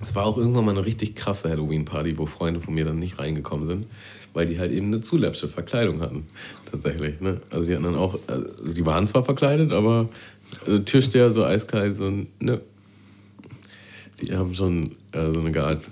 [0.00, 3.18] Es war auch irgendwann mal eine richtig krasse Halloween-Party, wo Freunde von mir dann nicht
[3.18, 3.86] reingekommen sind,
[4.32, 6.28] weil die halt eben eine zu läppsche Verkleidung hatten.
[6.70, 7.20] Tatsächlich.
[7.20, 7.42] Ne?
[7.50, 10.08] Also die hatten dann auch, also die waren zwar verkleidet, aber
[10.66, 12.60] äh, Türsteher so eiskalt, so, ne.
[14.22, 15.82] Die haben schon äh, so eine Art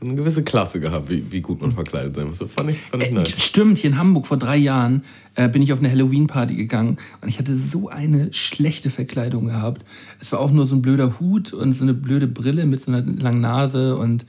[0.00, 2.38] eine gewisse Klasse gehabt, wie, wie gut man verkleidet sein muss.
[2.38, 3.42] Das fand ich, fand ich äh, nice.
[3.42, 5.02] Stimmt, hier in Hamburg vor drei Jahren
[5.34, 9.84] äh, bin ich auf eine Halloween-Party gegangen und ich hatte so eine schlechte Verkleidung gehabt.
[10.20, 12.92] Es war auch nur so ein blöder Hut und so eine blöde Brille mit so
[12.92, 14.24] einer langen Nase und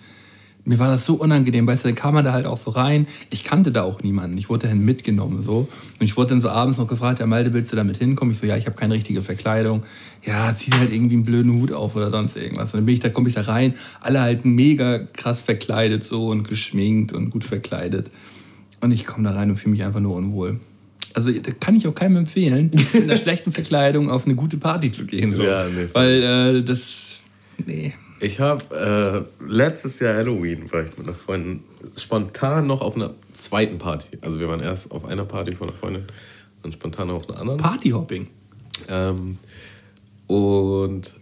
[0.65, 3.07] mir war das so unangenehm, weißt du, dann kam man da halt auch so rein.
[3.29, 4.37] Ich kannte da auch niemanden.
[4.37, 5.67] Ich wurde dahin mitgenommen so.
[5.99, 8.33] Und ich wurde dann so abends noch gefragt, ja Malte, willst du damit hinkommen?
[8.33, 9.83] Ich so, ja, ich habe keine richtige Verkleidung.
[10.25, 12.73] Ja, zieh halt irgendwie einen blöden Hut auf oder sonst irgendwas.
[12.73, 16.27] Und dann bin ich da, komme ich da rein, alle halt mega krass verkleidet so
[16.27, 18.11] und geschminkt und gut verkleidet.
[18.81, 20.59] Und ich komme da rein und fühle mich einfach nur unwohl.
[21.13, 24.91] Also da kann ich auch keinem empfehlen, in einer schlechten Verkleidung auf eine gute Party
[24.91, 25.35] zu gehen.
[25.35, 25.43] So.
[25.43, 26.23] Ja, nee, Weil
[26.57, 27.17] äh, das,
[27.65, 27.93] nee.
[28.21, 31.63] Ich habe äh, letztes Jahr Halloween, war ich mit einer Freundin
[31.95, 34.17] spontan noch auf einer zweiten Party.
[34.21, 36.05] Also wir waren erst auf einer Party von einer Freundin,
[36.61, 37.59] dann spontan auf einer anderen.
[37.59, 38.27] Partyhopping.
[38.89, 39.37] Ähm,
[40.27, 41.15] und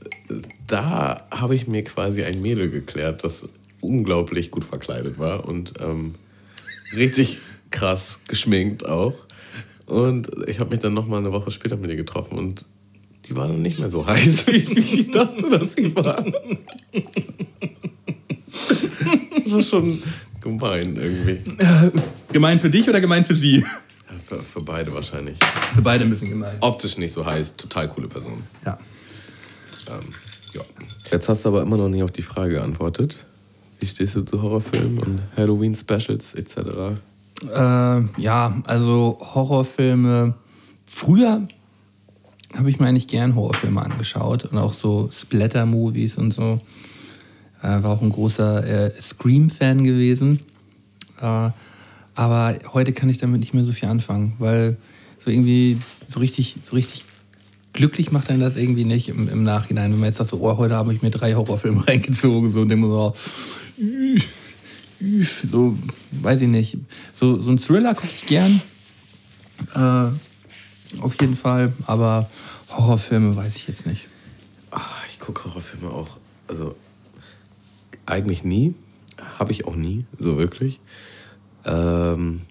[0.65, 3.45] da habe ich mir quasi ein Mädel geklärt, das
[3.81, 6.15] unglaublich gut verkleidet war und ähm,
[6.95, 7.39] richtig
[7.69, 9.13] krass geschminkt auch.
[9.85, 12.65] Und ich habe mich dann noch mal eine Woche später mit ihr getroffen und
[13.27, 16.23] die war dann nicht mehr so heiß, wie ich dachte, dass sie war.
[19.43, 20.01] Das war schon
[20.41, 21.41] gemein irgendwie.
[22.31, 23.65] Gemein für dich oder gemein für sie?
[24.27, 25.37] Für, für, beide wahrscheinlich.
[25.73, 26.57] Für beide ein bisschen gemein.
[26.61, 28.43] Optisch nicht so heiß, total coole Person.
[28.65, 28.77] Ja.
[29.89, 30.13] Ähm,
[30.53, 30.61] ja.
[31.11, 33.25] Jetzt hast du aber immer noch nicht auf die Frage geantwortet.
[33.79, 36.57] Wie stehst du zu Horrorfilmen und Halloween-Specials etc.?
[37.53, 40.33] Äh, ja, also Horrorfilme.
[40.85, 41.47] Früher
[42.55, 46.61] habe ich mir eigentlich gern Horrorfilme angeschaut und auch so Splatter-Movies und so.
[47.61, 50.39] Äh, war auch ein großer äh, Scream-Fan gewesen.
[51.19, 51.49] Äh,
[52.15, 54.77] aber heute kann ich damit nicht mehr so viel anfangen, weil
[55.23, 55.77] so irgendwie
[56.07, 57.03] so richtig, so richtig
[57.73, 59.91] glücklich macht einen das irgendwie nicht im, im Nachhinein.
[59.91, 62.69] Wenn man jetzt sagt, so, oh, heute habe ich mir drei Horrorfilme reingezogen so, und
[62.69, 63.13] denke so,
[65.43, 65.77] so,
[66.11, 66.77] weiß ich nicht.
[67.13, 68.61] So, so ein Thriller gucke ich gern.
[71.01, 71.73] Auf jeden Fall.
[71.85, 72.29] Aber
[72.69, 74.07] Horrorfilme weiß ich jetzt nicht.
[74.71, 76.17] Ach, ich gucke Horrorfilme auch,
[76.47, 76.75] also
[78.05, 78.75] eigentlich nie.
[79.39, 80.79] Habe ich auch nie, so wirklich.
[81.65, 82.41] Ähm,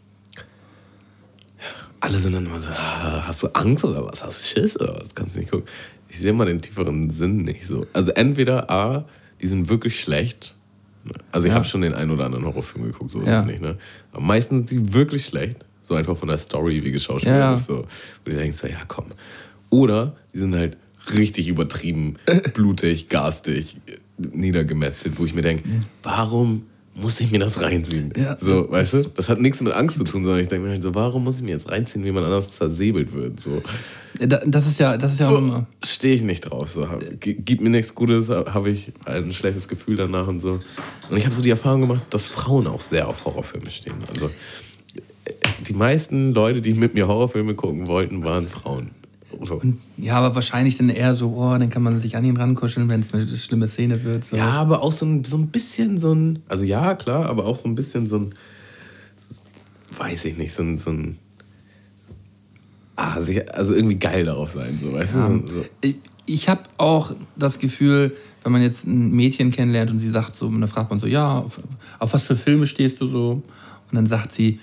[2.01, 4.23] alle sind dann immer so, ah, hast du Angst oder was?
[4.23, 5.15] Hast du Schiss oder was?
[5.15, 5.67] Kannst du nicht gucken.
[6.09, 7.87] Ich sehe mal den tieferen Sinn nicht so.
[7.93, 9.07] Also entweder A,
[9.41, 10.55] die sind wirklich schlecht.
[11.31, 11.57] Also ich ja.
[11.57, 13.41] habe schon den einen oder anderen Horrorfilm geguckt, so ist ja.
[13.41, 13.61] es nicht.
[13.61, 13.79] Ne?
[14.13, 15.65] Aber meistens sind sie wirklich schlecht.
[15.87, 17.55] So einfach von der Story, wie geschauspielert Ja.
[17.55, 17.67] ist.
[17.67, 17.85] So,
[18.25, 19.05] wo du denkst, so, ja komm.
[19.71, 20.77] Oder die sind halt
[21.15, 22.15] richtig übertrieben,
[22.55, 23.77] blutig, garstig,
[24.19, 25.63] niedergemetzelt, wo ich mir denke,
[26.03, 28.11] warum muss ich mir das reinziehen?
[28.17, 28.39] Ja.
[28.41, 29.03] So, weißt du?
[29.15, 31.37] Das hat nichts mit Angst zu tun, sondern ich denke mir halt so, warum muss
[31.37, 33.39] ich mir jetzt reinziehen, wie man anders zersäbelt wird?
[33.39, 33.63] So.
[34.19, 35.67] Da- Das ist ja, das ist ja auch immer.
[35.85, 36.71] Stehe ich nicht drauf.
[36.71, 36.89] So.
[36.89, 40.59] Hab- gi- Gibt mir nichts Gutes, habe ich ein schlechtes Gefühl danach und so.
[41.11, 43.97] Und ich habe so die Erfahrung gemacht, dass Frauen auch sehr auf Horrorfilme stehen.
[44.09, 44.31] Also
[45.67, 48.91] die meisten Leute, die mit mir Horrorfilme gucken wollten, waren Frauen.
[49.43, 49.61] So.
[49.99, 53.01] Ja, aber wahrscheinlich dann eher so, oh, dann kann man sich an ihn rankuscheln, wenn
[53.01, 54.25] es eine schlimme Szene wird.
[54.25, 54.37] So.
[54.37, 57.57] Ja, aber auch so ein, so ein bisschen so ein, also ja, klar, aber auch
[57.57, 58.31] so ein bisschen so ein,
[59.99, 61.19] weiß ich nicht, so ein, so ein
[62.97, 65.43] ah, sich, also irgendwie geil darauf sein, so, weißt du?
[65.47, 65.65] So.
[65.83, 70.35] Ich, ich habe auch das Gefühl, wenn man jetzt ein Mädchen kennenlernt und sie sagt
[70.35, 71.61] so, und dann fragt man so, ja, auf,
[71.99, 73.31] auf was für Filme stehst du so?
[73.91, 74.61] Und dann sagt sie,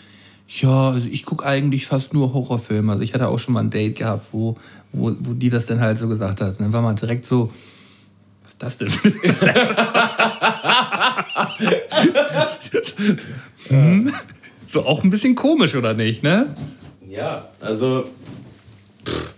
[0.61, 2.91] ja, also ich gucke eigentlich fast nur Horrorfilme.
[2.91, 4.57] Also ich hatte auch schon mal ein Date gehabt, wo,
[4.91, 6.51] wo, wo die das dann halt so gesagt hat.
[6.59, 7.51] Und dann war man direkt so,
[8.43, 9.13] was ist das denn?
[13.67, 14.11] Hm?
[14.67, 16.55] so auch ein bisschen komisch, oder nicht, ne?
[17.07, 18.05] Ja, also.
[19.05, 19.33] pff.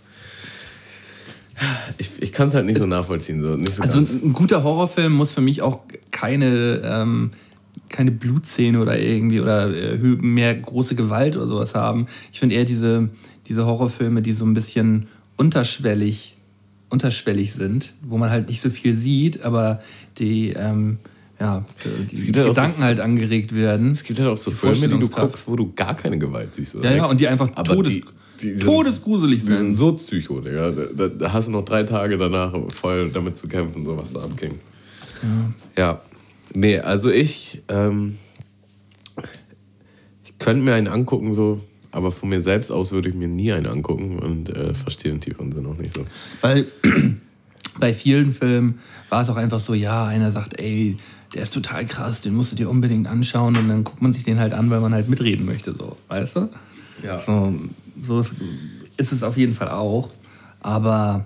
[1.98, 3.42] Ich, ich kann es halt nicht so nachvollziehen.
[3.42, 3.56] So.
[3.56, 4.12] Nicht so Also ganz.
[4.12, 5.80] ein guter Horrorfilm muss für mich auch
[6.12, 7.32] keine, ähm,
[7.90, 12.08] keine Blutszene oder irgendwie oder äh, mehr große Gewalt oder sowas haben.
[12.34, 13.10] Ich finde eher diese,
[13.48, 15.08] diese Horrorfilme, die so ein bisschen
[15.38, 16.36] unterschwellig,
[16.90, 19.82] unterschwellig sind, wo man halt nicht so viel sieht, aber
[20.18, 20.98] die, ähm,
[21.40, 21.66] ja,
[22.12, 23.92] die gibt halt auch so- Gedanken halt angeregt werden.
[23.92, 26.56] Es gibt halt auch so die Filme, die du guckst, wo du gar keine Gewalt
[26.56, 26.76] siehst.
[26.76, 28.04] Oder Ja, ja, und die einfach Aber todes, die-
[28.42, 29.76] die sind- todesgruselig Die sind sind.
[29.76, 30.72] so psycho, Digga.
[30.72, 34.22] Da, da hast du noch drei Tage danach voll damit zu kämpfen, so was da
[34.22, 34.56] abging.
[35.78, 36.02] Ja.
[36.54, 38.18] Nee, also ich, ähm,
[40.24, 43.52] ich könnte mir einen angucken, so, aber von mir selbst aus würde ich mir nie
[43.52, 46.06] einen angucken und äh, verstehe den tieferen Sinn auch nicht so.
[46.42, 46.66] Weil
[47.80, 48.80] bei vielen Filmen
[49.10, 50.98] war es auch einfach so, ja, einer sagt, ey,
[51.34, 54.24] der ist total krass, den musst du dir unbedingt anschauen und dann guckt man sich
[54.24, 56.50] den halt an, weil man halt mitreden möchte, so, weißt du?
[57.04, 57.20] Ja.
[57.26, 57.54] So,
[58.08, 58.34] so ist,
[58.98, 60.10] ist es auf jeden Fall auch.
[60.62, 61.26] Aber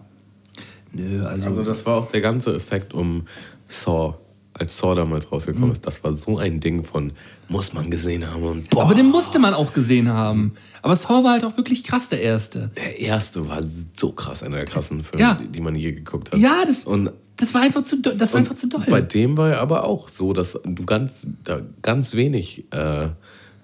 [0.91, 3.27] nö, also, Also das war auch der ganze Effekt um
[3.67, 4.15] Saw,
[4.59, 5.85] als Saw damals rausgekommen ist.
[5.87, 7.13] Das war so ein Ding von,
[7.47, 8.83] muss man gesehen haben und boah.
[8.83, 10.53] aber den musste man auch gesehen haben.
[10.81, 12.69] Aber Saw war halt auch wirklich krass, der erste.
[12.75, 13.61] der erste war
[13.93, 15.33] so krass, einer der krassen Filme, Ja.
[15.35, 16.39] die, die man je geguckt hat.
[16.39, 18.83] Ja, das, Und das war einfach zu, do- das war einfach zu doll.
[18.89, 23.09] bei dem war ja aber auch so, dass du ganz, da ganz wenig äh,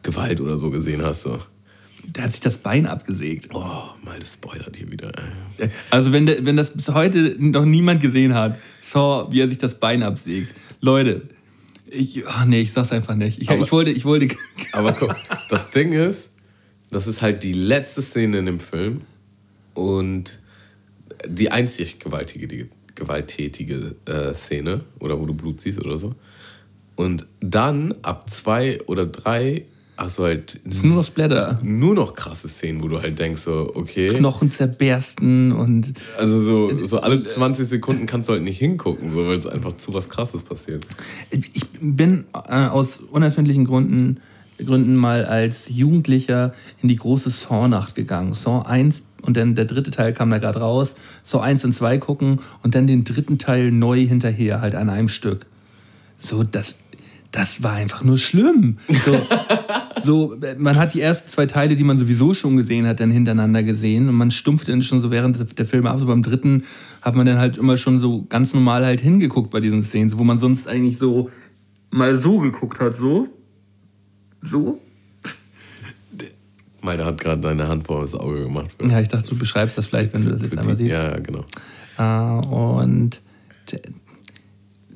[0.02, 1.22] Gewalt oder so gesehen hast.
[1.24, 1.40] So.
[2.08, 3.50] Der hat sich das Bein abgesägt.
[3.54, 3.62] Oh,
[4.04, 5.12] mal das spoilert hier wieder.
[5.58, 5.70] ey.
[5.90, 9.58] Also wenn, der, wenn das bis heute noch niemand gesehen hat, Saw, wie er sich
[9.58, 10.50] das Bein absägt.
[10.82, 11.24] Leute,
[11.88, 13.42] ich, ach nee, ich sag's einfach nicht.
[13.42, 14.36] Ich, Aber- ich wollte, ich wollte,
[14.72, 15.16] Aber guck,
[15.50, 16.30] das Ding ist,
[16.92, 19.02] das ist halt die letzte Szene in dem Film
[19.74, 20.40] und
[21.28, 26.16] die einzig gewaltige, die, gewalttätige äh, Szene oder wo du Blut siehst oder so.
[26.96, 29.66] Und dann ab zwei oder drei
[29.98, 31.60] du halt ist nur noch Splatter.
[31.64, 36.86] nur noch krasse Szenen, wo du halt denkst so, okay, Knochen zerbersten und also so,
[36.86, 40.10] so alle 20 Sekunden kannst du halt nicht hingucken, so, weil es einfach zu was
[40.10, 40.86] Krasses passiert.
[41.30, 44.20] ich bin äh, aus unerfindlichen Gründen,
[44.58, 48.34] Gründen mal als Jugendlicher in die große Saw-Nacht gegangen.
[48.34, 50.96] Saw 1 und dann der dritte Teil kam da gerade raus.
[51.24, 55.10] Saw 1 und 2 gucken und dann den dritten Teil neu hinterher, halt an einem
[55.10, 55.46] Stück.
[56.18, 56.76] So, das,
[57.32, 58.78] das war einfach nur schlimm.
[58.88, 59.14] So,
[60.04, 63.64] so, man hat die ersten zwei Teile, die man sowieso schon gesehen hat, dann hintereinander
[63.64, 66.00] gesehen und man stumpft dann schon so während der Filme ab.
[66.00, 66.64] So beim dritten
[67.02, 70.18] hat man dann halt immer schon so ganz normal halt hingeguckt bei diesen Szenen, so,
[70.18, 71.30] wo man sonst eigentlich so
[71.92, 73.28] mal so geguckt hat, so.
[74.42, 74.80] So?
[76.82, 78.76] Meine hat gerade deine Hand vor das Auge gemacht.
[78.88, 80.92] Ja, ich dachte, du beschreibst das vielleicht, wenn du das jetzt einmal siehst.
[80.92, 81.46] Ja, genau.
[81.98, 83.22] Äh, und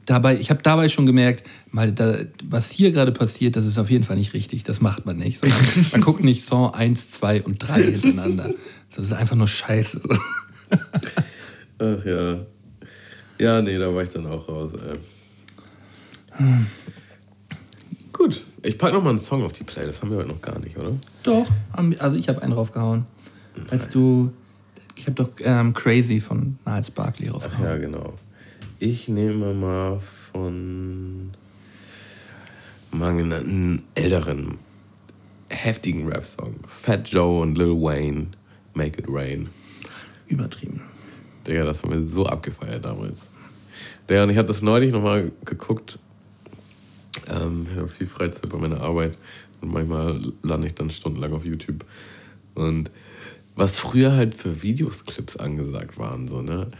[0.09, 3.89] dabei, ich habe dabei schon gemerkt, mal da, was hier gerade passiert, das ist auf
[3.89, 4.63] jeden Fall nicht richtig.
[4.63, 5.39] Das macht man nicht.
[5.39, 5.59] Sondern
[5.91, 8.51] man guckt nicht Saw 1, 2 und 3 hintereinander.
[8.95, 10.01] Das ist einfach nur Scheiße.
[11.79, 12.39] Ach ja.
[13.37, 14.71] Ja, nee, da war ich dann auch raus.
[14.73, 14.97] Ey.
[18.11, 19.85] Gut, ich packe noch mal einen Song auf die Play.
[19.85, 20.93] Das haben wir heute noch gar nicht, oder?
[21.23, 21.47] Doch,
[21.99, 23.05] also ich habe einen draufgehauen.
[23.69, 24.31] Als du,
[24.95, 27.65] ich habe doch ähm, Crazy von Niles Barkley Ach draufgehauen.
[27.65, 28.13] ja, genau.
[28.81, 31.31] Ich nehme mal von
[32.93, 34.57] genannten älteren,
[35.49, 36.55] heftigen Rap-Song.
[36.65, 38.27] Fat Joe und Lil Wayne,
[38.75, 39.49] Make It Rain.
[40.27, 40.79] Übertrieben.
[41.45, 43.17] Digga, das haben wir so abgefeiert damals.
[44.09, 45.99] Digga, und ich habe das neulich nochmal geguckt.
[47.27, 49.17] Ähm, ich hatte viel Freizeit bei meiner Arbeit.
[49.59, 51.83] Und manchmal lande ich dann stundenlang auf YouTube.
[52.55, 52.91] Und
[53.57, 56.71] was früher halt für Videoclips angesagt waren, so, ne?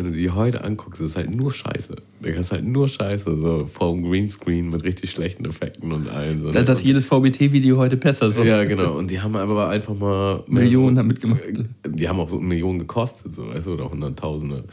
[0.00, 1.94] Wenn du die heute anguckst, ist halt nur Scheiße.
[2.22, 6.40] Da ist halt nur Scheiße, so vom Greenscreen mit richtig schlechten Effekten und allem.
[6.40, 6.64] So, ne?
[6.64, 8.42] das jedes VBT-Video heute besser so.
[8.42, 8.96] Ja, genau.
[8.96, 11.42] Und die haben aber einfach mal Millionen damit gemacht.
[11.86, 14.64] Die haben auch so Millionen gekostet, so, weißt du, oder Hunderttausende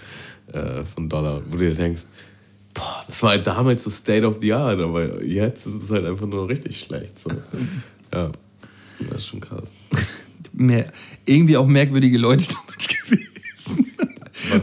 [0.54, 2.04] äh, von Dollar, wo du dir denkst,
[2.74, 6.06] boah, das war halt damals so State of the Art, aber jetzt ist es halt
[6.06, 7.20] einfach nur richtig schlecht.
[7.20, 7.32] So.
[8.14, 8.32] Ja,
[9.10, 9.70] das ist schon krass.
[10.54, 10.94] Mehr,
[11.26, 13.92] irgendwie auch merkwürdige Leute damals gewesen.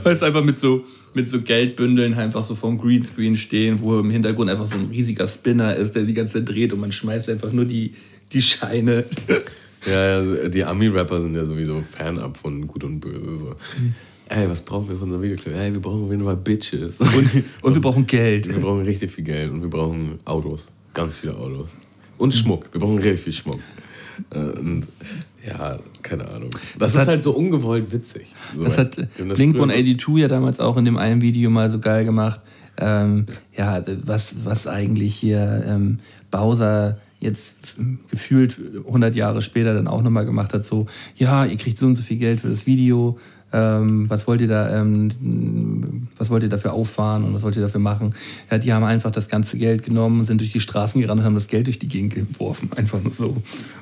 [0.03, 4.11] Weil es einfach mit so, mit so Geldbündeln einfach so vom Greenscreen stehen, wo im
[4.11, 7.28] Hintergrund einfach so ein riesiger Spinner ist, der die ganze Zeit dreht und man schmeißt
[7.28, 7.95] einfach nur die,
[8.32, 9.05] die Scheine.
[9.87, 13.39] Ja, ja, die Ami-Rapper sind ja sowieso Fan-up von Gut und Böse.
[13.39, 13.55] So.
[14.28, 15.55] Ey, was brauchen wir für unser Videoclip?
[15.55, 16.97] Ey, wir brauchen auf jeden Fall Bitches.
[16.99, 18.49] Und, und wir brauchen Geld.
[18.49, 20.68] Wir brauchen richtig viel Geld und wir brauchen Autos.
[20.95, 21.68] Ganz viele Autos.
[22.18, 22.72] Und Schmuck.
[22.72, 23.61] Wir brauchen richtig viel Schmuck.
[24.30, 24.87] Äh, Und
[25.47, 26.50] ja, keine Ahnung.
[26.50, 28.26] Das, Das ist hat- halt so ungewollt witzig.
[28.57, 31.70] So, Das hat Blink früher so- 182 ja damals auch in dem einen Video mal
[31.70, 32.40] so geil gemacht.
[32.76, 33.26] Ähm,
[33.57, 35.98] ja, was, was eigentlich hier ähm,
[36.30, 37.74] Bowser jetzt
[38.11, 40.86] gefühlt 100 Jahre später dann auch nochmal gemacht hat, so,
[41.16, 43.18] ja, ihr kriegt so und so viel Geld für das Video,
[43.55, 47.62] ähm, was wollt ihr da, ähm, was wollt ihr dafür auffahren und was wollt ihr
[47.62, 48.14] dafür machen?
[48.50, 51.34] Ja, die haben einfach das ganze Geld genommen, sind durch die Straßen gerannt und haben
[51.34, 53.36] das Geld durch die Gegend geworfen, einfach nur so.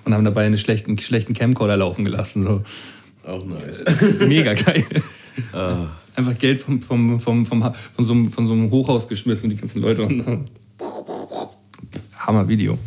[0.05, 2.63] Und haben dabei einen schlechten, schlechten Camcorder laufen gelassen, so.
[3.25, 3.85] Auch nice.
[4.29, 4.85] Mega geil.
[5.55, 9.49] Ah, Einfach Geld vom, vom, vom, vom, von, so einem, von so einem Hochhaus geschmissen
[9.49, 10.03] und die ganzen Leute.
[10.03, 10.45] Und,
[12.19, 12.79] Hammer Video.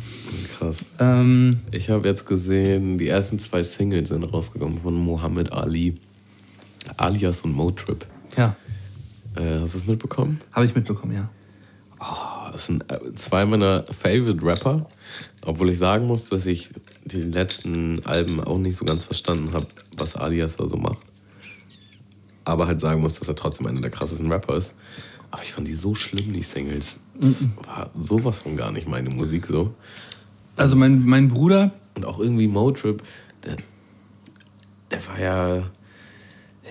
[0.59, 0.77] krass.
[0.99, 5.95] Ähm, Ich habe jetzt gesehen, die ersten zwei Singles sind rausgekommen von Muhammad Ali.
[6.97, 8.05] Alias und Motrip.
[8.37, 8.55] ja,
[9.35, 10.39] Äh, hast du es mitbekommen?
[10.51, 11.29] habe ich mitbekommen, ja.
[11.99, 14.87] Oh, das sind äh, zwei meiner Favorite Rapper.
[15.43, 16.71] Obwohl ich sagen muss, dass ich
[17.05, 19.67] die letzten Alben auch nicht so ganz verstanden habe,
[19.97, 20.97] was Alias da so macht.
[22.43, 24.73] Aber halt sagen muss, dass er trotzdem einer der krassesten Rapper ist.
[25.31, 26.99] Aber ich fand die so schlimm, die Singles.
[27.19, 29.73] Das war sowas von gar nicht meine Musik so.
[30.55, 33.03] Also mein, mein Bruder, Und auch irgendwie Motrip,
[33.43, 33.57] der,
[34.91, 35.63] der war ja,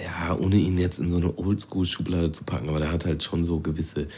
[0.02, 3.44] ja, ohne ihn jetzt in so eine Oldschool-Schublade zu packen, aber der hat halt schon
[3.44, 4.08] so gewisse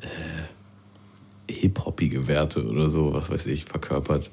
[0.00, 4.30] äh, hip-hoppige Werte oder so, was weiß ich, verkörpert,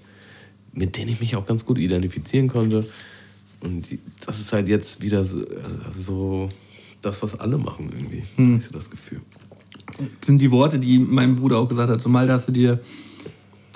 [0.72, 2.86] mit denen ich mich auch ganz gut identifizieren konnte.
[3.60, 5.48] Und die, das ist halt jetzt wieder so, äh,
[5.94, 6.50] so
[7.02, 8.24] das, was alle machen irgendwie.
[8.38, 8.58] Hm.
[8.58, 9.22] Ich so das Gefühl.
[10.24, 12.02] sind die Worte, die mein Bruder auch gesagt hat.
[12.02, 12.80] Zumal da hast du dir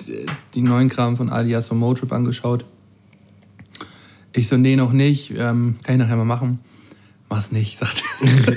[0.06, 0.24] die,
[0.54, 2.64] die neuen Kram von Alias und Motrip angeschaut.
[4.32, 5.30] Ich so, nee, noch nicht.
[5.30, 6.60] Ähm, kann ich nachher mal machen.
[7.28, 8.02] Mach's nicht, sagt
[8.46, 8.56] er.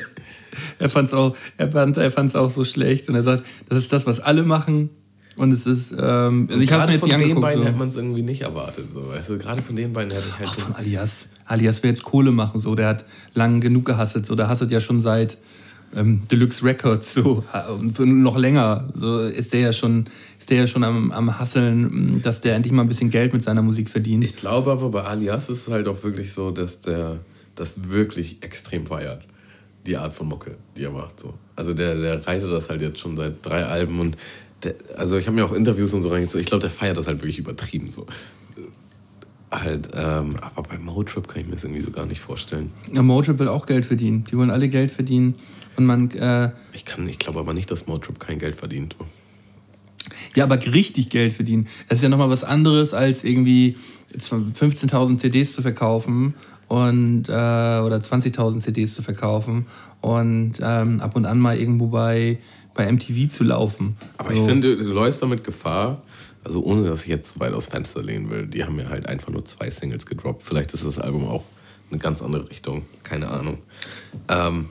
[0.80, 3.10] er fand's auch, er fand, er fand's auch so schlecht.
[3.10, 4.90] Und er sagt, das ist das, was alle machen.
[5.36, 7.42] Und es ist, ähm, also ich habe mir jetzt von den angeguckt.
[7.42, 7.68] beiden so.
[7.68, 8.92] hätte man es irgendwie nicht erwartet.
[8.92, 9.08] So.
[9.08, 9.38] Weißt du?
[9.38, 11.26] Gerade von den beiden hätte ich halt Auch so von Alias.
[11.46, 12.74] Alias will jetzt Kohle machen, so.
[12.74, 14.36] Der hat lang genug gehasselt, so.
[14.36, 15.38] Der hasselt ja schon seit
[15.96, 17.44] ähm, Deluxe Records, so.
[17.70, 18.90] Und noch länger.
[18.96, 20.08] So ist der ja schon,
[20.40, 23.44] ist der ja schon am, am Hasseln, dass der endlich mal ein bisschen Geld mit
[23.44, 24.24] seiner Musik verdient.
[24.24, 27.20] Ich glaube aber bei Alias ist es halt auch wirklich so, dass der
[27.58, 29.24] das wirklich extrem feiert.
[29.86, 31.20] Die Art von Mucke, die er macht.
[31.20, 31.34] So.
[31.56, 34.18] Also der, der reitet das halt jetzt schon seit drei Alben und
[34.64, 36.42] der, also ich habe mir auch Interviews und so reingezogen.
[36.42, 37.92] Ich glaube, der feiert das halt wirklich übertrieben.
[37.92, 38.06] So.
[39.50, 42.72] Halt, ähm, aber bei Motrip kann ich mir das irgendwie so gar nicht vorstellen.
[42.92, 44.26] Ja, Motrip will auch Geld verdienen.
[44.30, 45.36] Die wollen alle Geld verdienen.
[45.78, 48.96] Und man, äh, Ich, kann- ich glaube aber nicht, dass Motrip kein Geld verdient.
[50.36, 51.68] ja, aber richtig Geld verdienen.
[51.88, 53.78] Das ist ja nochmal was anderes, als irgendwie
[54.18, 56.34] 15.000 CDs zu verkaufen
[56.68, 59.68] und, äh, oder 20.000 CDs zu verkaufen
[60.02, 62.40] und ähm, ab und an mal irgendwo bei,
[62.74, 63.98] bei MTV zu laufen.
[64.18, 64.46] Aber ich So.
[64.46, 66.02] finde, du läufst damit Gefahr,
[66.44, 69.08] also ohne dass ich jetzt zu weit aus Fenster lehnen will, die haben ja halt
[69.08, 70.44] einfach nur zwei Singles gedroppt.
[70.44, 71.44] Vielleicht ist das Album auch
[71.90, 73.60] eine ganz andere Richtung, keine Ahnung.
[74.28, 74.70] Ähm,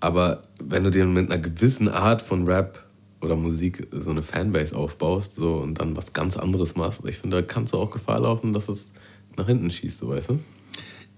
[0.00, 2.86] aber wenn du dir mit einer gewissen Art von Rap
[3.20, 7.36] oder Musik so eine Fanbase aufbaust so, und dann was ganz anderes machst, ich finde,
[7.36, 8.88] da kannst du auch Gefahr laufen, dass es
[9.36, 10.40] nach hinten schießt, so weißt du?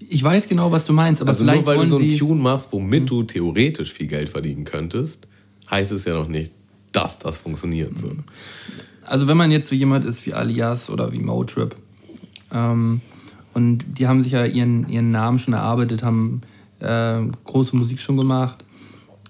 [0.09, 2.40] Ich weiß genau, was du meinst, aber Also vielleicht nur weil du so einen Tune
[2.40, 5.26] machst, womit du theoretisch viel Geld verdienen könntest,
[5.70, 6.53] heißt es ja noch nicht,
[6.92, 7.98] dass das funktioniert.
[7.98, 8.12] So.
[9.07, 11.76] also wenn man jetzt so jemand ist wie Alias oder wie Motrip
[12.53, 13.00] ähm,
[13.55, 16.42] und die haben sich ja ihren, ihren Namen schon erarbeitet, haben
[16.80, 18.64] äh, große Musik schon gemacht,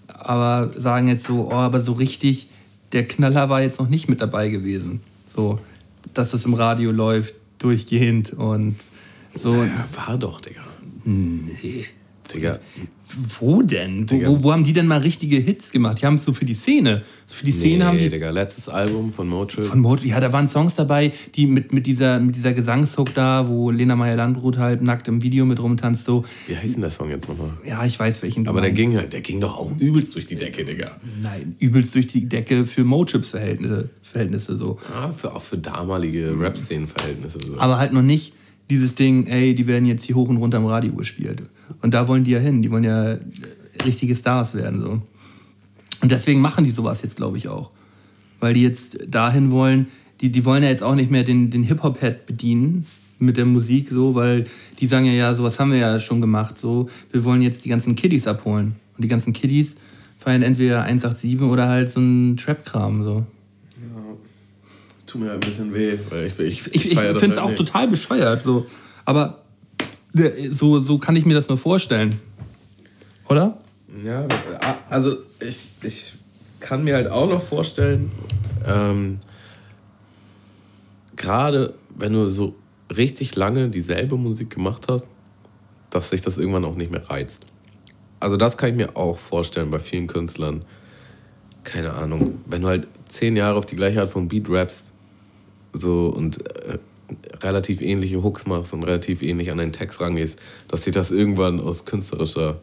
[0.06, 2.48] aber sagen jetzt so, oh, aber so richtig,
[2.92, 5.00] der Knaller war jetzt noch nicht mit dabei gewesen.
[5.34, 5.58] So,
[6.14, 8.76] dass es im Radio läuft, durchgehend und
[9.34, 9.54] so.
[9.64, 10.62] Ja, war doch, Digga.
[11.04, 11.86] Nee.
[12.32, 12.60] Digga,
[13.40, 14.10] Wo denn?
[14.10, 16.00] Wo, wo, wo haben die denn mal richtige Hits gemacht?
[16.00, 17.02] Die haben es so für die Szene.
[17.26, 18.08] So für die Szene haben nee, die.
[18.10, 19.64] Digga, letztes Album von Motrip.
[19.64, 23.48] Von Mode, ja, da waren Songs dabei, die mit, mit dieser, mit dieser Gesangshook da,
[23.48, 26.24] wo Lena Meyer-Landrut halt nackt im Video mit rumtanzt, so.
[26.46, 27.50] Wie heißt denn der Song jetzt nochmal?
[27.66, 30.26] Ja, ich weiß welchen du Aber der ging, halt- der ging doch auch übelst durch
[30.26, 30.96] die Decke, Digga.
[31.22, 34.78] Nein, übelst durch die Decke für Motrips-Verhältnisse Verhältnisse so.
[34.90, 37.38] Ja, für, auch für damalige Rap-Szenen-Verhältnisse.
[37.46, 37.58] So.
[37.58, 38.32] Aber halt noch nicht
[38.72, 41.42] dieses Ding, ey, die werden jetzt hier hoch und runter im Radio gespielt.
[41.82, 43.20] Und da wollen die ja hin, die wollen ja äh,
[43.84, 44.80] richtige Stars werden.
[44.80, 45.02] So.
[46.00, 47.70] Und deswegen machen die sowas jetzt, glaube ich, auch.
[48.40, 49.88] Weil die jetzt dahin wollen,
[50.22, 52.86] die, die wollen ja jetzt auch nicht mehr den, den Hip-Hop-Head bedienen
[53.18, 54.46] mit der Musik, so, weil
[54.80, 56.58] die sagen ja, ja, sowas haben wir ja schon gemacht.
[56.58, 56.88] So.
[57.10, 58.76] Wir wollen jetzt die ganzen Kiddies abholen.
[58.96, 59.76] Und die ganzen Kiddies
[60.18, 63.04] feiern entweder 187 oder halt so einen Trap-Kram.
[63.04, 63.26] So.
[65.12, 67.58] Tut mir ein bisschen weh, weil ich, ich, Ich, ich finde es halt auch nicht.
[67.58, 68.42] total bescheuert.
[68.42, 68.66] So.
[69.04, 69.42] Aber
[70.50, 72.18] so, so kann ich mir das nur vorstellen.
[73.28, 73.58] Oder?
[74.02, 74.26] Ja,
[74.88, 76.14] also ich, ich
[76.60, 78.10] kann mir halt auch noch vorstellen,
[78.66, 79.18] ähm,
[81.16, 82.54] gerade wenn du so
[82.96, 85.06] richtig lange dieselbe Musik gemacht hast,
[85.90, 87.44] dass sich das irgendwann auch nicht mehr reizt.
[88.18, 90.64] Also das kann ich mir auch vorstellen bei vielen Künstlern.
[91.64, 94.91] Keine Ahnung, wenn du halt zehn Jahre auf die gleiche Art von Beat rappst
[95.72, 96.78] so und äh,
[97.42, 101.60] relativ ähnliche Hooks machst und relativ ähnlich an deinen Text rangehst, dass sich das irgendwann
[101.60, 102.60] aus künstlerischer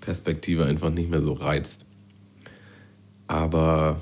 [0.00, 1.84] Perspektive einfach nicht mehr so reizt.
[3.26, 4.00] Aber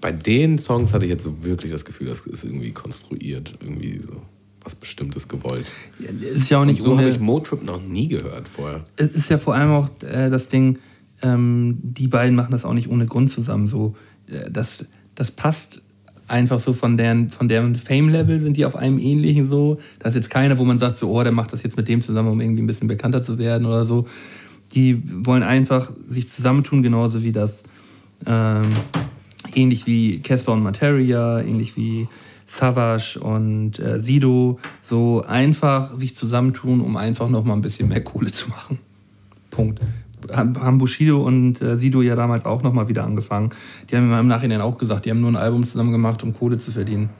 [0.00, 4.00] bei den Songs hatte ich jetzt so wirklich das Gefühl, das ist irgendwie konstruiert, irgendwie
[4.04, 4.22] so
[4.62, 5.70] was Bestimmtes gewollt.
[5.98, 8.84] Es ist ja auch Und nicht so habe ich Motrip noch nie gehört vorher.
[8.96, 10.78] es ist ja vor allem auch äh, das Ding,
[11.22, 13.68] ähm, die beiden machen das auch nicht ohne Grund zusammen.
[13.68, 13.96] So,
[14.26, 15.80] äh, das, das passt
[16.30, 19.78] einfach so von deren, von deren Fame-Level sind die auf einem ähnlichen so.
[19.98, 22.00] Da ist jetzt keiner, wo man sagt, so, oh, der macht das jetzt mit dem
[22.00, 24.06] zusammen, um irgendwie ein bisschen bekannter zu werden oder so.
[24.74, 27.62] Die wollen einfach sich zusammentun, genauso wie das
[28.26, 28.62] ähm,
[29.54, 32.06] ähnlich wie Casper und Materia, ähnlich wie
[32.46, 38.02] Savage und äh, Sido, so einfach sich zusammentun, um einfach noch mal ein bisschen mehr
[38.02, 38.78] Kohle zu machen.
[39.50, 39.80] Punkt.
[40.32, 43.50] Haben Bushido und äh, Sido ja damals auch noch mal wieder angefangen.
[43.90, 46.58] Die haben im Nachhinein auch gesagt, die haben nur ein Album zusammen gemacht, um Kohle
[46.58, 47.10] zu verdienen.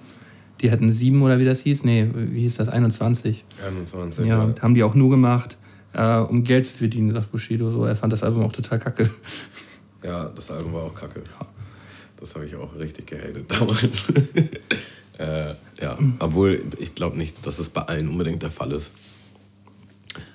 [0.61, 1.85] Die hatten sieben oder wie das hieß?
[1.85, 2.69] Nee, wie hieß das?
[2.69, 3.45] 21.
[3.67, 5.57] 21, Ja, haben die auch nur gemacht,
[5.95, 7.71] äh, um Geld zu verdienen, sagt Bushido.
[7.71, 9.09] So, er fand das Album auch total kacke.
[10.03, 11.23] Ja, das Album war auch kacke.
[12.19, 14.11] Das habe ich auch richtig gehatet damals.
[15.19, 18.93] äh, ja, obwohl ich glaube nicht, dass es bei allen unbedingt der Fall ist.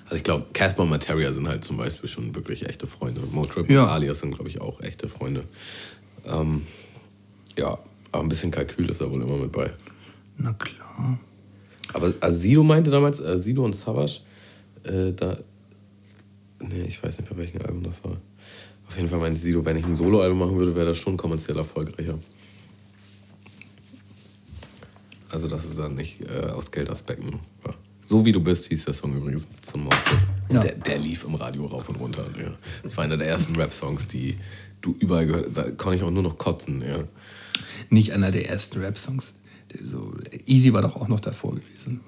[0.06, 3.20] Also ich glaube, Casper und Materia sind halt zum Beispiel schon wirklich echte Freunde.
[3.32, 3.82] Motrip Ja.
[3.84, 5.44] und Alias sind, glaube ich, auch echte Freunde.
[6.24, 6.62] Ähm,
[7.58, 7.78] ja,
[8.12, 9.70] aber ein bisschen Kalkül ist da wohl immer mit bei.
[10.38, 11.18] Na klar.
[11.92, 14.20] Aber also Sido meinte damals, äh, Sido und Savage,
[14.84, 15.38] äh, da.
[16.60, 18.16] Nee, ich weiß nicht, bei welchem Album das war.
[18.88, 21.56] Auf jeden Fall meinte Sido, wenn ich ein Soloalbum machen würde, wäre das schon kommerziell
[21.58, 22.18] erfolgreicher.
[25.30, 27.40] Also, das ist dann nicht äh, aus Geldaspekten.
[28.08, 29.82] So wie du bist, hieß der Song übrigens von.
[29.86, 29.92] Und
[30.54, 30.60] Ja.
[30.60, 32.26] der, der lief im Radio rauf und runter.
[32.40, 32.52] Ja.
[32.82, 34.36] Das war einer der ersten Rap-Songs, die
[34.80, 35.56] du überall gehört hast.
[35.56, 36.82] Da konnte ich auch nur noch kotzen.
[36.82, 37.04] Ja.
[37.90, 39.34] Nicht einer der ersten Rap-Songs.
[39.82, 40.14] So,
[40.46, 42.00] Easy war doch auch noch davor gewesen.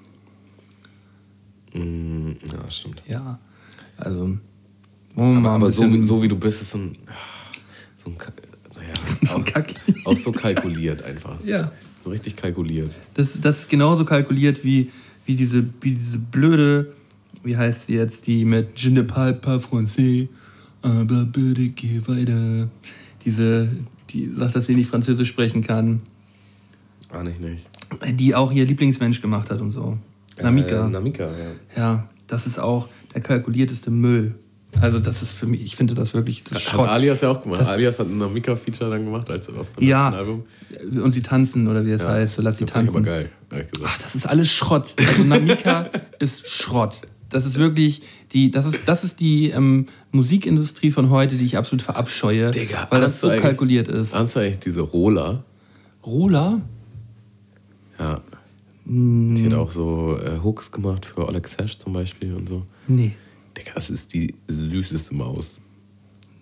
[1.73, 3.03] Mm, ja, stimmt.
[3.07, 3.39] Ja.
[3.97, 4.37] Also,
[5.15, 6.97] wir Aber, aber so, wie- so wie du bist, ist so ein.
[7.97, 8.17] So ein
[8.75, 8.93] naja,
[9.27, 9.75] So ein auch, Kack.
[10.05, 11.35] auch so kalkuliert einfach.
[11.43, 11.71] Ja.
[12.03, 12.91] So richtig kalkuliert.
[13.15, 14.89] Das, das ist genauso kalkuliert wie,
[15.29, 16.91] wie, diese, wie diese blöde,
[17.43, 20.27] wie heißt sie jetzt, die mit Je ne parle pas français,
[20.81, 22.67] aber bitte geh weiter.
[23.23, 23.69] Diese,
[24.09, 26.01] die sagt, dass sie nicht Französisch sprechen kann,
[27.11, 27.69] Ah, nicht, nicht.
[28.19, 29.99] die auch ihr Lieblingsmensch gemacht hat und so.
[30.41, 30.87] Namika.
[30.87, 31.51] Äh, Namika, ja.
[31.77, 34.33] Ja, das ist auch der kalkulierteste Müll.
[34.81, 36.89] Also das ist für mich, ich finde das wirklich das ist Hat Schrott.
[36.89, 37.59] Alias ja auch gemacht.
[37.61, 40.09] Das- Alias hat ein Namika-Feature dann gemacht als auf seinem Ja.
[40.09, 40.43] Album.
[41.01, 42.09] Und sie tanzen, oder wie es Ja.
[42.09, 42.95] heißt, so lass sie Das tanzen.
[42.97, 43.91] aber geil, ehrlich gesagt.
[43.93, 44.93] Ach, das ist alles Schrott.
[44.97, 45.89] Also Namika
[46.19, 47.01] ist Schrott.
[47.31, 48.01] Das ist wirklich
[48.31, 52.87] die, das ist, das ist die ähm, Musikindustrie von heute, die ich absolut verabscheue, Digga,
[52.89, 54.13] weil das so kalkuliert ist.
[54.15, 55.43] Hast du eigentlich diese Rola?
[56.05, 56.61] Rola?
[57.99, 58.21] Ja.
[58.85, 59.35] Hm.
[59.35, 62.65] Die hat auch so äh, Hooks gemacht für Oleg Sash zum Beispiel und so.
[62.87, 63.15] Nee,
[63.59, 65.59] Digga, das ist die süßeste Maus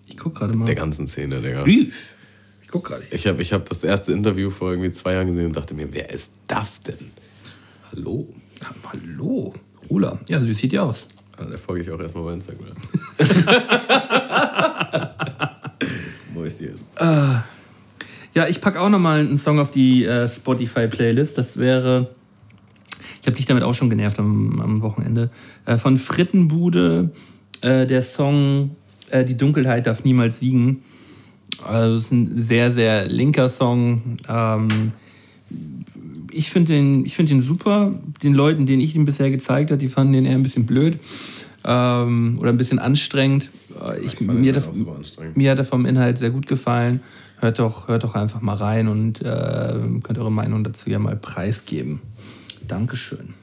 [0.06, 0.64] ich guck gerade mal.
[0.64, 1.62] der ganzen Szene, Digga.
[1.62, 2.14] Rief.
[2.62, 3.04] Ich guck gerade.
[3.10, 5.92] Ich habe ich hab das erste Interview vor irgendwie zwei Jahren gesehen und dachte mir,
[5.92, 7.10] wer ist das denn?
[7.92, 8.28] Hallo?
[8.84, 9.54] Hallo,
[9.90, 10.18] Rola.
[10.28, 11.06] Ja, so sieht die aus.
[11.36, 12.74] Ah, da folge ich auch erstmal bei Instagram.
[16.34, 16.74] Mäuschen.
[18.34, 21.38] Ja, ich packe auch nochmal einen Song auf die äh, Spotify-Playlist.
[21.38, 22.10] Das wäre,
[23.20, 25.30] ich habe dich damit auch schon genervt am, am Wochenende,
[25.76, 27.10] von Frittenbude
[27.60, 28.76] äh, der Song
[29.10, 30.82] äh, Die Dunkelheit darf niemals siegen.
[31.64, 34.16] Also es ist ein sehr, sehr linker Song.
[34.28, 34.92] Ähm,
[36.30, 37.92] ich finde den, find den super.
[38.22, 40.98] Den Leuten, denen ich ihn bisher gezeigt habe, die fanden den eher ein bisschen blöd
[41.64, 43.50] ähm, oder ein bisschen anstrengend.
[43.80, 45.36] Äh, ich, ich mir, hat anstrengend.
[45.36, 47.00] mir hat er vom Inhalt sehr gut gefallen.
[47.40, 51.16] Hört doch, hört doch einfach mal rein und äh, könnt eure Meinung dazu ja mal
[51.16, 52.00] preisgeben.
[52.66, 53.34] Dankeschön.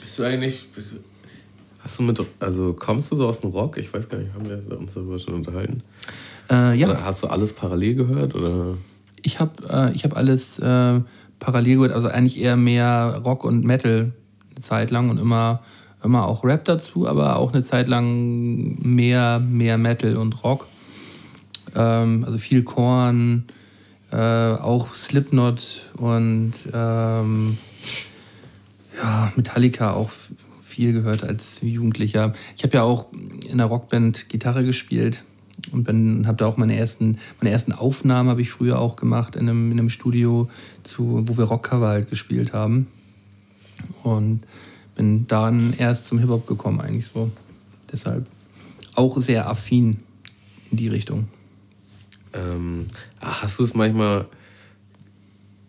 [0.00, 0.96] Bist du eigentlich, bist du,
[1.82, 3.76] hast du mit, also kommst du so aus dem Rock?
[3.78, 5.82] Ich weiß gar nicht, haben wir uns darüber schon unterhalten?
[6.50, 6.88] Äh, ja.
[6.88, 8.34] Oder hast du alles parallel gehört?
[8.34, 8.76] Oder?
[9.22, 11.00] Ich habe äh, hab alles äh,
[11.38, 14.12] parallel gehört, also eigentlich eher mehr Rock und Metal
[14.50, 15.62] eine Zeit lang und immer,
[16.04, 20.66] immer auch Rap dazu, aber auch eine Zeit lang mehr, mehr Metal und Rock.
[21.74, 23.44] Ähm, also viel Korn,
[24.10, 27.58] äh, auch Slipknot und ähm,
[29.02, 30.10] ja, Metallica auch
[30.70, 32.32] viel gehört als Jugendlicher.
[32.56, 33.06] Ich habe ja auch
[33.48, 35.24] in der Rockband Gitarre gespielt
[35.72, 39.48] und habe da auch meine ersten, meine ersten Aufnahmen habe ich früher auch gemacht in
[39.48, 40.48] einem, in einem Studio,
[40.82, 42.86] zu, wo wir Rockcover halt gespielt haben.
[44.02, 44.42] Und
[44.94, 47.30] bin dann erst zum Hip-Hop gekommen, eigentlich so.
[47.92, 48.26] Deshalb
[48.94, 49.98] auch sehr affin
[50.70, 51.28] in die Richtung.
[52.32, 52.86] Ähm,
[53.20, 54.26] hast du es manchmal,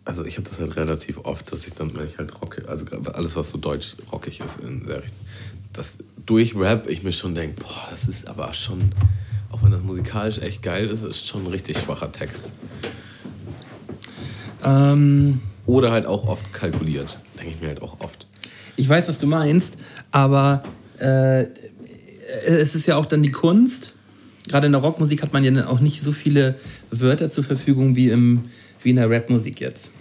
[0.06, 2.86] also ich habe das halt relativ oft, dass ich dann, wenn ich halt rocke, also
[3.14, 5.26] alles, was so deutsch rockig ist in der Richtung,
[5.74, 8.80] dass durch Rap ich mir schon denke, boah, das ist aber schon,
[9.52, 12.52] auch wenn das musikalisch echt geil ist, ist schon ein richtig schwacher Text.
[14.64, 18.28] Ähm, Oder halt auch oft kalkuliert, denke ich mir halt auch oft.
[18.78, 19.76] Ich weiß, was du meinst,
[20.12, 20.64] aber
[21.00, 21.46] äh,
[22.46, 23.94] es ist ja auch dann die Kunst,
[24.48, 26.56] gerade in der Rockmusik hat man ja dann auch nicht so viele
[26.90, 28.46] Wörter zur Verfügung wie, im,
[28.84, 29.92] wie in der Rapmusik jetzt.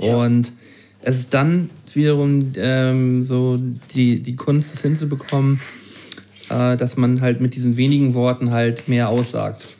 [0.00, 0.16] Ja.
[0.16, 0.52] Und
[1.02, 3.58] es ist dann wiederum ähm, so
[3.94, 5.60] die, die Kunst, das hinzubekommen,
[6.50, 9.78] äh, dass man halt mit diesen wenigen Worten halt mehr aussagt.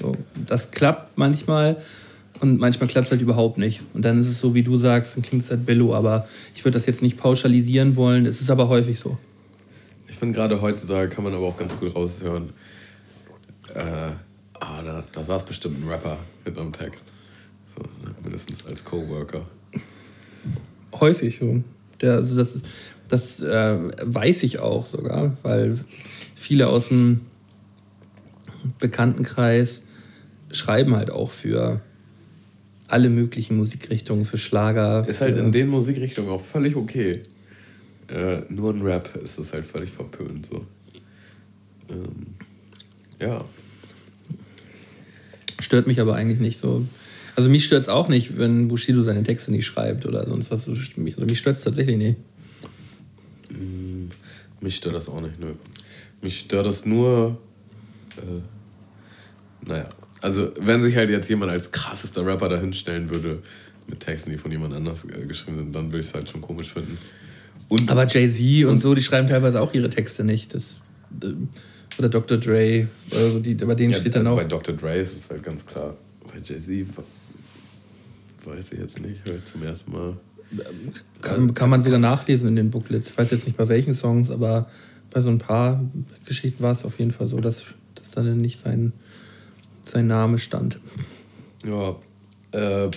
[0.00, 1.82] So, das klappt manchmal
[2.40, 3.80] und manchmal klappt es halt überhaupt nicht.
[3.94, 6.64] Und dann ist es so, wie du sagst, dann klingt es halt Bello, aber ich
[6.64, 8.26] würde das jetzt nicht pauschalisieren wollen.
[8.26, 9.16] Es ist aber häufig so.
[10.08, 12.50] Ich finde gerade heutzutage kann man aber auch ganz gut raushören,
[13.74, 14.10] äh,
[14.54, 17.12] ah, da, da saß bestimmt ein Rapper mit einem Text.
[17.76, 18.14] So, ne?
[18.22, 19.46] Mindestens als Coworker.
[20.94, 21.64] Häufig schon.
[22.00, 22.54] Der, also das
[23.08, 25.78] das äh, weiß ich auch sogar, weil
[26.34, 27.20] viele aus dem
[28.78, 29.84] Bekanntenkreis
[30.50, 31.80] schreiben halt auch für
[32.88, 35.06] alle möglichen Musikrichtungen, für Schlager.
[35.08, 37.22] Ist halt in den Musikrichtungen auch völlig okay.
[38.08, 40.46] Äh, nur ein Rap ist das halt völlig verpönt.
[40.46, 40.64] So.
[41.90, 42.26] Ähm,
[43.20, 43.44] ja.
[45.58, 46.86] Stört mich aber eigentlich nicht so.
[47.36, 50.66] Also mich stört es auch nicht, wenn Bushido seine Texte nicht schreibt oder sonst was.
[50.66, 52.18] Also mich stört es tatsächlich nicht.
[53.50, 54.06] Mm,
[54.60, 55.52] mich stört das auch nicht, nö.
[56.22, 57.38] Mich stört das nur.
[58.16, 59.88] Äh, naja.
[60.22, 63.42] Also, wenn sich halt jetzt jemand als krassester Rapper dahinstellen würde,
[63.86, 66.40] mit Texten, die von jemand anders äh, geschrieben sind, dann würde ich es halt schon
[66.40, 66.96] komisch finden.
[67.68, 70.54] Und, aber Jay-Z und so, die schreiben teilweise auch ihre Texte nicht.
[70.54, 70.80] Das,
[71.22, 71.34] äh,
[71.98, 72.38] oder Dr.
[72.38, 74.36] Dre, oder so, die, bei denen ja, steht dann also auch.
[74.36, 74.74] Bei Dr.
[74.74, 75.96] Dre ist es halt ganz klar.
[76.24, 76.86] Bei Jay-Z
[78.46, 80.16] weiß ich jetzt nicht, höre ich zum ersten Mal.
[81.20, 83.10] Kann, kann man sogar nachlesen in den Booklets.
[83.10, 84.70] Ich weiß jetzt nicht bei welchen Songs, aber
[85.10, 85.84] bei so ein paar
[86.24, 88.92] Geschichten war es auf jeden Fall so, dass, dass da dann nicht sein,
[89.84, 90.78] sein Name stand.
[91.64, 91.96] Ja,
[92.52, 92.90] äh,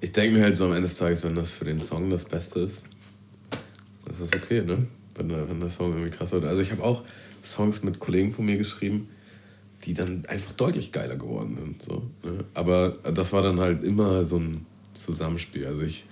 [0.00, 2.24] ich denke mir halt so am Ende des Tages, wenn das für den Song das
[2.24, 2.84] Beste ist,
[4.10, 4.86] ist das okay, ne?
[5.14, 6.44] Wenn, wenn der Song irgendwie krass wird.
[6.44, 7.04] Also ich habe auch
[7.42, 9.08] Songs mit Kollegen von mir geschrieben,
[9.84, 11.82] die dann einfach deutlich geiler geworden sind.
[11.82, 12.44] So, ne?
[12.54, 15.66] Aber das war dann halt immer so ein Zusammenspiel.
[15.66, 16.06] Also ich,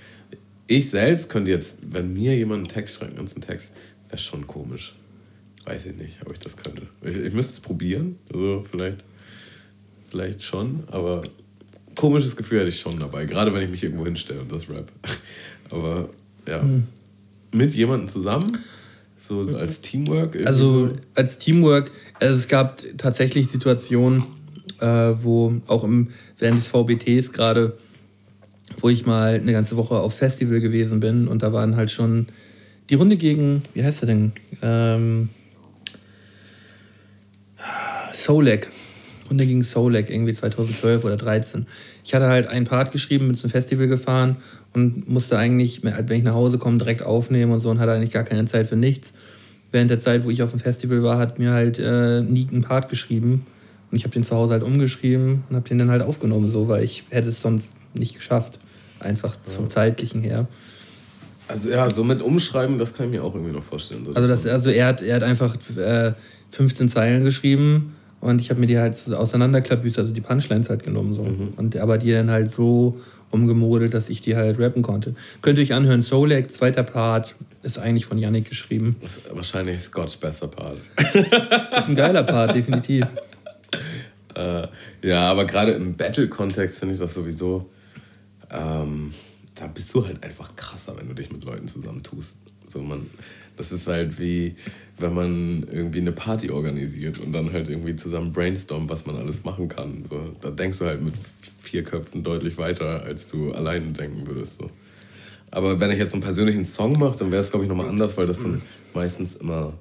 [0.67, 3.73] ich selbst könnte jetzt, wenn mir jemand einen Text schreibt, einen ganzen Text,
[4.09, 4.95] wäre schon komisch.
[5.65, 6.83] Weiß ich nicht, ob ich das könnte.
[7.03, 9.05] Ich, ich müsste es probieren, also vielleicht,
[10.11, 11.23] vielleicht schon, aber
[11.95, 14.91] komisches Gefühl hätte ich schon dabei, gerade wenn ich mich irgendwo hinstelle und das Rap.
[15.71, 16.11] Aber
[16.47, 16.87] ja, hm.
[17.53, 18.59] mit jemandem zusammen
[19.23, 20.37] so als Teamwork?
[20.45, 20.93] Also so?
[21.15, 24.25] als Teamwork, also es gab tatsächlich Situationen,
[24.81, 24.87] äh,
[25.23, 26.09] wo auch im,
[26.39, 27.77] während des VBTs gerade,
[28.81, 32.27] wo ich mal eine ganze Woche auf Festival gewesen bin und da waren halt schon
[32.91, 34.33] die Runde gegen, wie heißt er denn?
[34.61, 35.29] Ähm,
[38.13, 38.71] Solek.
[39.31, 41.67] Runde gegen Solek, irgendwie 2012 oder 2013.
[42.05, 44.37] Ich hatte halt einen Part geschrieben, bin zum Festival gefahren
[44.75, 48.13] und musste eigentlich, wenn ich nach Hause komme, direkt aufnehmen und so und hatte eigentlich
[48.13, 49.13] gar keine Zeit für nichts.
[49.71, 52.63] Während der Zeit, wo ich auf dem Festival war, hat mir halt äh, Nick einen
[52.63, 53.47] Part geschrieben
[53.91, 56.69] und ich habe den zu Hause halt umgeschrieben und habe den dann halt aufgenommen, so,
[56.69, 58.59] weil ich hätte es sonst nicht geschafft,
[59.01, 59.53] einfach ja.
[59.53, 60.47] vom zeitlichen her.
[61.49, 64.05] Also ja, so mit Umschreiben, das kann ich mir auch irgendwie noch vorstellen.
[64.05, 66.13] So also, das, also er, hat, er hat einfach äh,
[66.51, 71.15] 15 Zeilen geschrieben und ich habe mir die halt auseinanderklabüst, also die Punchlines halt genommen.
[71.15, 71.25] So.
[71.25, 71.55] Mhm.
[71.57, 73.01] Und aber die dann halt so
[73.33, 75.15] umgemodelt, dass ich die halt rappen konnte.
[75.41, 78.97] Könnt ihr euch anhören, Solek, zweiter Part, ist eigentlich von Yannick geschrieben.
[79.01, 80.79] Ist wahrscheinlich Scott's bester Part.
[81.79, 83.07] Ist ein geiler Part, definitiv.
[84.35, 84.67] Äh,
[85.03, 87.71] ja, aber gerade im Battle-Kontext finde ich das sowieso.
[88.51, 89.13] Ähm,
[89.55, 92.39] da bist du halt einfach krasser, wenn du dich mit Leuten zusammentust.
[92.67, 93.09] So, man,
[93.57, 94.55] das ist halt wie,
[94.99, 99.45] wenn man irgendwie eine Party organisiert und dann halt irgendwie zusammen brainstormt, was man alles
[99.45, 100.05] machen kann.
[100.09, 101.15] So, da denkst du halt mit
[101.61, 104.59] vier Köpfen deutlich weiter, als du alleine denken würdest.
[104.59, 104.71] So.
[105.51, 108.17] Aber wenn ich jetzt einen persönlichen Song mache, dann wäre es, glaube ich, nochmal anders,
[108.17, 108.63] weil das dann
[108.95, 109.75] meistens immer.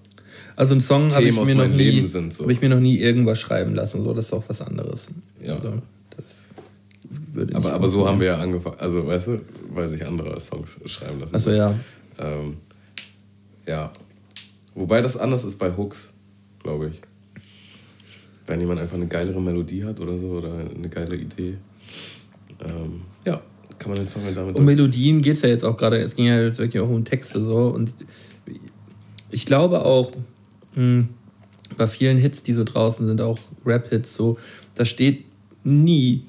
[0.56, 2.44] Also einen Song habe ich, mir noch nie- sind so.
[2.44, 4.04] hab ich mir noch nie irgendwas schreiben lassen.
[4.04, 5.08] So, das ist auch was anderes.
[5.42, 5.56] Ja.
[5.56, 5.82] Also,
[6.18, 6.46] das
[7.34, 8.78] würde Aber, aber so haben wir ja angefangen.
[8.80, 9.42] Also, weißt du,
[9.74, 11.34] weil sich andere Songs schreiben lassen.
[11.34, 11.74] Also ja.
[12.20, 12.58] Ähm,
[13.66, 13.92] ja.
[14.76, 16.12] Wobei das anders ist bei Hooks,
[16.64, 17.02] glaube ich.
[18.48, 21.58] Wenn jemand einfach eine geilere Melodie hat oder so oder eine geile Idee.
[22.60, 23.42] Ähm, ja,
[23.78, 24.56] kann man den Song halt damit.
[24.56, 27.04] Um Melodien geht es ja jetzt auch gerade, es ging ja jetzt wirklich auch um
[27.06, 27.94] Texte so und
[29.30, 30.12] ich glaube auch
[30.76, 31.06] mh,
[31.78, 34.38] bei vielen Hits, die so draußen sind, auch Rap-Hits so,
[34.76, 35.26] da steht
[35.64, 36.24] nie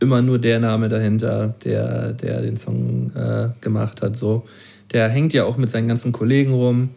[0.00, 4.16] immer nur der Name dahinter, der, der den Song äh, gemacht hat.
[4.16, 4.44] So.
[4.94, 6.90] Der hängt ja auch mit seinen ganzen Kollegen rum,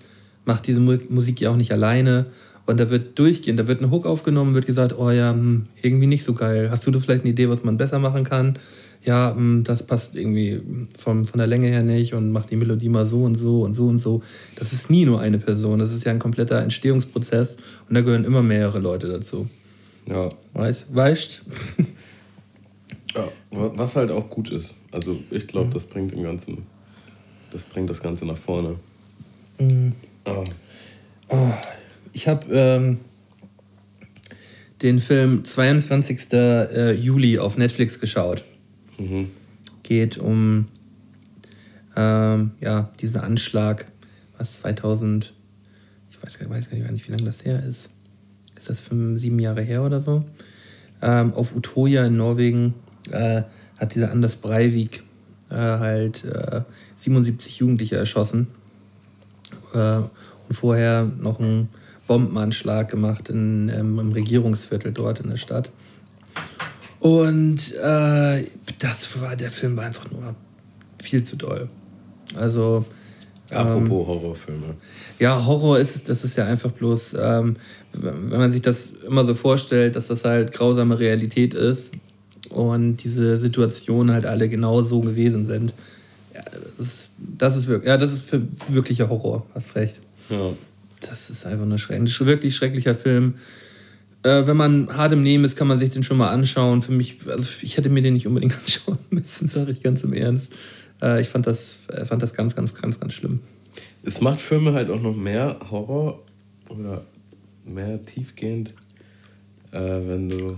[0.45, 2.27] macht diese Mu Musik ja auch nicht alleine.
[2.65, 6.07] Und da wird durchgehen, da wird ein Hook aufgenommen, wird gesagt, oh ja, hm, irgendwie
[6.07, 6.69] nicht so geil.
[6.69, 8.59] Hast du da vielleicht eine Idee, was man besser machen kann?
[9.05, 10.61] Ja, hm, das passt irgendwie
[10.97, 13.73] vom, von der Länge her nicht und macht die Melodie mal so und so und
[13.73, 14.21] so und so.
[14.57, 17.55] Das ist nie nur eine Person, das ist ja ein kompletter Entstehungsprozess
[17.87, 19.47] und da gehören immer mehrere Leute dazu.
[20.05, 20.29] Ja.
[20.53, 20.93] Weißt?
[20.93, 21.43] Weißt?
[23.15, 23.29] ja.
[23.51, 24.73] wa- Was halt auch gut ist.
[24.91, 26.63] Also, ich glaube, das bringt im Ganzen.
[27.51, 28.75] Das bringt das Ganze nach vorne.
[30.25, 30.43] Ah.
[32.13, 32.99] Ich habe ähm,
[34.81, 36.33] den Film 22.
[36.33, 38.43] äh, Juli auf Netflix geschaut.
[38.97, 39.31] Mhm.
[39.83, 40.67] Geht um
[41.95, 43.85] ähm, ja, diesen Anschlag,
[44.37, 45.33] was 2000,
[46.11, 47.89] ich weiß, gar- weiß gar nicht, wie lange das her ist.
[48.55, 50.23] Ist das fünf, sieben Jahre her oder so?
[51.01, 52.73] Ähm, auf Utoya in Norwegen
[53.11, 53.43] äh,
[53.79, 55.03] hat dieser Anders Breivik
[55.49, 56.61] äh, halt äh,
[56.97, 58.47] 77 Jugendliche erschossen
[59.73, 61.69] äh, und vorher noch einen
[62.07, 65.69] Bombenanschlag gemacht in, ähm, im Regierungsviertel dort in der Stadt.
[66.99, 68.45] Und äh,
[68.79, 70.35] das war, der Film war einfach nur
[71.01, 71.67] viel zu doll.
[72.35, 72.85] Also,
[73.49, 74.75] Apropos Horrorfilme.
[75.19, 77.55] ja, Horror ist es, das ist ja einfach bloß, ähm,
[77.93, 81.91] wenn man sich das immer so vorstellt, dass das halt grausame Realität ist
[82.49, 85.73] und diese Situationen halt alle genau so gewesen sind.
[86.37, 86.43] Ja,
[86.77, 89.99] das ist, das ist wirklich, ja, das ist für wirklicher Horror, hast recht.
[90.29, 90.53] Ja.
[91.01, 92.21] Das ist einfach nur schrecklich.
[92.21, 93.35] Ein wirklich schrecklicher Film.
[94.23, 96.81] Äh, wenn man hart im Nehmen ist, kann man sich den schon mal anschauen.
[96.81, 100.13] Für mich, also ich hätte mir den nicht unbedingt anschauen müssen, sage ich ganz im
[100.13, 100.51] Ernst.
[101.01, 103.41] Äh, ich fand das, äh, fand das ganz, ganz, ganz, ganz schlimm.
[104.03, 106.23] Es macht Filme halt auch noch mehr Horror
[106.69, 107.03] oder
[107.65, 108.73] mehr tiefgehend,
[109.71, 110.57] äh, wenn du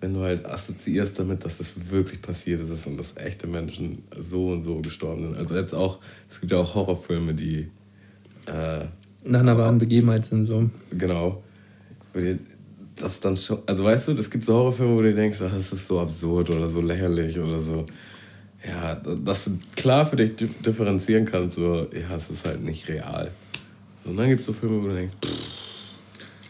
[0.00, 4.48] wenn du halt assoziierst damit, dass das wirklich passiert ist und dass echte Menschen so
[4.50, 5.36] und so gestorben sind.
[5.36, 5.98] Also jetzt auch,
[6.28, 7.70] es gibt ja auch Horrorfilme, die
[8.46, 8.84] äh,
[9.24, 10.68] Nach einer wahren Begebenheit sind so.
[10.90, 11.42] genau,
[12.98, 15.72] das dann schon, also weißt du, es gibt so Horrorfilme, wo du denkst, ach, das
[15.72, 17.84] ist so absurd oder so lächerlich oder so.
[18.66, 22.88] Ja, dass du klar für dich dif- differenzieren kannst, so, ja, es ist halt nicht
[22.88, 23.30] real.
[24.02, 25.30] So, und dann gibt es so Filme, wo du denkst, pff,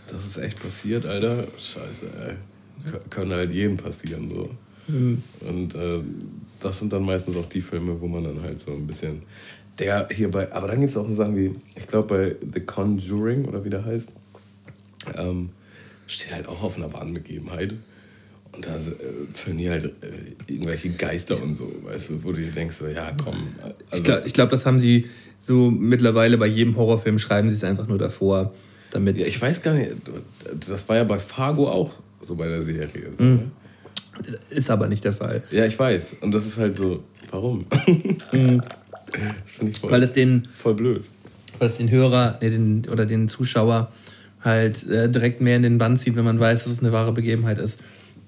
[0.08, 1.44] das ist echt passiert, Alter.
[1.58, 2.36] Scheiße, ey.
[2.86, 4.50] Kö- Können halt jedem passieren, so.
[4.88, 5.98] Und äh,
[6.60, 9.22] das sind dann meistens auch die Filme, wo man dann halt so ein bisschen.
[9.80, 10.50] Der hier bei.
[10.52, 13.70] Aber dann gibt es auch so Sachen wie, ich glaube bei The Conjuring oder wie
[13.70, 14.08] der heißt,
[15.16, 15.50] ähm,
[16.06, 17.74] steht halt auch auf einer wahren Begebenheit.
[18.52, 18.80] Und da äh,
[19.34, 19.90] führen die halt äh,
[20.46, 23.48] irgendwelche Geister und so, weißt du, wo du dir denkst, so, ja, komm.
[23.88, 25.06] Ich Also, glaube, ich glaub, das haben sie
[25.42, 28.54] so mittlerweile bei jedem Horrorfilm, schreiben sie es einfach nur davor,
[28.90, 29.18] damit.
[29.18, 29.90] ja, ich weiß gar nicht,
[30.68, 31.92] das war ja bei Fargo auch
[32.26, 33.10] so bei der Serie.
[33.14, 33.34] So, Mhm.
[33.34, 33.50] ne?
[34.50, 35.42] ist aber nicht der Fall.
[35.50, 36.16] Ja, ich weiß.
[36.22, 37.66] Und das ist halt so, warum?
[37.70, 41.04] das finde ich voll, Weil es den, voll blöd.
[41.58, 43.92] weil es den Hörer nee, den, oder den Zuschauer
[44.42, 47.12] halt äh, direkt mehr in den Bann zieht, wenn man weiß, dass es eine wahre
[47.12, 47.80] Begebenheit ist.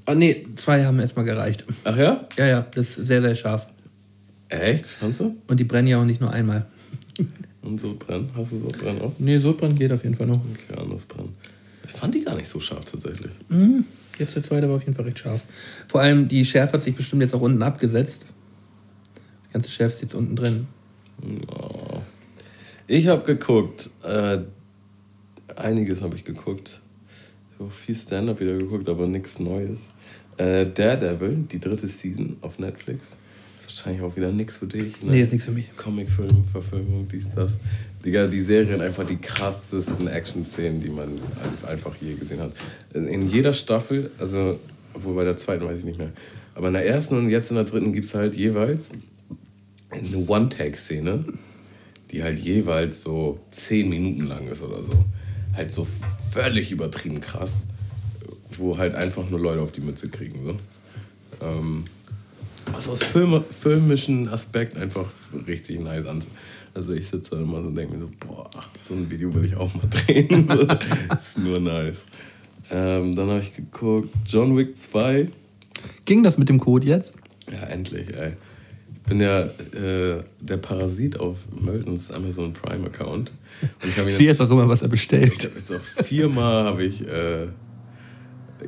[0.07, 1.65] Oh nee, zwei haben erstmal gereicht.
[1.85, 2.27] Ach ja?
[2.37, 3.67] Ja, ja, das ist sehr, sehr scharf.
[4.49, 4.87] Echt?
[4.87, 5.37] Fandst du?
[5.47, 6.67] Und die brennen ja auch nicht nur einmal.
[7.63, 8.31] Und so brennen?
[8.35, 9.13] Hast du so brennen auch?
[9.19, 10.41] Nee, Sodbrennen geht auf jeden Fall noch.
[10.55, 11.35] Okay, anders brennen.
[11.89, 13.33] Ich fand die gar nicht so scharf tatsächlich.
[14.19, 15.45] Jetzt der zweite war auf jeden Fall recht scharf.
[15.89, 18.25] Vor allem die Schärfe hat sich bestimmt jetzt auch unten abgesetzt.
[19.49, 20.67] Die ganze Schärfe ist jetzt unten drin.
[21.49, 22.01] Oh.
[22.87, 24.39] Ich habe geguckt, äh,
[25.57, 26.81] einiges habe ich geguckt.
[27.51, 29.81] Ich habe auch viel Stand-up wieder geguckt, aber nichts Neues.
[30.37, 33.03] Äh, Daredevil, die dritte Season auf Netflix.
[33.61, 35.03] Ist wahrscheinlich auch wieder nichts für dich.
[35.03, 35.13] Ne?
[35.13, 35.77] Nee, ist nichts für mich.
[35.77, 37.53] Comicfilm, Verfilmung, dies, das.
[38.05, 41.15] Digga, die Serien einfach die krassesten Action-Szenen, die man
[41.67, 42.53] einfach je gesehen hat.
[42.95, 44.59] In jeder Staffel, also,
[44.95, 46.13] obwohl bei der zweiten weiß ich nicht mehr,
[46.55, 48.87] aber in der ersten und jetzt in der dritten gibt es halt jeweils
[49.91, 51.25] eine One-Tag-Szene,
[52.11, 55.05] die halt jeweils so zehn Minuten lang ist oder so.
[55.55, 55.87] Halt so
[56.31, 57.51] völlig übertrieben krass,
[58.57, 60.45] wo halt einfach nur Leute auf die Mütze kriegen.
[60.45, 61.47] So.
[61.47, 61.85] Ähm,
[62.73, 65.07] was aus Film, filmischen Aspekt einfach
[65.47, 66.23] richtig nice an.
[66.75, 68.51] Also ich sitze da immer so und denke mir so, boah,
[68.83, 70.49] so ein Video will ich auch mal drehen.
[70.49, 72.05] ist nur nice.
[72.71, 75.29] Ähm, dann habe ich geguckt, John Wick 2.
[76.05, 77.13] Ging das mit dem Code jetzt?
[77.51, 78.33] Ja, endlich, ey.
[78.95, 83.33] Ich bin ja äh, der Parasit auf Meltons Amazon Prime Account.
[83.83, 85.33] Und ich habe ihn jetzt auch immer, was er bestellt.
[85.39, 87.47] Ich habe jetzt auch viermal habe ich äh,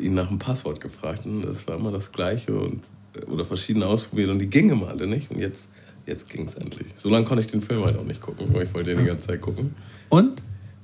[0.01, 2.83] ihn nach dem Passwort gefragt und das war immer das gleiche und
[3.27, 5.31] oder verschiedene ausprobiert und die gingen immer alle nicht.
[5.31, 5.69] Und jetzt,
[6.07, 6.89] jetzt ging es endlich.
[6.95, 9.07] So lange konnte ich den Film halt auch nicht gucken, weil ich wollte den die
[9.07, 9.75] ganze Zeit gucken.
[10.09, 10.43] Und?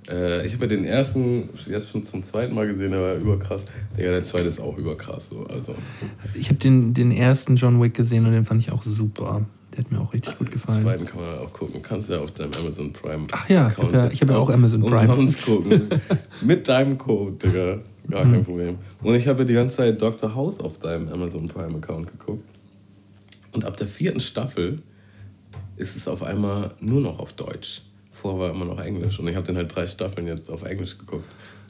[0.09, 3.63] Äh, ich habe ja den ersten jetzt schon zum zweiten Mal gesehen, der war überkrass.
[3.97, 5.29] Der, der zweite ist auch überkrass.
[5.29, 5.45] So.
[5.45, 5.75] Also.
[6.35, 9.45] Ich habe den, den ersten John Wick gesehen und den fand ich auch super.
[9.73, 10.79] Der hat mir auch richtig gut gefallen.
[10.79, 11.75] Den zweiten kann man auch gucken.
[11.75, 13.27] Du kannst ja auf deinem Amazon Prime.
[13.33, 15.13] Ach ja, Account ich habe ja, ich hab ja auch Amazon Prime.
[15.13, 15.89] Umsonst gucken.
[16.41, 17.79] Mit deinem Code, Digga.
[18.09, 18.45] Gar kein mhm.
[18.45, 18.79] Problem.
[19.03, 20.35] Und ich habe ja die ganze Zeit Dr.
[20.35, 22.45] House auf deinem Amazon Prime Account geguckt.
[23.53, 24.83] Und ab der vierten Staffel
[25.77, 27.83] ist es auf einmal nur noch auf Deutsch.
[28.11, 29.19] Vorher war immer noch Englisch.
[29.19, 31.27] Und ich habe den halt drei Staffeln jetzt auf Englisch geguckt.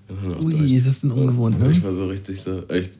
[0.09, 0.87] Ui, Deutsch.
[0.87, 1.70] das ist ein ungewohnt, ne?
[1.70, 2.62] Ich war so richtig so.
[2.73, 2.91] Ich,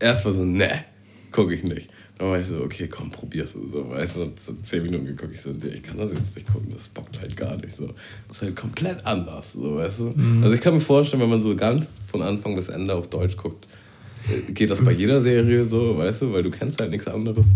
[0.00, 0.84] erst war so, ne,
[1.30, 1.88] gucke ich nicht.
[2.18, 3.52] Dann war ich so, okay, komm, probier's.
[3.52, 6.70] So, weißt du, so zehn Minuten geguckt, ich so, ich kann das jetzt nicht gucken,
[6.72, 7.76] das bockt halt gar nicht.
[7.76, 7.88] So.
[8.28, 10.14] Das ist halt komplett anders, so, weißt du.
[10.16, 10.42] Mhm.
[10.42, 13.36] Also ich kann mir vorstellen, wenn man so ganz von Anfang bis Ende auf Deutsch
[13.36, 13.66] guckt,
[14.28, 17.48] äh, geht das bei jeder Serie so, weißt du, weil du kennst halt nichts anderes.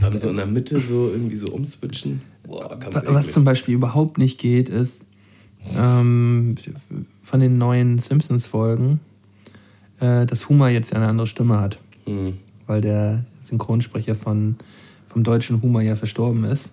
[0.00, 4.18] Aber dann so in der Mitte so irgendwie so umswitchen, boah, Was zum Beispiel überhaupt
[4.18, 5.00] nicht geht, ist
[5.74, 6.54] ähm,
[7.22, 9.00] von den neuen Simpsons-Folgen,
[10.00, 11.78] äh, dass Humor jetzt ja eine andere Stimme hat.
[12.06, 12.34] Mhm.
[12.66, 14.56] Weil der Synchronsprecher von,
[15.08, 16.70] vom deutschen Humor ja verstorben ist.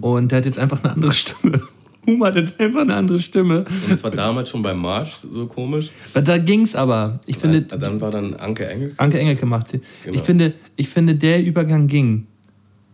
[0.00, 1.60] Und der hat jetzt einfach eine andere Stimme.
[2.06, 3.60] Humor hat jetzt einfach eine andere Stimme.
[3.60, 5.90] Und das war damals schon beim Marsch so komisch.
[6.14, 7.20] Da ging es aber.
[7.26, 8.94] Ich finde, dann war dann Anke Engelke.
[8.98, 9.68] Anke Engelke gemacht.
[9.70, 10.16] Genau.
[10.16, 12.26] Ich, finde, ich finde, der Übergang ging.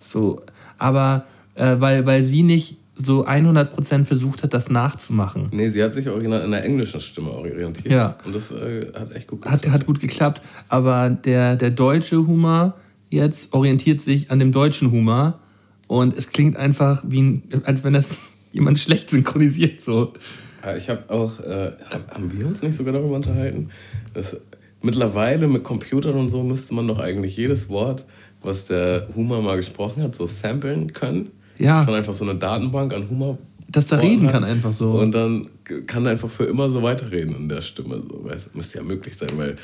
[0.00, 0.42] So.
[0.76, 1.24] Aber
[1.54, 5.48] äh, weil, weil sie nicht so 100% versucht hat, das nachzumachen.
[5.52, 7.92] Nee, sie hat sich original in der englischen Stimme orientiert.
[7.92, 8.16] Ja.
[8.24, 9.66] Und das äh, hat echt gut geklappt.
[9.66, 10.42] Hat, hat gut geklappt.
[10.68, 12.74] Aber der, der deutsche Humor
[13.08, 15.38] jetzt orientiert sich an dem deutschen Humor
[15.86, 18.04] und es klingt einfach wie ein, als wenn das
[18.52, 20.12] jemand schlecht synchronisiert so.
[20.76, 21.72] Ich habe auch, äh,
[22.10, 23.70] haben wir uns nicht sogar darüber unterhalten?
[24.12, 24.36] Dass
[24.82, 28.04] mittlerweile mit Computern und so müsste man doch eigentlich jedes Wort,
[28.42, 31.30] was der Humor mal gesprochen hat, so samplen können.
[31.58, 31.78] Ja.
[31.78, 33.38] Dass man einfach so eine Datenbank an Humor.
[33.68, 34.92] Dass da reden kann einfach so.
[34.92, 35.48] Und dann
[35.86, 38.02] kann er einfach für immer so weiterreden in der Stimme.
[38.08, 38.24] So.
[38.24, 39.56] Weißt, müsste ja möglich sein, weil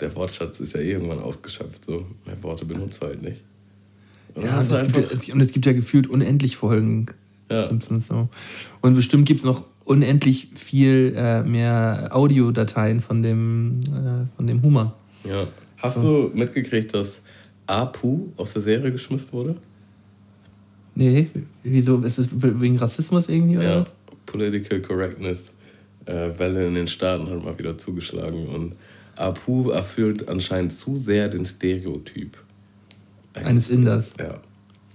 [0.00, 1.84] der Wortschatz ist ja irgendwann ausgeschöpft.
[1.84, 2.06] So.
[2.26, 3.42] Mehr Worte benutzt halt nicht.
[4.34, 7.06] Und ja, und es, gibt ja, und es gibt ja gefühlt unendlich Folgen.
[7.52, 8.00] Ja.
[8.00, 8.28] So.
[8.80, 14.62] Und bestimmt gibt es noch unendlich viel äh, mehr Audiodateien von dem, äh, von dem
[14.62, 14.96] Humor.
[15.24, 15.46] Ja.
[15.78, 16.28] Hast so.
[16.28, 17.20] du mitgekriegt, dass
[17.66, 19.56] Apu aus der Serie geschmissen wurde?
[20.94, 21.28] Nee,
[21.62, 21.98] wieso?
[22.00, 23.56] Ist es wegen Rassismus irgendwie?
[23.56, 23.78] Oder?
[23.78, 23.86] Ja,
[24.26, 25.52] Political Correctness.
[26.04, 28.76] Äh, Welle in den Staaten hat mal wieder zugeschlagen und
[29.16, 32.36] Apu erfüllt anscheinend zu sehr den Stereotyp.
[33.34, 34.12] Eines Inders.
[34.18, 34.34] Ja.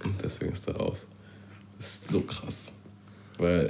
[0.03, 1.05] Und deswegen ist er raus.
[1.77, 2.71] Das ist so krass.
[3.37, 3.65] Weil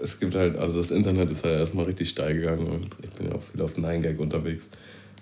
[0.00, 3.10] äh, es gibt halt, also das Internet ist halt erstmal richtig steil gegangen und ich
[3.10, 4.64] bin ja auch viel auf 9gag unterwegs.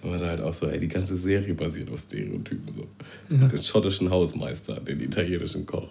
[0.02, 2.72] Und da halt auch so, ey, die ganze Serie basiert auf Stereotypen.
[2.72, 2.86] So.
[3.34, 3.48] Ja.
[3.48, 5.88] Den schottischen Hausmeister, den italienischen Koch,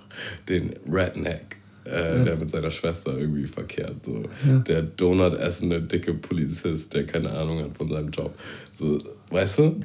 [0.47, 2.23] den Redneck, äh, ja.
[2.23, 4.05] der mit seiner Schwester irgendwie verkehrt.
[4.05, 4.23] So.
[4.47, 4.59] Ja.
[4.59, 8.33] Der Donut essende, dicke Polizist, der keine Ahnung hat von seinem Job.
[8.71, 8.97] So,
[9.31, 9.81] weißt du?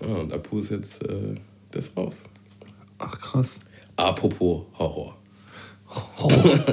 [0.00, 1.34] Ja, und Apu ist jetzt, äh,
[1.72, 2.16] der ist raus.
[2.98, 3.58] Ach, krass.
[3.96, 5.16] Apropos Horror.
[5.94, 6.64] Horror,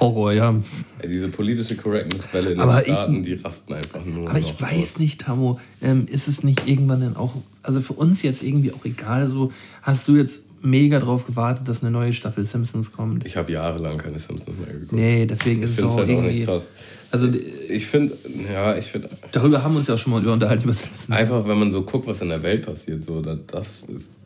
[0.00, 0.52] Horror ja.
[0.52, 1.08] ja.
[1.08, 4.28] Diese politische Correctness-Welle in aber den Staaten, ich, die rasten einfach nur.
[4.28, 4.98] Aber ich weiß aus.
[4.98, 8.84] nicht, Tamo, ähm, ist es nicht irgendwann dann auch, also für uns jetzt irgendwie auch
[8.84, 13.26] egal, so, hast du jetzt mega drauf gewartet, dass eine neue Staffel Simpsons kommt.
[13.26, 14.92] Ich habe jahrelang keine Simpsons mehr geguckt.
[14.92, 16.48] Nee, deswegen ist es auch halt irgendwie.
[16.48, 16.62] Auch
[17.10, 17.28] also,
[17.68, 18.16] ich finde,
[18.52, 19.08] ja, ich finde.
[19.30, 21.16] Darüber haben wir uns ja auch schon mal über unterhalten über Simpsons.
[21.16, 24.16] Einfach, wenn man so guckt, was in der Welt passiert, so, das ist,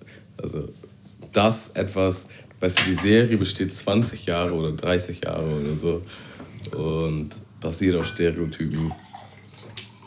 [0.42, 0.68] also,
[1.34, 2.24] das etwas,
[2.60, 6.02] weißt du, die Serie besteht 20 Jahre oder 30 Jahre oder so
[6.76, 7.30] und
[7.60, 8.92] basiert auf Stereotypen.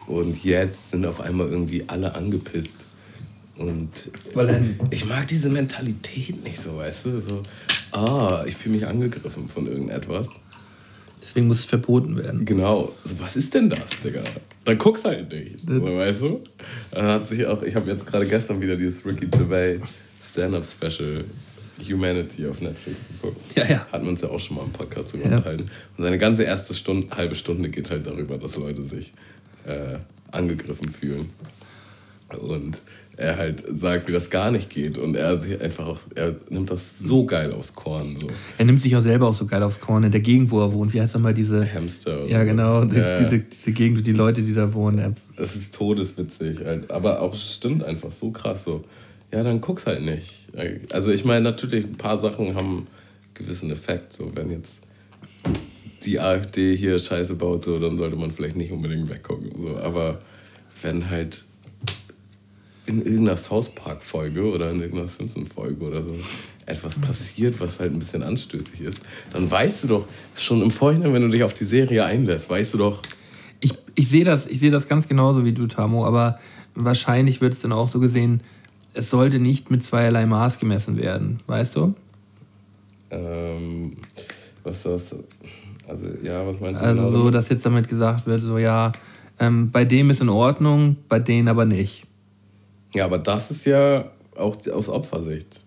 [0.08, 2.86] Und jetzt sind auf einmal irgendwie alle angepisst.
[3.58, 3.90] Und
[4.34, 7.20] Weil ich mag diese Mentalität nicht so, weißt du?
[7.20, 7.44] So,
[7.92, 10.28] ah, ich fühle mich angegriffen von irgendetwas.
[11.22, 12.46] Deswegen muss es verboten werden.
[12.46, 12.94] Genau.
[13.04, 14.24] So, was ist denn das, Digga?
[14.66, 15.60] Dann guck's halt nicht.
[15.68, 16.44] So, weißt du?
[16.92, 19.80] Dann hat sich auch, ich habe jetzt gerade gestern wieder dieses Ricky Gervais
[20.22, 21.26] Stand-Up-Special
[21.90, 23.42] Humanity auf Netflix geguckt.
[23.56, 23.88] Ja, ja.
[23.92, 25.38] Hatten wir uns ja auch schon mal im Podcast drüber Ja.
[25.38, 25.66] unterhalten.
[25.98, 29.14] Und seine ganze erste Stunde, halbe Stunde geht halt darüber, dass Leute sich
[29.66, 29.98] äh,
[30.32, 31.30] angegriffen fühlen.
[32.40, 32.80] Und
[33.18, 34.98] er halt sagt, wie das gar nicht geht.
[34.98, 38.16] Und er sich einfach auch, er nimmt das so geil aufs Korn.
[38.20, 38.28] So.
[38.58, 40.72] Er nimmt sich auch selber auch so geil aufs Korn in der Gegend, wo er
[40.72, 40.94] wohnt.
[40.94, 41.72] Wie heißt nochmal diese.
[41.72, 42.26] Hamster.
[42.26, 42.86] Ja, genau.
[42.86, 43.18] Die, Ja.
[43.18, 45.16] Diese, diese Gegend, die Leute, die da wohnen.
[45.36, 46.60] Das ist todeswitzig.
[46.64, 46.90] halt.
[46.90, 48.84] Aber auch es stimmt einfach so krass so.
[49.34, 50.41] Ja, dann guck's halt nicht.
[50.92, 52.88] Also ich meine, natürlich, ein paar Sachen haben einen
[53.34, 54.14] gewissen Effekt.
[54.14, 54.80] So, wenn jetzt
[56.06, 59.52] die AfD hier Scheiße baut, so, dann sollte man vielleicht nicht unbedingt weggucken.
[59.56, 59.78] So.
[59.78, 60.20] Aber
[60.82, 61.44] wenn halt
[62.86, 66.16] in irgendeiner South Park-Folge oder in irgendeiner Simpson-Folge oder so
[66.66, 70.06] etwas passiert, was halt ein bisschen anstößig ist, dann weißt du doch
[70.36, 73.02] schon im Vorhinein, wenn du dich auf die Serie einlässt, weißt du doch,
[73.62, 76.40] Ich, ich sehe das, ich sehe das ganz genauso wie du, Tamo, aber
[76.74, 78.42] wahrscheinlich wird es dann auch so gesehen,
[78.94, 81.96] es sollte nicht mit zweierlei Maß gemessen werden, weißt du?
[83.10, 83.98] Ähm,
[84.64, 85.16] was das?
[85.88, 86.86] Also, ja, was meinst du?
[86.86, 88.92] Also genau so, dass jetzt damit gesagt wird, so ja,
[89.40, 92.06] ähm, bei dem ist in Ordnung, bei denen aber nicht.
[92.94, 95.64] Ja, aber das ist ja auch aus Opfersicht.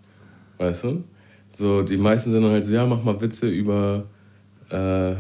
[0.59, 1.05] Weißt du?
[1.53, 4.05] So, die meisten sind dann halt so, ja, mach mal Witze über.
[4.71, 5.15] Äh,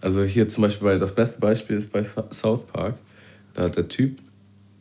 [0.00, 2.96] also hier zum Beispiel, weil das beste Beispiel ist bei South Park.
[3.54, 4.18] Da hat der Typ,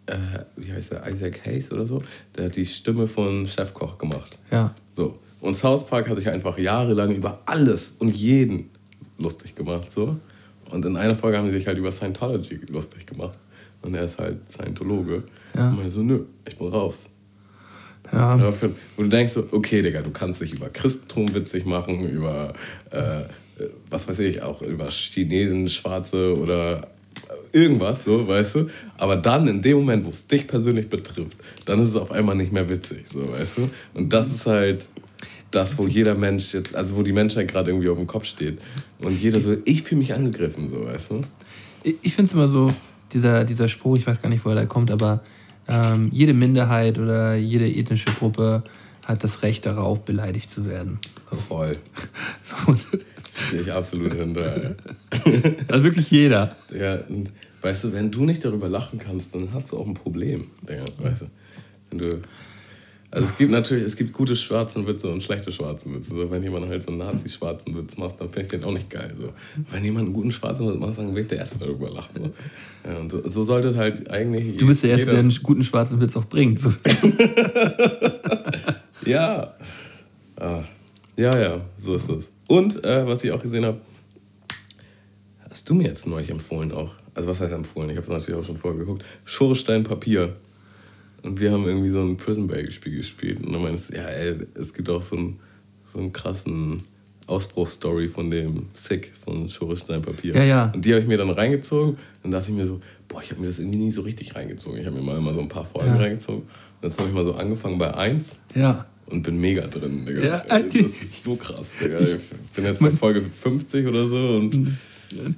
[0.07, 0.15] äh,
[0.56, 2.02] wie heißt der, Isaac Hayes oder so,
[2.36, 4.38] der hat die Stimme von Chefkoch gemacht.
[4.52, 4.73] Ja.
[4.91, 5.19] So.
[5.41, 8.69] Und South Park hat sich einfach jahrelang über alles und jeden
[9.18, 9.91] lustig gemacht.
[9.91, 10.18] So.
[10.72, 13.38] Und in einer Folge haben sie sich halt über Scientology lustig gemacht.
[13.82, 15.23] Und er ist halt Scientologe.
[15.56, 15.69] Ja.
[15.69, 17.10] Und er so, nö, ich bin raus.
[18.11, 18.38] Ja.
[18.38, 18.53] Ja,
[18.98, 22.53] Und du denkst so, okay, Digga, du kannst dich über Christentum witzig machen, über,
[22.91, 23.26] äh, äh,
[23.90, 26.88] was weiß ich, auch über Chinesen, Schwarze oder
[27.52, 28.68] irgendwas, so, weißt du.
[28.98, 32.36] Aber dann, in dem Moment, wo es dich persönlich betrifft, dann ist es auf einmal
[32.36, 33.70] nicht mehr witzig, so, weißt du.
[33.94, 34.88] Und das ist halt
[35.52, 38.60] das, wo jeder Mensch jetzt, also wo die Menschheit gerade irgendwie auf dem Kopf steht.
[38.99, 41.22] Und jeder so, ich fühle mich angegriffen, so, weißt du.
[41.84, 42.74] Ich, ich finde es immer so,
[43.14, 45.24] dieser, dieser Spruch, ich weiß gar nicht, woher der kommt, aber
[45.68, 48.64] ähm, jede Minderheit oder jede ethnische Gruppe
[49.06, 50.99] hat das Recht darauf, beleidigt zu werden.
[51.48, 51.78] Voll.
[52.44, 52.76] So,
[53.36, 54.76] Stehe ich absolut hinter.
[55.68, 56.56] also wirklich jeder.
[56.78, 57.32] Ja, und
[57.62, 60.48] weißt du, wenn du nicht darüber lachen kannst, dann hast du auch ein Problem.
[60.68, 61.26] Digga, weißt du?
[61.90, 62.22] Wenn du
[63.16, 66.10] also es gibt natürlich, es gibt gute schwarzen Witze und schlechte schwarzen Witze.
[66.10, 68.90] So, wenn jemand halt so einen Nazi-schwarzen Witz macht, dann finde ich den auch nicht
[68.90, 69.16] geil.
[69.18, 69.32] So.
[69.72, 72.12] Wenn jemand einen guten schwarzen Witz macht, dann will ich der Erste darüber lachen.
[72.16, 72.90] So.
[72.90, 76.02] Ja, und so, so sollte halt eigentlich Du bist der Erste, der einen guten schwarzen
[76.02, 76.60] Witz auch bringt.
[76.60, 76.74] So.
[79.06, 79.53] Ja.
[80.36, 80.64] Ah.
[81.16, 82.30] Ja, ja, so ist es.
[82.47, 83.80] Und äh, was ich auch gesehen habe,
[85.49, 86.93] hast du mir jetzt neulich empfohlen auch.
[87.13, 87.89] Also was heißt empfohlen?
[87.89, 89.03] Ich habe es natürlich auch schon vorher geguckt.
[89.23, 90.35] Schorestein Papier.
[91.23, 93.43] Und wir haben irgendwie so ein Prison Break Spiel gespielt.
[93.43, 95.39] Und dann meinst du, ja, ey, es gibt auch so einen,
[95.91, 96.84] so einen krassen
[97.27, 100.35] Ausbruchsstory von dem Sick von Schorestein Papier.
[100.35, 100.72] Ja, ja.
[100.76, 101.97] Und die habe ich mir dann reingezogen.
[102.22, 104.80] Dann dachte ich mir so, boah, ich habe mir das irgendwie nie so richtig reingezogen.
[104.80, 105.97] Ich habe mir mal immer so ein paar Folgen Ja.
[105.97, 106.41] reingezogen.
[106.41, 108.85] Und jetzt habe ich mal so angefangen bei 1 Ja.
[109.07, 110.26] Und bin mega drin, Digga.
[110.26, 111.99] Ja, das ist so krass, Digga.
[111.99, 112.19] Ich
[112.56, 114.77] bin jetzt bei Folge 50 oder so und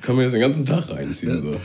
[0.02, 1.42] kann mir das den ganzen Tag reinziehen.
[1.42, 1.60] So.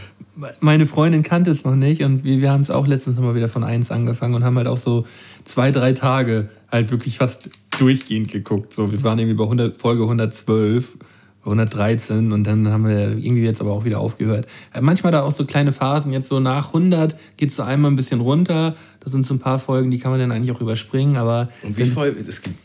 [0.60, 3.48] Meine Freundin kannte es noch nicht und wir, wir haben es auch letztens mal wieder
[3.48, 5.06] von eins angefangen und haben halt auch so
[5.44, 8.72] zwei, drei Tage halt wirklich fast durchgehend geguckt.
[8.72, 10.96] So, wir waren irgendwie bei 100, Folge 112,
[11.44, 14.46] 113 und dann haben wir irgendwie jetzt aber auch wieder aufgehört.
[14.72, 17.90] Äh, Manchmal da auch so kleine Phasen, jetzt so nach 100 geht es so einmal
[17.90, 18.76] ein bisschen runter.
[19.00, 21.76] Das sind so ein paar Folgen, die kann man dann eigentlich auch überspringen, aber Und
[21.76, 22.56] wie voll, es gibt,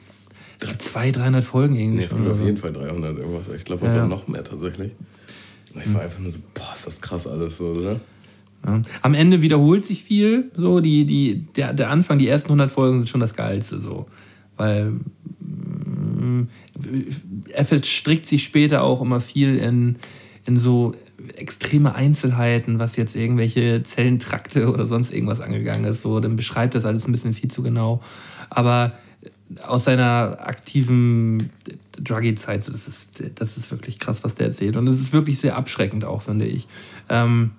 [0.59, 1.97] 200, 300 Folgen irgendwie.
[1.99, 2.45] nee, es gibt auf so.
[2.45, 3.53] jeden Fall 300 irgendwas.
[3.55, 4.05] Ich glaube, Ja.
[4.07, 4.91] noch mehr tatsächlich.
[5.73, 7.99] Und ich war einfach nur so, boah, ist das krass alles so, oder?
[8.65, 8.81] Ja.
[9.03, 10.51] Am Ende wiederholt sich viel.
[10.55, 13.79] So, die, die, der, der Anfang, die ersten 100 Folgen sind schon das Geilste.
[13.79, 14.07] So.
[14.57, 14.93] Weil
[17.53, 19.97] er verstrickt sich später auch immer viel in,
[20.45, 20.93] in so
[21.35, 26.01] extreme Einzelheiten, was jetzt irgendwelche Zellentrakte oder sonst irgendwas angegangen ist.
[26.01, 28.01] So, dann beschreibt das alles ein bisschen viel zu genau.
[28.49, 28.93] Aber
[29.65, 31.49] aus seiner aktiven
[31.99, 34.75] Druggy-Zeit, das, ist, das ist wirklich krass, was der erzählt.
[34.75, 36.67] Und es ist wirklich sehr abschreckend auch, finde ich.
[37.09, 37.51] Ähm,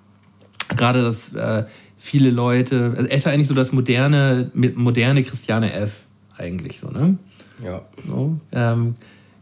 [0.75, 1.65] gerade dass äh,
[1.97, 6.03] viele Leute, also er ist ja eigentlich so das moderne, moderne Christiane F.
[6.37, 7.17] eigentlich so, ne?
[7.63, 7.81] Ja.
[8.07, 8.95] So, ähm,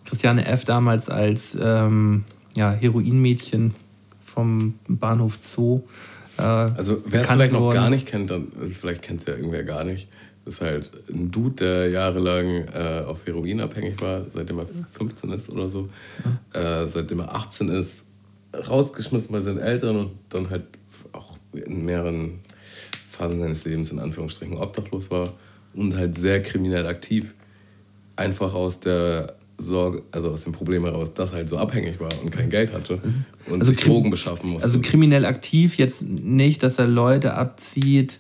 [0.06, 0.66] Christiane F.
[0.66, 2.24] damals als ähm,
[2.56, 3.74] ja, Heroinmädchen
[4.20, 5.82] vom Bahnhof Zoo
[6.38, 9.36] Äh, Also wer es vielleicht noch gar nicht kennt, dann also vielleicht kennt es ja
[9.36, 10.08] irgendwer gar nicht.
[10.46, 15.32] Das ist halt ein Dude, der jahrelang äh, auf Heroin abhängig war, seitdem er 15
[15.32, 15.90] ist oder so.
[16.54, 18.06] Äh, seitdem er 18 ist,
[18.70, 20.64] rausgeschmissen bei seinen Eltern und dann halt
[21.12, 22.40] auch in mehreren
[23.12, 25.34] Phasen seines Lebens in Anführungsstrichen obdachlos war
[25.74, 27.34] und halt sehr kriminell aktiv.
[28.18, 32.10] Einfach aus der Sorge, also aus dem Problem heraus, dass er halt so abhängig war
[32.24, 33.00] und kein Geld hatte
[33.50, 34.66] und Also sich Drogen beschaffen musste.
[34.68, 38.20] Also kriminell aktiv, jetzt nicht, dass er Leute abzieht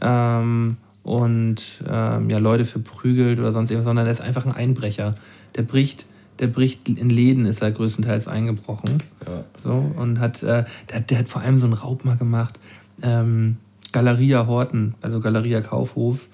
[0.00, 5.14] ähm, und ähm, ja, Leute verprügelt oder sonst irgendwas, sondern er ist einfach ein Einbrecher.
[5.56, 6.04] Der bricht,
[6.38, 8.98] der bricht in Läden, ist er größtenteils eingebrochen.
[9.26, 9.44] Ja.
[9.64, 12.58] So, und hat, äh, der, hat- der hat vor allem so einen Raub mal gemacht.
[13.02, 13.56] Ähm,
[13.92, 16.28] Galeria Horten, also Galeria Kaufhof,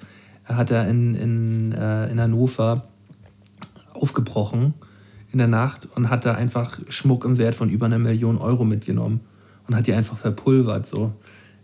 [0.44, 2.84] hat er in, in, äh, in Hannover
[4.02, 4.74] aufgebrochen
[5.32, 8.64] in der Nacht und hat da einfach Schmuck im Wert von über einer Million Euro
[8.64, 9.20] mitgenommen
[9.66, 10.86] und hat die einfach verpulvert.
[10.86, 11.12] So.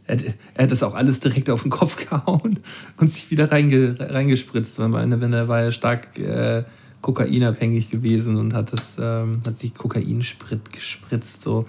[0.07, 0.25] Er, hat-
[0.55, 2.61] er hat das auch alles direkt auf den Kopf gehauen
[2.97, 4.79] und sich wieder reinge, reingespritzt.
[4.79, 6.63] Wenn er war ja stark äh,
[7.03, 11.43] kokainabhängig gewesen und hat, das, ähm, hat sich Kokainsprit gespritzt.
[11.43, 11.67] So.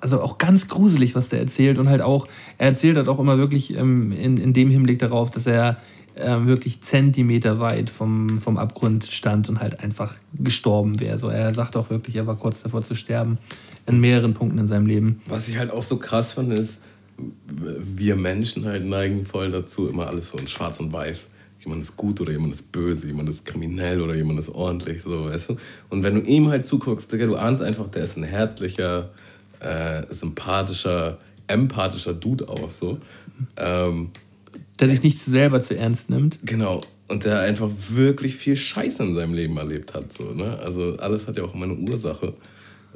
[0.00, 1.78] Also auch ganz gruselig, was der erzählt.
[1.78, 2.26] Und halt auch,
[2.58, 5.76] er erzählt halt auch immer wirklich ähm, in, in dem Hinblick darauf, dass er
[6.22, 11.18] ähm, wirklich Zentimeter weit vom, vom Abgrund stand und halt einfach gestorben wäre.
[11.18, 13.38] So, er sagt auch wirklich, er war kurz davor zu sterben.
[13.86, 15.20] In mehreren Punkten in seinem Leben.
[15.26, 16.78] Was ich halt auch so krass finde, ist,
[17.46, 21.20] wir Menschen halt neigen voll dazu, immer alles so in schwarz und weiß.
[21.64, 25.26] Jemand ist gut oder jemand ist böse, jemand ist kriminell oder jemand ist ordentlich, so,
[25.26, 25.56] weißt du?
[25.90, 29.10] Und wenn du ihm halt zuguckst, du ahnst einfach, der ist ein herzlicher,
[29.60, 31.18] äh, sympathischer,
[31.48, 32.98] empathischer Dude auch so.
[33.56, 34.10] Ähm,
[34.80, 36.38] Der sich nicht selber zu ernst nimmt.
[36.42, 36.80] Genau.
[37.08, 40.12] Und der einfach wirklich viel Scheiße in seinem Leben erlebt hat.
[40.12, 40.58] So, ne?
[40.58, 42.34] Also alles hat ja auch immer eine Ursache.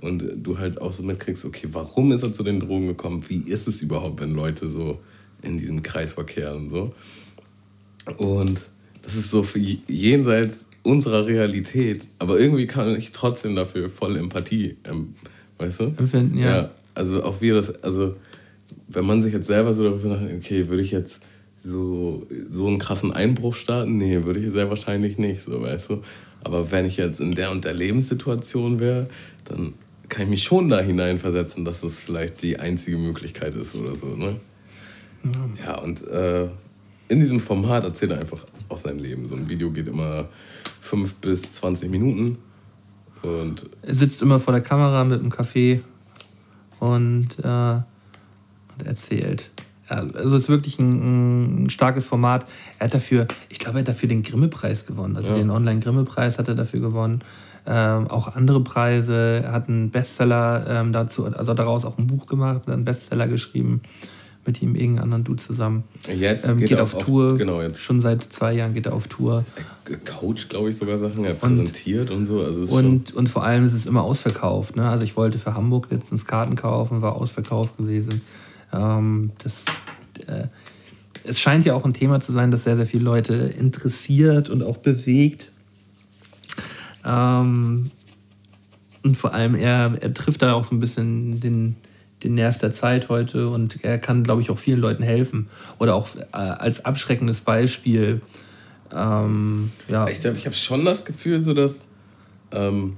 [0.01, 3.23] Und du halt auch so mitkriegst, okay, warum ist er zu den Drogen gekommen?
[3.28, 5.01] Wie ist es überhaupt, wenn Leute so
[5.43, 6.94] in diesem Kreis verkehren und so?
[8.19, 8.61] Und
[9.02, 9.47] das ist so
[9.86, 12.09] jenseits unserer Realität.
[12.19, 15.15] Aber irgendwie kann ich trotzdem dafür voll Empathie, ähm,
[15.59, 15.85] weißt du?
[15.97, 16.70] Empfinden, ja.
[16.94, 18.15] Also auch wir das, also
[18.89, 21.19] wenn man sich jetzt selber so darüber nachdenkt, okay, würde ich jetzt
[21.64, 23.96] so, so einen krassen Einbruch starten?
[23.96, 26.02] Nee, würde ich sehr wahrscheinlich nicht, so weißt du.
[26.42, 29.08] Aber wenn ich jetzt in der und der Lebenssituation wäre,
[29.44, 29.72] dann
[30.08, 34.14] kann ich mich schon da hineinversetzen, dass das vielleicht die einzige Möglichkeit ist oder so,
[34.14, 34.36] ne?
[35.64, 36.48] Ja, und äh,
[37.08, 39.26] in diesem Format erzählt er einfach aus seinem Leben.
[39.26, 40.28] So ein Video geht immer
[40.82, 42.36] 5 bis 20 Minuten.
[43.22, 45.80] Und Er sitzt immer vor der Kamera mit einem Kaffee
[46.78, 49.50] und, äh, und erzählt.
[49.90, 52.47] Ja, also es ist wirklich ein, ein starkes Format.
[52.78, 55.16] Er hat dafür, ich glaube, er hat dafür den Grimme-Preis gewonnen.
[55.16, 55.36] Also Ja.
[55.36, 57.20] den Online-Grimme-Preis hat er dafür gewonnen.
[57.66, 59.43] Ähm, auch andere Preise.
[59.44, 63.81] Er hat einen Bestseller ähm, dazu, also daraus auch ein Buch gemacht, einen Bestseller geschrieben
[64.47, 65.85] mit ihm irgendeinem anderen Dude zusammen.
[66.06, 67.39] jetzt Ähm, geht, er auf, Tour.
[67.39, 69.44] Genau, jetzt Schon seit zwei Jahren geht er auf Tour.
[70.05, 71.24] Coach, glaube ich, sogar Sachen.
[71.24, 72.40] Er präsentiert und, so.
[72.43, 74.77] Also Und, und vor allem ist es immer ausverkauft.
[74.77, 74.86] Ne?
[74.86, 78.20] Also ich wollte für Hamburg letztens Karten kaufen, war ausverkauft gewesen.
[78.74, 79.64] Ähm, das,
[80.26, 80.48] äh,
[81.24, 84.62] es scheint ja auch ein Thema zu sein, das sehr, sehr viele Leute interessiert und
[84.62, 85.51] auch bewegt.
[87.05, 87.90] Ähm,
[89.02, 91.76] und vor allem, er, er trifft da auch so ein bisschen den,
[92.22, 95.48] den Nerv der Zeit heute und er kann, glaube ich, auch vielen Leuten helfen.
[95.78, 98.22] Oder auch äh, als abschreckendes Beispiel.
[98.92, 101.86] Ähm, ja, Ich glaube, ich habe schon das Gefühl, so dass.
[102.52, 102.96] Ähm,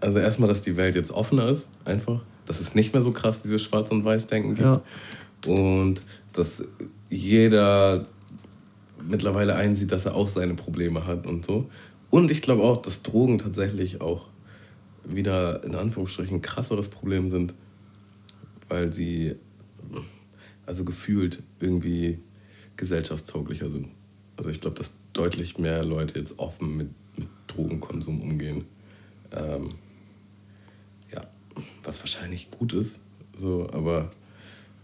[0.00, 2.20] also erstmal, dass die Welt jetzt offener ist, einfach.
[2.48, 4.66] Dass es nicht mehr so krass dieses Schwarz- und Weiß-Denken gibt.
[4.66, 4.82] Ja.
[5.46, 6.00] Und
[6.32, 6.64] dass
[7.10, 8.06] jeder
[9.06, 11.70] mittlerweile einsieht, dass er auch seine Probleme hat und so.
[12.10, 14.26] Und ich glaube auch, dass Drogen tatsächlich auch
[15.04, 17.54] wieder in Anführungsstrichen ein krasseres Problem sind,
[18.68, 19.36] weil sie
[20.66, 22.18] also gefühlt irgendwie
[22.76, 23.88] gesellschaftstauglicher sind.
[24.36, 28.64] Also ich glaube, dass deutlich mehr Leute jetzt offen mit, mit Drogenkonsum umgehen.
[29.32, 29.74] Ähm,
[31.88, 32.98] was wahrscheinlich gut ist,
[33.36, 34.10] so, aber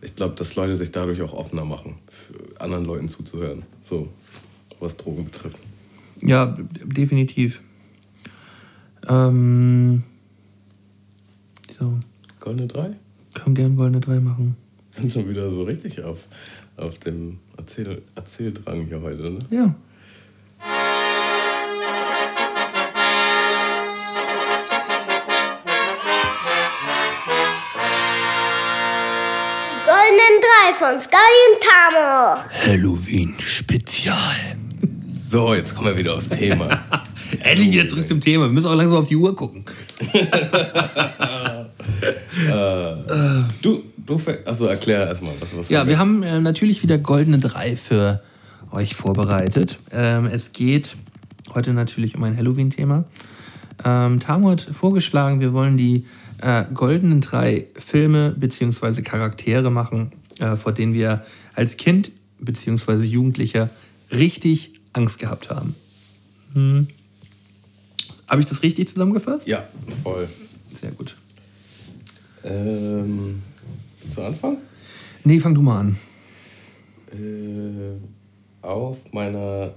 [0.00, 4.08] ich glaube, dass Leute sich dadurch auch offener machen, für anderen Leuten zuzuhören, so
[4.80, 5.58] was Drogen betrifft.
[6.22, 7.60] Ja, definitiv.
[9.06, 10.02] Ähm,
[11.78, 11.98] so,
[12.40, 12.96] Goldene 3
[13.34, 14.56] können gerne goldene 3 machen.
[14.90, 16.24] sind schon wieder so richtig auf,
[16.76, 19.38] auf dem Erzähl Erzähldrang hier heute, ne?
[19.50, 19.74] Ja.
[30.84, 31.16] Von Sky
[31.48, 32.42] und Tamo.
[32.66, 34.56] Halloween Spezial.
[35.30, 36.84] So, jetzt kommen wir wieder aufs Thema.
[37.40, 38.44] Endlich wieder zurück zum Thema.
[38.44, 39.64] Wir müssen auch langsam auf die Uhr gucken.
[43.62, 47.38] du, du fäng- also erklär erstmal, was, was Ja, wir haben äh, natürlich wieder goldene
[47.38, 48.22] drei für
[48.70, 49.78] euch vorbereitet.
[49.90, 50.96] Ähm, es geht
[51.54, 53.04] heute natürlich um ein Halloween-Thema.
[53.84, 56.04] Ähm, Tamu hat vorgeschlagen, wir wollen die
[56.42, 59.00] äh, goldenen drei Filme bzw.
[59.00, 61.24] Charaktere machen, äh, vor denen wir
[61.54, 63.04] als Kind bzw.
[63.04, 63.70] Jugendlicher
[64.10, 65.74] richtig Angst gehabt haben.
[66.52, 66.88] Hm.
[68.28, 69.46] Habe ich das richtig zusammengefasst?
[69.46, 69.66] Ja,
[70.02, 70.28] voll.
[70.80, 71.16] Sehr gut.
[72.42, 73.42] Ähm,
[74.00, 74.58] willst du anfangen?
[75.24, 75.98] Nee, fang du mal an.
[77.12, 77.96] Äh,
[78.62, 79.74] auf meiner.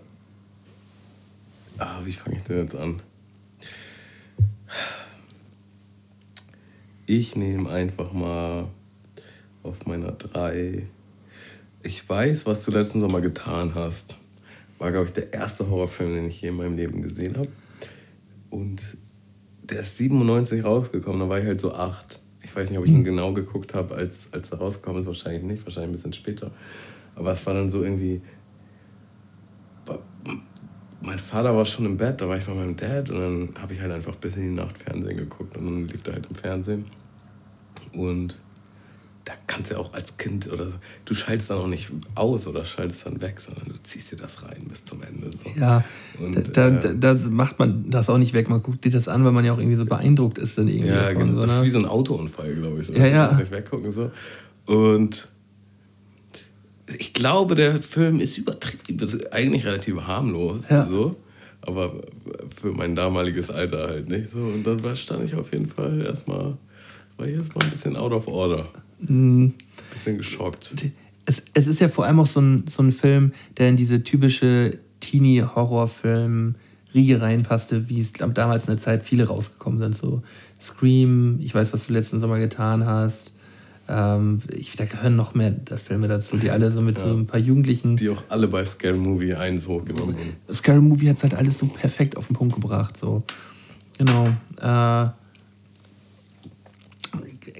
[1.78, 3.02] Ah, wie fange ich denn jetzt an?
[7.06, 8.68] Ich nehme einfach mal
[9.68, 10.88] auf meiner 3.
[11.84, 14.18] Ich weiß, was du letzten Sommer getan hast.
[14.78, 17.50] War, glaube ich, der erste Horrorfilm, den ich je in meinem Leben gesehen habe.
[18.50, 18.98] Und
[19.64, 22.20] der ist 97 rausgekommen, da war ich halt so 8.
[22.42, 25.08] Ich weiß nicht, ob ich ihn genau geguckt habe, als, als er rausgekommen ist.
[25.08, 26.52] Wahrscheinlich nicht, wahrscheinlich ein bisschen später.
[27.16, 28.22] Aber es war dann so irgendwie.
[31.02, 33.74] Mein Vater war schon im Bett, da war ich bei meinem Dad und dann habe
[33.74, 36.36] ich halt einfach bis in die Nacht Fernsehen geguckt und dann lief er halt im
[36.36, 36.86] Fernsehen.
[37.94, 38.38] Und
[39.28, 42.48] da kannst du ja auch als Kind oder so, du schaltest dann auch nicht aus
[42.48, 45.32] oder schaltest dann weg, sondern du ziehst dir das rein bis zum Ende.
[45.38, 45.60] So.
[45.60, 45.84] Ja,
[46.18, 48.48] Und, da, äh, da, da macht man das auch nicht weg.
[48.48, 50.88] Man guckt sich das an, weil man ja auch irgendwie so beeindruckt ist dann irgendwie.
[50.88, 51.42] Ja, davon, genau.
[51.42, 51.66] Das so, ist ne?
[51.66, 52.88] wie so ein Autounfall, glaube ich.
[52.88, 52.94] So.
[52.94, 53.24] Ja, ja.
[53.24, 53.92] Du kannst nicht weggucken.
[53.92, 54.12] So.
[54.66, 55.28] Und
[56.98, 60.70] ich glaube, der Film ist übertrieben, ist eigentlich relativ harmlos.
[60.70, 60.86] Ja.
[60.86, 61.18] So.
[61.60, 61.96] Aber
[62.62, 64.38] für mein damaliges Alter halt nicht so.
[64.38, 66.56] Und dann war, stand ich auf jeden Fall erstmal,
[67.18, 68.70] war ich erstmal ein bisschen out of order.
[69.00, 69.54] Mhm.
[69.92, 70.74] Bisschen geschockt.
[71.26, 74.04] es, es ist ja vor allem auch so ein, so ein Film, der in diese
[74.04, 79.98] typische Teenie-Horrorfilm-Riege reinpasste, wie es damals in der Zeit viele rausgekommen sind.
[79.98, 80.24] So
[80.60, 83.32] Scream, ich weiß, was du letzten Sommer getan hast.
[83.90, 87.40] Ähm, ich, da gehören noch mehr Filme dazu, die alle so mit so ein paar
[87.40, 87.96] Jugendlichen.
[87.96, 90.54] Die auch alle bei Scary Movie 1 hochgenommen wurden.
[90.54, 92.98] Scary Movie hat es halt alles so perfekt auf den Punkt gebracht.
[92.98, 93.24] So.
[93.98, 94.28] Genau.
[94.60, 95.10] Äh,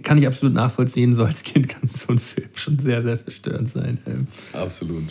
[0.04, 1.14] kann ich absolut nachvollziehen.
[1.14, 3.98] So als Kind kann so ein Film schon sehr, sehr verstörend sein.
[4.06, 5.04] Ähm, Absolut.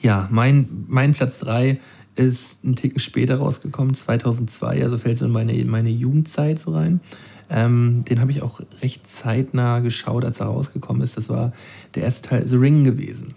[0.00, 1.78] Ja, mein, mein Platz 3
[2.16, 6.72] ist ein Ticken später rausgekommen, 2002, also fällt es in meine, in meine Jugendzeit so
[6.72, 7.00] rein.
[7.48, 11.16] Ähm, den habe ich auch recht zeitnah geschaut, als er rausgekommen ist.
[11.16, 11.52] Das war
[11.94, 13.34] der erste Teil The Ring gewesen.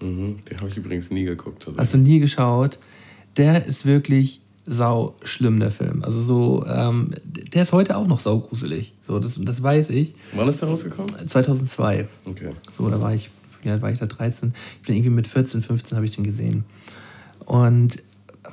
[0.00, 0.38] Mhm.
[0.50, 1.66] Den habe ich übrigens nie geguckt.
[1.66, 1.78] Also.
[1.78, 2.78] Hast du nie geschaut?
[3.36, 6.04] Der ist wirklich sau schlimm, der Film.
[6.04, 8.92] Also so, ähm, der ist heute auch noch saugruselig.
[9.06, 10.14] So, das, das weiß ich.
[10.34, 11.12] Wann ist der rausgekommen?
[11.26, 12.06] 2002.
[12.26, 12.50] Okay.
[12.76, 13.30] So, da war ich,
[13.62, 14.06] wie alt war ich da?
[14.06, 14.52] 13.
[14.80, 16.64] Ich bin irgendwie mit 14, 15 habe ich den gesehen.
[17.44, 18.02] Und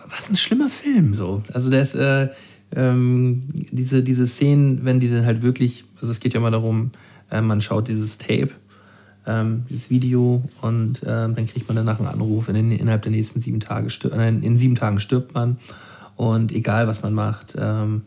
[0.07, 1.43] was ein schlimmer Film, so.
[1.53, 2.29] Also der ist, äh,
[2.75, 6.91] ähm, diese, diese Szenen, wenn die dann halt wirklich, also es geht ja mal darum,
[7.29, 8.51] äh, man schaut dieses Tape,
[9.27, 13.11] ähm, dieses Video und ähm, dann kriegt man danach einen Anruf, in den, innerhalb der
[13.11, 15.57] nächsten sieben Tage stirbt, nein, in sieben Tagen stirbt man
[16.15, 18.03] und egal was man macht, ähm,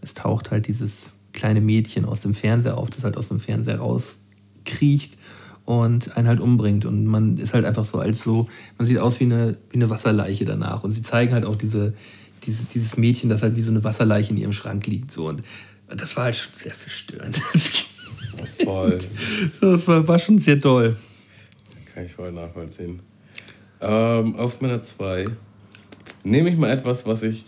[0.00, 3.78] es taucht halt dieses kleine Mädchen aus dem Fernseher auf, das halt aus dem Fernseher
[3.78, 5.16] rauskriecht
[5.64, 6.84] und einen halt umbringt.
[6.84, 9.90] Und man ist halt einfach so als so, man sieht aus wie eine, wie eine
[9.90, 10.82] Wasserleiche danach.
[10.82, 11.94] Und sie zeigen halt auch diese,
[12.44, 15.12] diese, dieses Mädchen, das halt wie so eine Wasserleiche in ihrem Schrank liegt.
[15.12, 15.28] So.
[15.28, 15.42] Und
[15.88, 17.38] das war halt schon sehr verstörend.
[18.64, 18.98] Voll.
[19.60, 20.96] Das war, war schon sehr toll.
[21.92, 23.00] Kann ich voll nachvollziehen.
[23.80, 25.26] Ähm, auf meiner 2
[26.30, 27.44] nehme ich mal etwas, was ich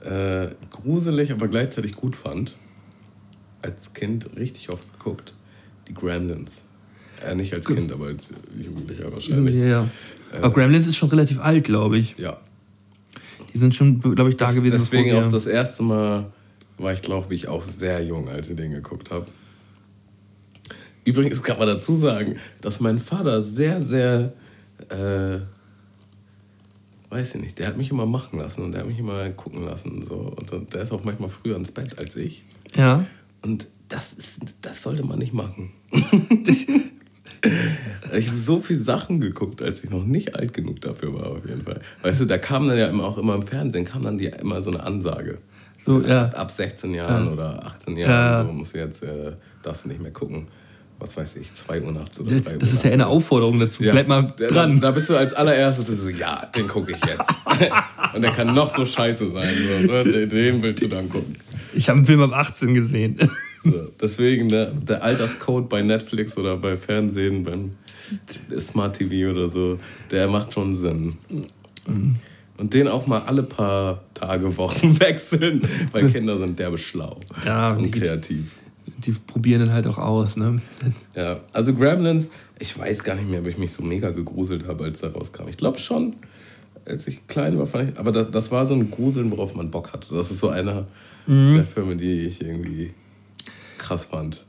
[0.00, 2.56] äh, gruselig, aber gleichzeitig gut fand.
[3.62, 5.34] Als Kind richtig oft geguckt.
[5.88, 6.62] Die Gremlins.
[7.24, 9.54] Äh, nicht als Kind, aber als Jugendlicher wahrscheinlich.
[9.54, 9.88] Ja, ja.
[10.32, 12.16] Aber Gremlins ist schon relativ alt, glaube ich.
[12.18, 12.38] Ja.
[13.52, 14.76] Die sind schon, glaube ich, da gewesen.
[14.78, 16.32] Deswegen auch das erste Mal
[16.78, 19.26] war ich, glaube ich, auch sehr jung, als ich den geguckt habe.
[21.04, 24.32] Übrigens kann man dazu sagen, dass mein Vater sehr, sehr,
[24.90, 25.38] äh,
[27.16, 29.64] weiß ich nicht, der hat mich immer machen lassen und der hat mich immer gucken
[29.64, 30.34] lassen und so.
[30.36, 32.44] Und der ist auch manchmal früher ins Bett als ich.
[32.74, 33.06] Ja.
[33.42, 35.70] Und das, ist, das sollte man nicht machen.
[38.16, 41.48] ich habe so viele Sachen geguckt, als ich noch nicht alt genug dafür war, auf
[41.48, 41.80] jeden Fall.
[42.02, 44.60] Weißt du, da kam dann ja immer auch immer im Fernsehen, kam dann die, immer
[44.60, 45.38] so eine Ansage.
[45.84, 46.26] So, ja.
[46.30, 47.32] Ab 16 Jahren Ja.
[47.32, 48.08] oder 18 Ja.
[48.08, 49.32] Jahren, so musst du jetzt, äh,
[49.62, 50.48] du nicht mehr gucken.
[50.98, 53.82] Was weiß ich, 2 Uhr nachts oder 3 Uhr Das ist ja eine Aufforderung dazu.
[53.82, 54.80] Bleib mal dran.
[54.80, 57.30] Da, da bist du als allererstes du so, ja, den gucke ich jetzt.
[58.14, 59.48] Und der kann noch so scheiße sein.
[59.86, 60.00] So, ne?
[60.04, 61.36] Den- Den willst du dann gucken.
[61.74, 63.18] Ich habe einen Film ab 18 gesehen.
[63.68, 67.72] So, deswegen der, der Alterscode bei Netflix oder bei Fernsehen, beim
[68.60, 69.80] Smart TV oder so,
[70.12, 71.16] der macht schon Sinn.
[72.58, 77.72] Und den auch mal alle paar Tage, Wochen wechseln, weil Kinder sind derbe schlau Ja,
[77.72, 78.52] und kreativ.
[78.98, 80.36] Die probieren dann halt auch aus.
[80.36, 80.60] Ne?
[81.14, 84.84] Ja, also Gremlins, ich weiß gar nicht mehr, ob ich mich so mega gegruselt habe,
[84.84, 85.48] als da rauskam.
[85.48, 86.16] Ich glaube schon,
[86.84, 89.70] als ich klein war, fand ich, aber das, das war so ein Gruseln, worauf man
[89.70, 90.14] Bock hatte.
[90.14, 90.86] Das ist so einer
[91.26, 92.94] der Filme, die ich irgendwie
[93.78, 94.44] krass fand.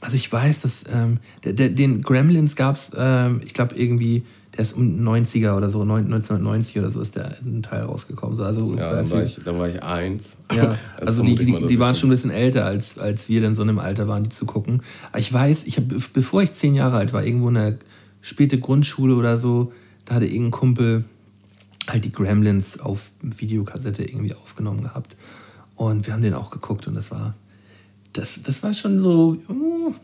[0.00, 4.24] Also ich weiß, dass ähm, den Gremlins gab es, ähm, ich glaube irgendwie,
[4.58, 8.34] der ist um 90er oder so, neun- 1990 oder so ist der ein Teil rausgekommen.
[8.34, 10.36] So, Also, Ja, dann war ich, dann war ich eins.
[10.52, 13.62] Ja, also die, die, die waren schon ein bisschen älter, als, als wir dann so
[13.62, 14.82] in einem Alter waren, die zu gucken.
[15.10, 17.78] Aber ich weiß, ich habe, bevor ich zehn Jahre alt war, irgendwo in der
[18.20, 19.72] späte Grundschule oder so,
[20.06, 21.04] da hatte irgendein Kumpel
[21.88, 25.14] halt die Gremlins auf Videokassette irgendwie aufgenommen gehabt.
[25.76, 27.36] Und wir haben den auch geguckt und das war,
[28.12, 29.94] das, das war schon so, uh,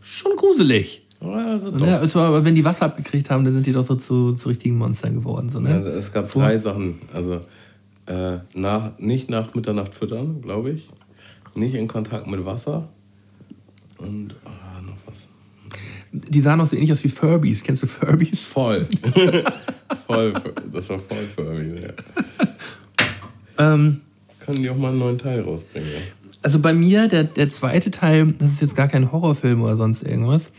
[0.00, 1.02] schon gruselig.
[1.20, 3.96] Also ja, es war, aber wenn die Wasser abgekriegt haben, dann sind die doch so
[3.96, 5.48] zu, zu richtigen Monstern geworden.
[5.48, 5.74] So, ne?
[5.74, 7.00] Also es gab drei Sachen.
[7.12, 7.40] Also
[8.06, 10.88] äh, nach, nicht nach Mitternacht füttern, glaube ich.
[11.54, 12.88] Nicht in Kontakt mit Wasser.
[13.98, 15.26] Und ah, noch was.
[16.12, 17.64] Die sahen auch so ähnlich aus wie Furbies.
[17.64, 18.40] Kennst du Furbies?
[18.40, 18.86] Voll.
[20.06, 20.32] voll.
[20.72, 21.82] Das war voll mich.
[21.82, 21.90] Ja.
[23.58, 24.00] Ähm,
[24.38, 25.88] Können die auch mal einen neuen Teil rausbringen.
[25.88, 25.98] Ja?
[26.42, 30.04] Also bei mir, der, der zweite Teil, das ist jetzt gar kein Horrorfilm oder sonst
[30.04, 30.52] irgendwas.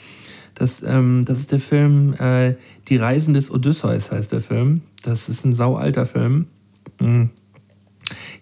[0.60, 2.56] Das, ähm, das ist der Film äh,
[2.90, 4.82] Die Reisen des Odysseus heißt der Film.
[5.04, 6.48] Das ist ein saualter Film.
[7.00, 7.30] Mhm.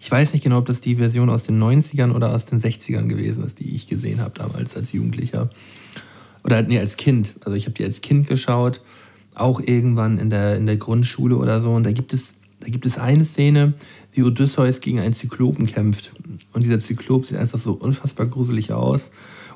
[0.00, 3.06] Ich weiß nicht genau, ob das die Version aus den 90ern oder aus den 60ern
[3.06, 5.48] gewesen ist, die ich gesehen habe damals als Jugendlicher.
[6.42, 7.34] Oder nee, als Kind.
[7.44, 8.80] Also ich habe die als Kind geschaut,
[9.36, 11.72] auch irgendwann in der, in der Grundschule oder so.
[11.72, 13.74] Und da gibt es, da gibt es eine Szene,
[14.12, 16.12] wie Odysseus gegen einen Zyklopen kämpft.
[16.52, 19.12] Und dieser Zyklop sieht einfach so unfassbar gruselig aus.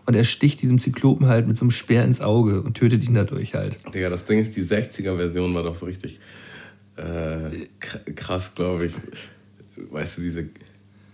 [0.07, 3.15] Und er sticht diesem Zyklopen halt mit so einem Speer ins Auge und tötet ihn
[3.15, 3.79] dadurch halt.
[3.95, 6.19] Digga, das Ding ist, die 60er-Version war doch so richtig
[6.97, 7.67] äh,
[8.15, 8.95] krass, glaube ich.
[9.91, 10.47] Weißt du, diese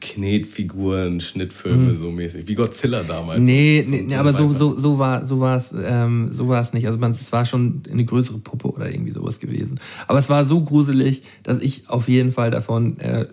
[0.01, 2.47] Knetfiguren, Schnittfilme so mäßig.
[2.47, 3.41] Wie Godzilla damals.
[3.41, 3.45] Mhm.
[3.47, 6.49] Nee, So- nee, so nee aber so, so, so war so war es ähm, so
[6.49, 6.87] war es nicht.
[6.87, 9.81] Also man, es war schon eine größere Puppe oder irgendwie sowas gewesen.
[10.07, 13.27] Aber es war so gruselig, dass ich auf jeden Fall davon äh,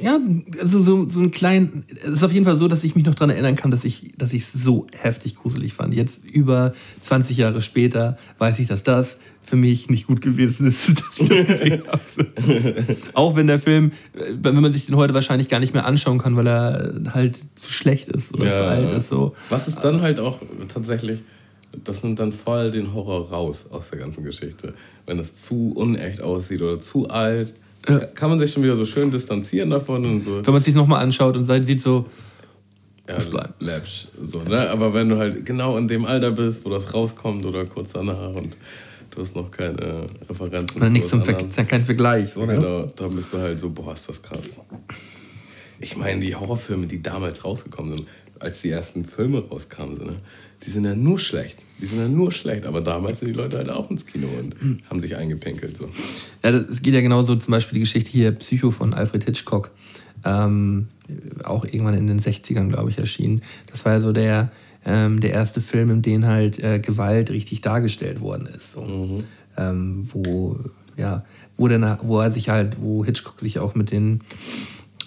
[0.00, 0.18] ja,
[0.60, 3.14] also so, so ein klein, es ist auf jeden Fall so, dass ich mich noch
[3.14, 5.94] daran erinnern kann, dass ich dass es so heftig gruselig fand.
[5.94, 6.72] Jetzt über
[7.02, 11.00] 20 Jahre später weiß ich, dass das für mich nicht gut gewesen ist.
[11.00, 12.96] dass ich das gesehen habe.
[13.14, 16.36] Auch wenn der Film, wenn man sich den heute wahrscheinlich gar nicht mehr anschauen kann,
[16.36, 19.08] weil er halt zu schlecht ist oder zu alt ist.
[19.08, 19.34] So.
[19.48, 21.22] Was ist dann halt auch tatsächlich,
[21.84, 24.74] das nimmt dann voll den Horror raus aus der ganzen Geschichte.
[25.06, 27.54] Wenn es zu unecht aussieht oder zu alt,
[27.88, 27.98] Ja.
[28.00, 30.36] kann man sich schon wieder so schön distanzieren davon und so.
[30.44, 32.06] Wenn man es sich nochmal anschaut und sieht sieht so,
[33.08, 33.54] Ja, bleiben.
[33.58, 34.68] läppsch, so, ne?
[34.70, 38.34] Aber wenn du halt genau in dem Alter bist, wo das rauskommt oder kurz danach
[38.34, 38.56] und
[39.10, 41.50] du hast noch keine Referenzen oder nichts zum Ver anderem.
[41.50, 42.32] ist ja kein Vergleich.
[42.32, 42.54] So, ne?
[42.56, 44.38] Genau, da bist du halt so, boah, ist das krass.
[45.80, 48.08] Ich meine, die Horrorfilme, die damals rausgekommen sind,
[48.38, 50.16] als die ersten Filme rauskamen, sind, ne,
[50.64, 51.58] die sind ja nur schlecht.
[51.80, 52.66] Die sind ja nur schlecht.
[52.66, 54.78] Aber damals sind die Leute halt auch ins Kino und Hm.
[54.88, 55.76] haben sich eingepinkelt.
[55.76, 55.88] So.
[56.42, 59.70] Ja, das, es geht ja genauso zum Beispiel die Geschichte hier Psycho von Alfred Hitchcock.
[60.24, 60.88] Ähm,
[61.44, 63.42] auch irgendwann in den 60ern, glaube ich, erschienen.
[63.70, 64.52] Das war ja so der,
[64.84, 68.74] ähm, der erste Film, in dem halt äh, Gewalt richtig dargestellt worden ist.
[68.74, 69.18] So.
[69.56, 70.58] Ähm, wo,
[70.96, 71.24] ja,
[71.56, 74.20] wo, dann, wo er sich halt, wo Hitchcock sich auch mit den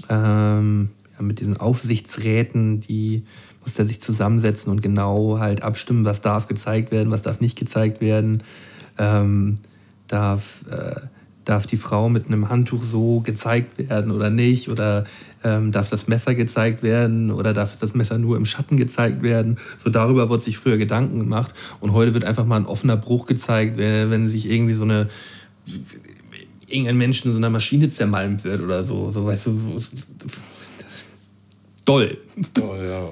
[0.09, 0.89] ähm,
[1.19, 3.23] mit diesen Aufsichtsräten, die
[3.63, 7.57] musste er sich zusammensetzen und genau halt abstimmen, was darf gezeigt werden, was darf nicht
[7.57, 8.43] gezeigt werden.
[8.97, 9.57] Ähm,
[10.07, 10.99] darf, äh,
[11.45, 14.69] darf die Frau mit einem Handtuch so gezeigt werden oder nicht?
[14.69, 15.05] Oder
[15.43, 19.57] ähm, darf das Messer gezeigt werden oder darf das Messer nur im Schatten gezeigt werden?
[19.79, 23.25] So darüber wurde sich früher Gedanken gemacht und heute wird einfach mal ein offener Bruch
[23.25, 25.09] gezeigt, wenn, wenn sich irgendwie so eine
[26.67, 29.11] irgendein Mensch in so einer Maschine zermalmt wird oder so.
[29.11, 29.89] So weißt du, so-
[31.85, 32.17] doll.
[32.59, 33.09] Oh, ja.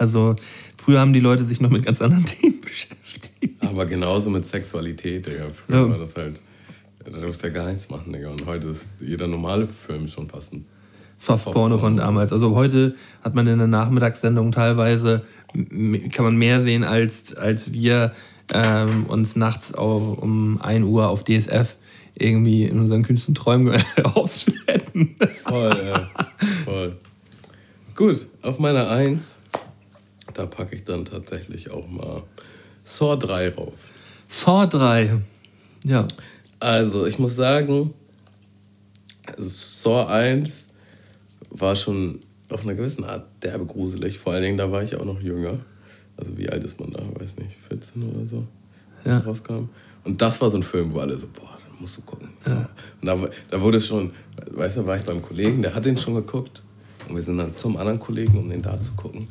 [0.00, 0.34] Also
[0.82, 3.30] früher haben die Leute sich noch mit ganz anderen Themen beschäftigt.
[3.60, 5.46] Aber genauso mit Sexualität, Digga.
[5.50, 5.90] Früher Ja.
[5.90, 6.40] war das halt,
[7.04, 8.30] da durfst du ja gar nichts machen, Digga.
[8.30, 10.64] Und heute ist jeder normale Film schon passend.
[11.18, 12.32] Softporno von damals.
[12.32, 15.22] Also heute hat man in der Nachmittagssendung teilweise,
[15.52, 18.12] kann man mehr sehen, als, als wir
[18.52, 21.76] ähm, uns nachts au- um 1 Uhr auf DSF
[22.14, 25.14] irgendwie in unseren kühnsten Träumen erhofft hätten.
[25.46, 26.08] Voll, ja.
[26.64, 26.96] Voll.
[27.94, 29.39] Gut, auf meiner Eins,
[30.34, 32.22] da packe ich dann tatsächlich auch mal
[32.84, 33.74] Saw 3 rauf.
[34.28, 35.18] Saw 3.
[35.84, 36.06] Ja.
[36.58, 37.94] Also, ich muss sagen,
[39.38, 40.66] Saw 1
[41.50, 44.18] war schon auf einer gewissen Art derbe gruselig.
[44.18, 45.58] Vor allen Dingen, da war ich auch noch jünger.
[46.16, 47.02] Also, wie alt ist man da?
[47.18, 48.46] Weiß nicht, 14 oder so,
[49.04, 49.18] als Ja.
[49.18, 49.68] rauskam.
[50.04, 52.28] Und das war so ein Film, wo alle so, boah, da musst du gucken.
[52.38, 52.54] So.
[52.54, 52.66] Und
[53.02, 53.18] da,
[53.50, 54.10] da wurde es schon,
[54.50, 56.62] weißt du, war ich beim Kollegen, der hat den schon geguckt.
[57.08, 59.28] Und wir sind dann zum anderen Kollegen, um den da zu gucken.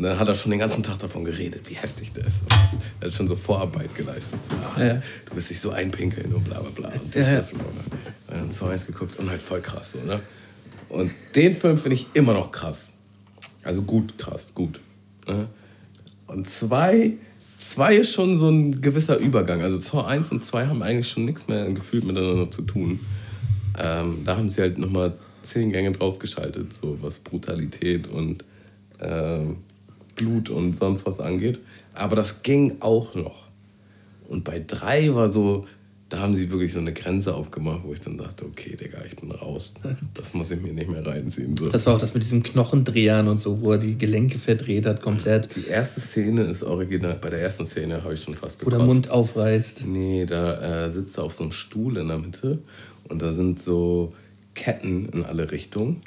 [0.00, 2.42] Und dann hat er schon den ganzen Tag davon geredet, wie heftig das ist.
[3.00, 4.38] Er hat schon so Vorarbeit geleistet.
[4.42, 5.02] So, ah, Ja.
[5.26, 6.98] Du wirst dich so einpinkeln und bla bla bla.
[6.98, 7.38] Und Ja, ja.
[7.40, 7.60] das, und
[8.26, 9.92] dann Song 1 geguckt und halt voll krass.
[9.92, 10.20] So, ne?
[10.88, 12.94] Und den Film finde ich immer noch krass.
[13.62, 14.80] Also gut, krass, gut.
[15.28, 15.48] Ne?
[16.28, 17.18] Und zwei,
[17.58, 19.60] zwei ist schon so ein gewisser Übergang.
[19.60, 23.00] Also Tor 1 und 2 haben eigentlich schon nichts mehr gefühlt miteinander zu tun.
[23.78, 25.12] Ähm, da haben sie halt nochmal
[25.42, 28.46] zehn Gänge draufgeschaltet, so was Brutalität und
[29.02, 29.58] ähm,
[30.20, 31.58] Blut und sonst was angeht.
[31.94, 33.48] Aber das ging auch noch.
[34.28, 35.66] Und bei drei war so,
[36.08, 39.16] da haben sie wirklich so eine Grenze aufgemacht, wo ich dann dachte, okay, Digga, ich
[39.16, 39.74] bin raus.
[40.14, 41.56] Das muss ich mir nicht mehr reinziehen.
[41.56, 41.68] So.
[41.68, 45.02] Das war auch das mit diesen Knochendrehern und so, wo er die Gelenke verdreht hat
[45.02, 47.16] komplett, Die erste Szene ist original.
[47.20, 48.86] Bei der ersten Szene habe ich schon fast wo der gekotzt.
[48.86, 49.86] Mund aufreißt.
[49.86, 52.58] Nee, da äh, sitzt er auf so einem Stuhl in der Mitte
[53.08, 54.12] und da sind so
[54.54, 56.02] Ketten in alle Richtungen.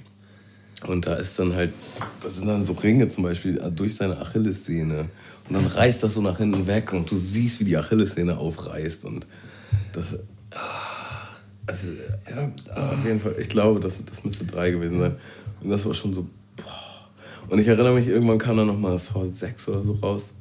[0.88, 1.74] Und da ist dann halt,
[2.22, 5.10] da sind dann so Ringe zum Beispiel durch seine Achillessehne.
[5.50, 9.06] Und dann reißt das so nach hinten weg und du siehst, wie die Achillessehne aufreißt.
[9.06, 9.28] Und
[9.94, 10.06] das.
[11.66, 11.88] Also,
[12.30, 15.16] ja, auf jeden Fall, ich glaube, das, das müsste drei gewesen sein.
[15.62, 16.28] Und das war schon so.
[16.58, 17.10] Boah.
[17.50, 20.34] Und ich erinnere mich, irgendwann kam dann nochmal das war sechs oder so raus.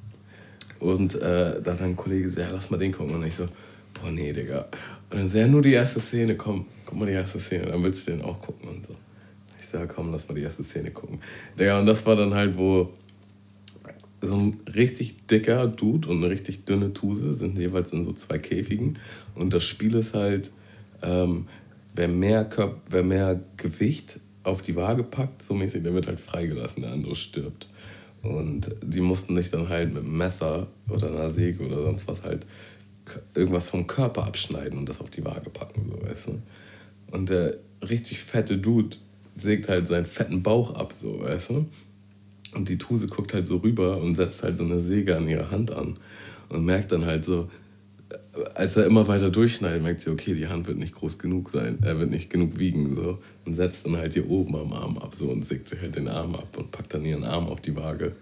[0.81, 3.14] Und äh, da hat ein Kollege gesagt, ja, lass mal den gucken.
[3.14, 3.47] Und ich so,
[3.94, 4.66] boah, nee, Digga.
[5.10, 8.06] Und dann sehr nur die erste Szene, komm, guck mal die erste Szene, dann willst
[8.06, 8.97] du den auch gucken und so.
[9.73, 11.20] Ich sag, komm, lass mal die erste Szene gucken.
[11.59, 12.93] Digga, und das war dann halt, wo
[14.20, 18.39] so ein richtig dicker Dude und eine richtig dünne Tuse sind jeweils in so zwei
[18.39, 18.99] Käfigen.
[19.35, 20.51] Und das Spiel ist halt,
[21.03, 21.47] ähm,
[21.94, 26.20] wer, mehr Körp wer mehr Gewicht auf die Waage packt, so mäßig, der wird halt
[26.20, 27.66] freigelassen, der andere stirbt.
[28.20, 32.23] Und die mussten sich dann halt mit einem Messer oder einer Säge oder sonst was
[32.24, 32.44] halt
[33.35, 36.43] irgendwas vom Körper abschneiden und das auf die Waage packen, so weißt du.
[37.11, 38.99] Und der richtig fette Dude
[39.43, 41.66] sägt halt seinen fetten Bauch ab, so weißt du.
[42.55, 45.51] Und die Tuse guckt halt so rüber und setzt halt so eine Säge an ihre
[45.51, 45.98] Hand an
[46.48, 47.51] und merkt dann halt so,
[48.10, 51.51] äh, als er immer weiter durchschneidet, merkt sie, okay, die Hand wird nicht groß genug
[51.51, 53.19] sein, er wird nicht genug wiegen, so.
[53.44, 56.09] Und setzt dann halt hier oben am Arm ab, so, und sägt sich halt den
[56.09, 58.12] Arm ab und packt dann ihren Arm auf die Waage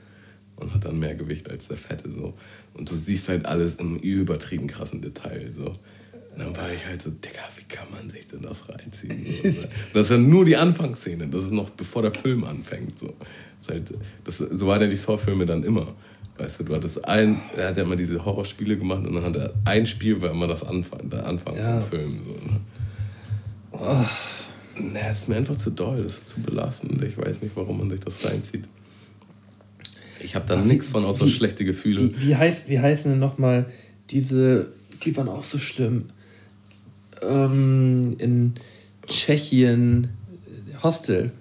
[0.56, 2.34] und hat dann mehr Gewicht als der Fette, so.
[2.74, 5.74] Und du siehst halt alles im übertrieben krassen Detail, so.
[6.32, 9.24] Und dann war ich halt so, Digga, wie kann man sich denn das reinziehen?
[9.26, 9.68] So.
[9.94, 13.14] Das ist ja nur die Anfangsszene, das ist noch bevor der Film anfängt, so.
[13.60, 13.92] Das halt,
[14.24, 15.94] das, so waren ja die Saw-Filme dann immer.
[16.38, 19.36] Weißt du, du hattest ein, er hat ja immer diese Horrorspiele gemacht und dann hat
[19.36, 21.78] er ein Spiel, war immer das Anfang, der Anfang Ja.
[21.80, 22.20] vom Film.
[22.24, 22.60] So, ne?
[23.72, 24.06] oh.
[24.94, 27.02] Das ist mir einfach zu doll, das ist zu belastend.
[27.02, 28.66] Ich weiß nicht, warum man sich das reinzieht.
[30.22, 32.14] Ich habe da nichts von außer wie- schlechte Gefühle.
[32.18, 33.66] Wie, wie, heißt, wie heißen denn nochmal
[34.10, 34.72] diese,
[35.04, 36.06] die waren auch so schlimm.
[37.22, 38.54] Ähm, in
[39.06, 41.32] Tschechien, äh, Hostel.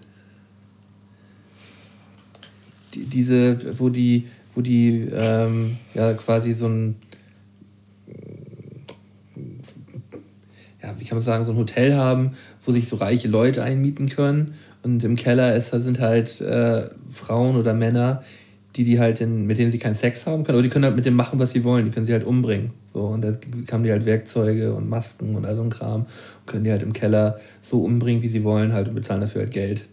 [2.94, 6.96] Die, diese, wo die, wo die ähm, ja quasi so ein,
[10.82, 12.32] ja, wie kann man sagen, so ein Hotel haben,
[12.66, 14.56] wo sich so reiche Leute einmieten können.
[14.82, 18.24] Und im Keller ist, sind halt äh, Frauen oder Männer,
[18.76, 20.96] die die halt in, mit denen sie keinen Sex haben können, aber die können halt
[20.96, 21.86] mit dem machen, was sie wollen.
[21.86, 22.72] Die können sie halt umbringen.
[23.00, 23.34] So, und da
[23.72, 26.84] haben die halt Werkzeuge und Masken und all so ein Kram und können die halt
[26.84, 29.86] im Keller so umbringen, wie sie wollen, halt und bezahlen dafür halt Geld.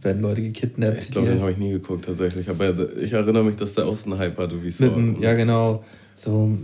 [0.00, 0.98] Werden Leute gekidnappt.
[1.00, 2.48] Ich glaube, den halt- habe ich nie geguckt tatsächlich.
[2.48, 4.66] Aber ich erinnere mich, dass der auch so einen Hype hatte wie.
[4.66, 5.82] Mit dem, ja, genau.
[6.14, 6.56] So,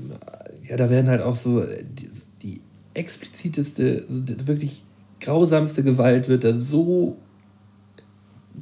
[0.69, 2.11] ja, da werden halt auch so die,
[2.41, 2.61] die
[2.95, 4.85] expliziteste, wirklich
[5.21, 7.17] grausamste Gewalt wird da so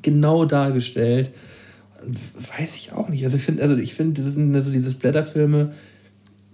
[0.00, 1.32] genau dargestellt.
[2.58, 3.24] Weiß ich auch nicht.
[3.24, 5.74] Also ich finde, also ich finde, das sind so diese Splatterfilme,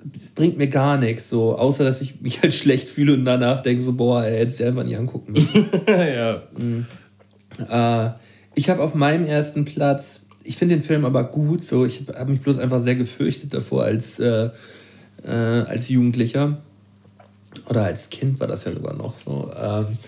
[0.04, 3.60] das bringt mir gar nichts, so, außer dass ich mich halt schlecht fühle und danach
[3.60, 5.68] denke so, boah, ey, hätte ich einfach nicht angucken müssen.
[5.86, 6.42] ja.
[8.08, 8.12] Äh,
[8.54, 12.32] ich habe auf meinem ersten Platz, ich finde den Film aber gut, so ich habe
[12.32, 14.50] mich bloß einfach sehr gefürchtet davor als, äh,
[15.24, 16.58] äh, als Jugendlicher.
[17.68, 19.50] Oder als Kind war das ja sogar noch so.
[19.54, 19.98] Ähm,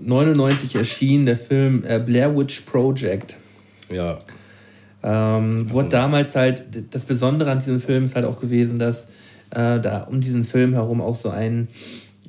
[0.00, 3.36] 99 erschien der Film äh, Blair Witch Project.
[3.90, 4.18] Ja.
[5.02, 9.06] Ähm, wurde damals halt, das Besondere an diesem Film ist halt auch gewesen, dass
[9.50, 11.68] äh, da um diesen Film herum auch so, ein,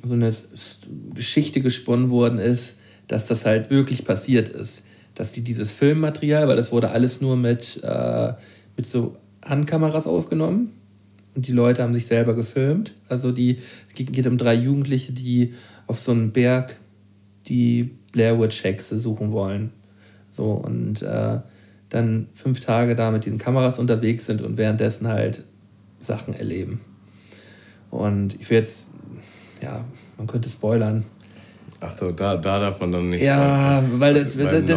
[0.02, 0.32] so eine
[1.14, 2.78] Geschichte gesponnen worden ist,
[3.08, 4.86] dass das halt wirklich passiert ist.
[5.14, 8.32] Dass die dieses Filmmaterial, weil das wurde alles nur mit, äh,
[8.76, 9.14] mit so
[9.44, 10.72] Handkameras aufgenommen
[11.34, 12.94] und die Leute haben sich selber gefilmt.
[13.08, 15.54] Also die, es geht geht um drei Jugendliche, die
[15.86, 16.76] auf so einem Berg
[17.46, 19.72] die Blair Witch Hexe suchen wollen.
[20.32, 21.38] So und äh,
[21.88, 25.44] dann fünf Tage da mit diesen Kameras unterwegs sind und währenddessen halt
[26.00, 26.80] Sachen erleben.
[27.90, 28.86] Und ich will jetzt,
[29.62, 29.84] ja,
[30.16, 31.04] man könnte spoilern.
[31.82, 33.22] Ach so, da, da darf man dann nicht.
[33.22, 34.70] Ja, bei- weil das, der, Film ist,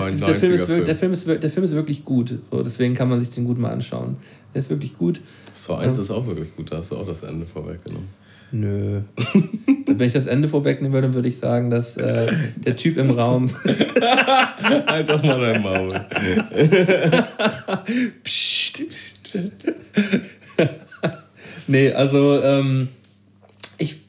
[0.63, 2.39] 90er wir- der, Film ist, wir- der Film ist wirklich gut.
[2.49, 4.15] So, deswegen kann man sich den gut mal anschauen.
[4.53, 5.19] Der ist wirklich gut.
[5.53, 8.07] So eins ist auch wirklich gut, da hast du auch das Ende vorweggenommen.
[8.51, 9.01] Nö.
[9.87, 13.49] Wenn ich das Ende vorwegnehmen würde, würde ich sagen, dass äh, der Typ im Raum.
[14.87, 15.89] Halt doch mal dein Maul.
[18.23, 18.83] Psst.
[21.67, 22.89] nee, also ähm,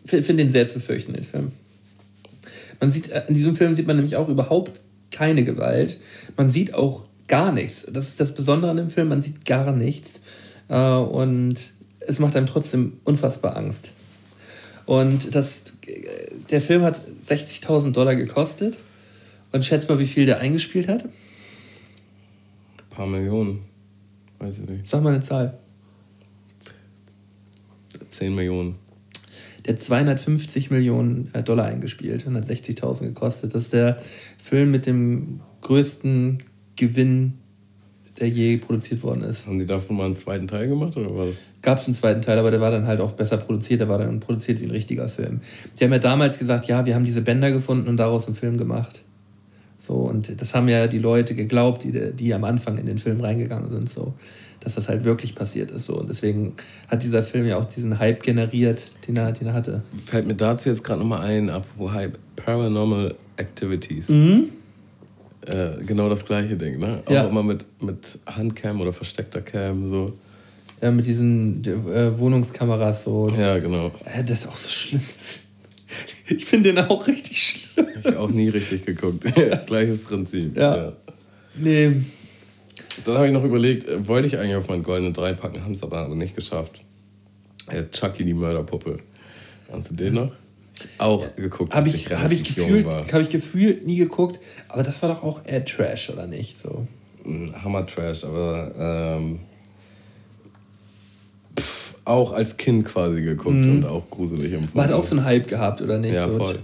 [0.05, 1.53] finde den sehr zu fürchten, den Film.
[2.81, 5.99] Man sieht, äh, in diesem Film sieht man nämlich auch überhaupt keine Gewalt.
[6.37, 7.87] Man sieht auch gar nichts.
[7.91, 10.21] Das ist das Besondere an dem Film, man sieht gar nichts.
[10.69, 11.55] Äh, und
[12.01, 13.93] es macht einem trotzdem unfassbar Angst.
[14.87, 18.77] Und das, äh, der Film hat 60.000 Dollar gekostet.
[19.53, 21.05] Und schätzt mal, wie viel der eingespielt hat.
[21.05, 21.11] Ein
[22.91, 23.61] paar Millionen.
[24.41, 24.89] Weiß ich nicht.
[24.89, 25.57] Sag mal eine Zahl.
[28.11, 28.75] 10 Millionen.
[29.65, 33.55] Der hat 250 Millionen äh, Dollar eingespielt und hat 60.000 gekostet.
[33.55, 33.99] Das ist der
[34.43, 36.43] Film mit dem größten
[36.77, 37.35] Gewinn,
[38.19, 39.47] der je produziert worden ist.
[39.47, 41.35] Haben die davon mal einen zweiten Teil gemacht oder was?
[41.63, 43.81] Gab es einen zweiten Teil, aber der war dann halt auch besser produziert.
[43.81, 45.41] Der war dann produziert wie ein richtiger Film.
[45.79, 48.59] Die haben ja damals gesagt, ja, wir haben diese Bänder gefunden und daraus einen Film
[48.59, 49.03] gemacht.
[49.79, 53.21] So, und das haben ja die Leute geglaubt, die, die am Anfang in den Film
[53.21, 54.15] reingegangen sind, so,
[54.65, 55.85] dass das halt wirklich passiert ist.
[55.87, 55.97] So.
[55.99, 56.55] Und deswegen
[56.89, 59.83] hat dieser Film ja auch diesen Hype generiert, den er, den er hatte.
[60.07, 64.09] Fällt mir dazu jetzt gerade nochmal ein, apropos Hype, Paranormal Activities.
[64.09, 64.49] Mhm.
[65.47, 67.03] Äh, genau das gleiche Ding, ne?
[67.05, 67.25] Auch Ja.
[67.27, 70.15] immer mit, mit Handcam oder versteckter Cam, so.
[70.81, 73.29] Ja, mit diesen äh, Wohnungskameras so.
[73.29, 73.93] Ja, genau.
[74.05, 75.03] Äh, das ist auch so schlimm.
[76.27, 77.87] Ich finde den auch richtig schlimm.
[78.01, 79.25] Ich auch nie richtig geguckt.
[79.67, 80.57] Gleiches Prinzip.
[80.57, 80.95] Ja.
[81.55, 81.97] Nee.
[83.05, 85.73] Dann habe ich noch überlegt, äh, wollte ich eigentlich auf meinen goldenen Drei packen, haben
[85.73, 86.83] es aber, aber nicht geschafft.
[87.69, 88.99] Äh, Chucky, die Mörderpuppe.
[89.71, 90.33] Kannst du den noch?
[90.99, 95.09] Auch geguckt, Habe ich, hab ich, gefühlt, hab ich gefühlt nie geguckt, aber das war
[95.09, 96.59] doch auch eher Trash, oder nicht?
[96.59, 96.87] So.
[97.25, 99.39] Ein Hammer-Trash, aber ähm,
[101.59, 104.77] pff, auch als Kind quasi geguckt und auch gruselig empfunden.
[104.77, 106.15] Man hat auch so einen Hype gehabt, oder nicht?
[106.15, 106.59] Ja, so, voll.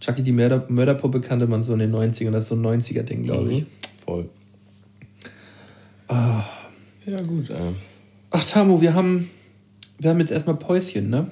[0.00, 3.24] Chucky die Mörder, Mörderpuppe kannte man so in den 90ern, das ist so ein 90er-Ding,
[3.24, 3.60] glaube ich.
[3.60, 3.66] Mhm.
[4.04, 4.28] Voll.
[6.10, 6.42] Ah.
[7.06, 7.48] Ja, gut.
[7.50, 7.72] Äh.
[8.30, 9.30] Ach, Tamu, wir haben,
[9.98, 11.28] wir haben jetzt erstmal Päuschen, ne?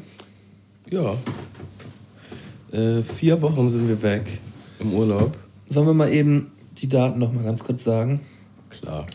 [0.88, 1.16] Ja.
[2.70, 4.40] Äh, vier Wochen sind wir weg
[4.78, 5.36] im Urlaub.
[5.68, 8.20] Sollen wir mal eben die Daten noch mal ganz kurz sagen?
[8.70, 9.08] Klar.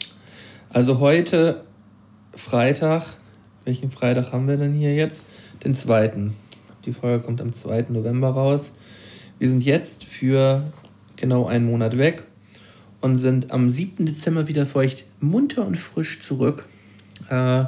[0.70, 1.64] Also heute
[2.36, 3.06] Freitag,
[3.64, 5.26] welchen Freitag haben wir denn hier jetzt?
[5.64, 6.34] Den zweiten.
[6.86, 7.86] Die Folge kommt am 2.
[7.90, 8.74] November raus.
[9.40, 10.74] Wir sind jetzt für
[11.16, 12.24] genau einen Monat weg
[13.04, 14.06] und sind am 7.
[14.06, 16.66] Dezember wieder für euch munter und frisch zurück.
[17.30, 17.66] Äh, äh,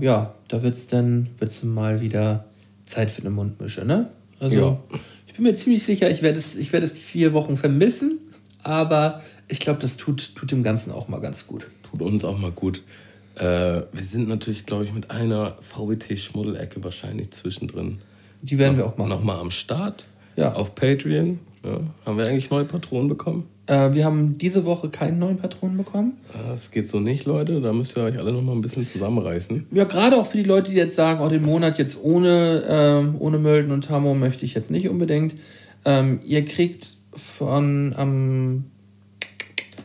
[0.00, 2.44] ja, da wird es dann wird's mal wieder
[2.84, 4.10] Zeit für eine Mundmische, ne?
[4.40, 4.78] Also, Ja.
[5.28, 8.18] ich bin mir ziemlich sicher, ich werde es, ich werde es die vier Wochen vermissen,
[8.64, 11.68] aber ich glaube, das tut, tut dem Ganzen auch mal ganz gut.
[11.88, 12.82] Tut uns auch mal gut.
[13.36, 17.98] Äh, wir sind natürlich, glaube ich, mit einer VWT-Schmuddelecke wahrscheinlich zwischendrin.
[18.42, 19.10] Die werden wir auch machen.
[19.10, 20.08] Nochmal am Start.
[20.34, 20.54] Ja.
[20.54, 21.38] Auf Patreon.
[21.64, 21.80] Ja.
[22.04, 23.46] Haben wir eigentlich neue Patronen bekommen?
[23.72, 26.18] Äh, wir haben diese Woche keinen neuen Patronen bekommen.
[26.50, 27.62] Das geht so nicht, Leute.
[27.62, 29.66] Da müsst ihr euch alle nochmal ein bisschen zusammenreißen.
[29.72, 33.14] Ja, gerade auch für die Leute, die jetzt sagen, oh, den Monat jetzt ohne, ähm,
[33.18, 35.34] ohne Mölden und Tamo möchte ich jetzt nicht unbedingt.
[35.86, 38.64] Ähm, ihr kriegt von am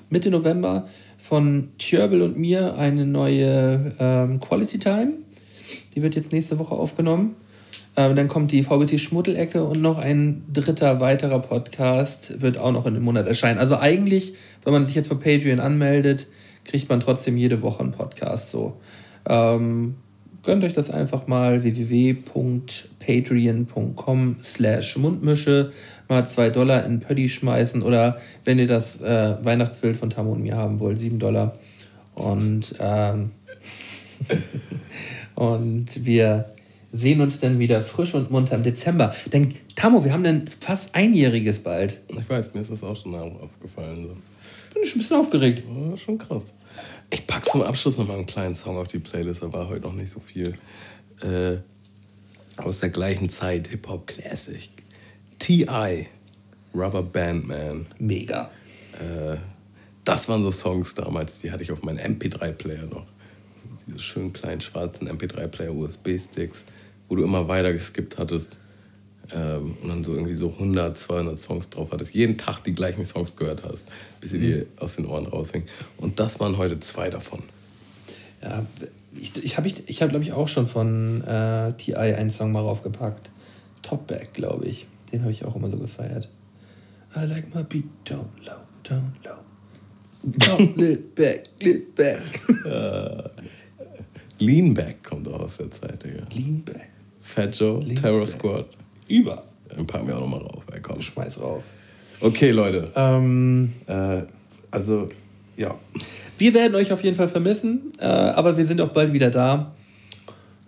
[0.10, 5.14] Mitte November von Tjörbel und mir eine neue ähm, Quality Time.
[5.96, 7.38] Die wird jetzt nächste Woche aufgenommen.
[8.00, 12.86] Ähm, dann kommt die VBT Schmuddelecke und noch ein dritter weiterer Podcast wird auch noch
[12.86, 13.58] in dem Monat erscheinen.
[13.58, 16.28] Also eigentlich, wenn man sich jetzt bei Patreon anmeldet,
[16.64, 18.80] kriegt man trotzdem jede Woche einen Podcast so.
[19.28, 19.96] Ähm,
[20.44, 25.72] gönnt euch das einfach mal www.patreon.com slash Mundmische
[26.08, 30.44] mal 2 Dollar in Pötti schmeißen oder wenn ihr das äh, Weihnachtsbild von Tammo und
[30.44, 31.58] mir haben wollt, 7 Dollar.
[32.14, 33.32] Und, ähm,
[35.36, 36.54] und wir
[36.92, 39.14] sehen uns dann wieder frisch und munter im Dezember.
[39.32, 42.02] Denn Tammo, wir haben dann fast einjähriges bald.
[42.10, 44.08] Ich weiß, mir ist das auch schon aufgefallen.
[44.08, 44.18] So.
[44.74, 45.64] Bin ich ein bisschen aufgeregt.
[45.68, 46.44] Ja, schon krass.
[47.10, 49.42] Ich pack zum Abschluss noch mal einen kleinen Song auf die Playlist.
[49.42, 50.58] Da war heute noch nicht so viel.
[51.22, 51.58] Äh,
[52.58, 54.70] aus der gleichen Zeit, Hip-Hop Classic.
[55.40, 56.08] T.I.
[56.74, 57.88] Rubber Band Man.
[58.00, 58.52] Mega.
[58.94, 59.38] Äh,
[60.04, 63.06] das waren so Songs damals, die hatte ich auf meinem MP3-Player noch.
[63.86, 66.64] Diese schönen kleinen schwarzen MP3-Player, USB-Sticks,
[67.08, 68.60] wo du immer weiter geskippt hattest.
[69.34, 72.14] Ähm, und dann so irgendwie so 100, 200 Songs drauf hattest.
[72.14, 73.84] Jeden Tag die gleichen Songs gehört hast,
[74.22, 75.68] bis sie dir aus den Ohren raushängen.
[75.98, 77.44] Und das waren heute zwei davon.
[78.42, 78.66] Ja,
[79.20, 82.54] ich ich habe, ich, ich hab, glaube ich, auch schon von äh, TI einen Song
[82.54, 83.30] mal raufgepackt.
[83.82, 84.88] Topback, glaube ich.
[85.12, 86.30] Den habe ich auch immer so gefeiert.
[87.16, 89.38] I like my beat down low, down low.
[90.24, 92.22] Down, lit back, lit back.
[94.40, 96.24] Lean Back kommt auch aus der Zeit, Digga.
[96.32, 96.90] Lean back.
[97.28, 98.26] Fat Joe, Lean Terror.
[98.26, 98.66] Squad.
[99.08, 99.44] Über.
[99.70, 101.02] Dann packen wir auch nochmal rauf, ey, komm.
[101.02, 101.64] Schmeiß rauf.
[102.22, 102.90] Okay, Leute.
[102.96, 104.22] Ähm, Äh,
[104.72, 105.10] also,
[105.56, 105.76] ja.
[106.38, 109.72] wir werden euch auf jeden Fall vermissen, äh, aber wir sind auch bald wieder da.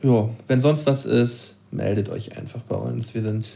[0.04, 3.14] Ja, wenn sonst was ist, meldet euch einfach bei uns.
[3.14, 3.48] Wir sind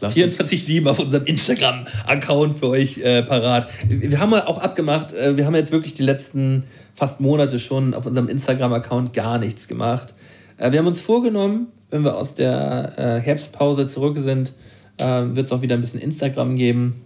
[0.00, 3.68] Lasst uns, 24-7 auf unserem Instagram-Account für euch äh, parat.
[3.88, 6.64] Wir haben auch abgemacht, äh, wir haben jetzt wirklich die letzten
[6.94, 10.14] fast Monate schon auf unserem Instagram-Account gar nichts gemacht.
[10.56, 14.52] Äh, wir haben uns vorgenommen, wenn wir aus der äh, Herbstpause zurück sind,
[15.00, 17.02] äh, wird es auch wieder ein bisschen Instagram geben.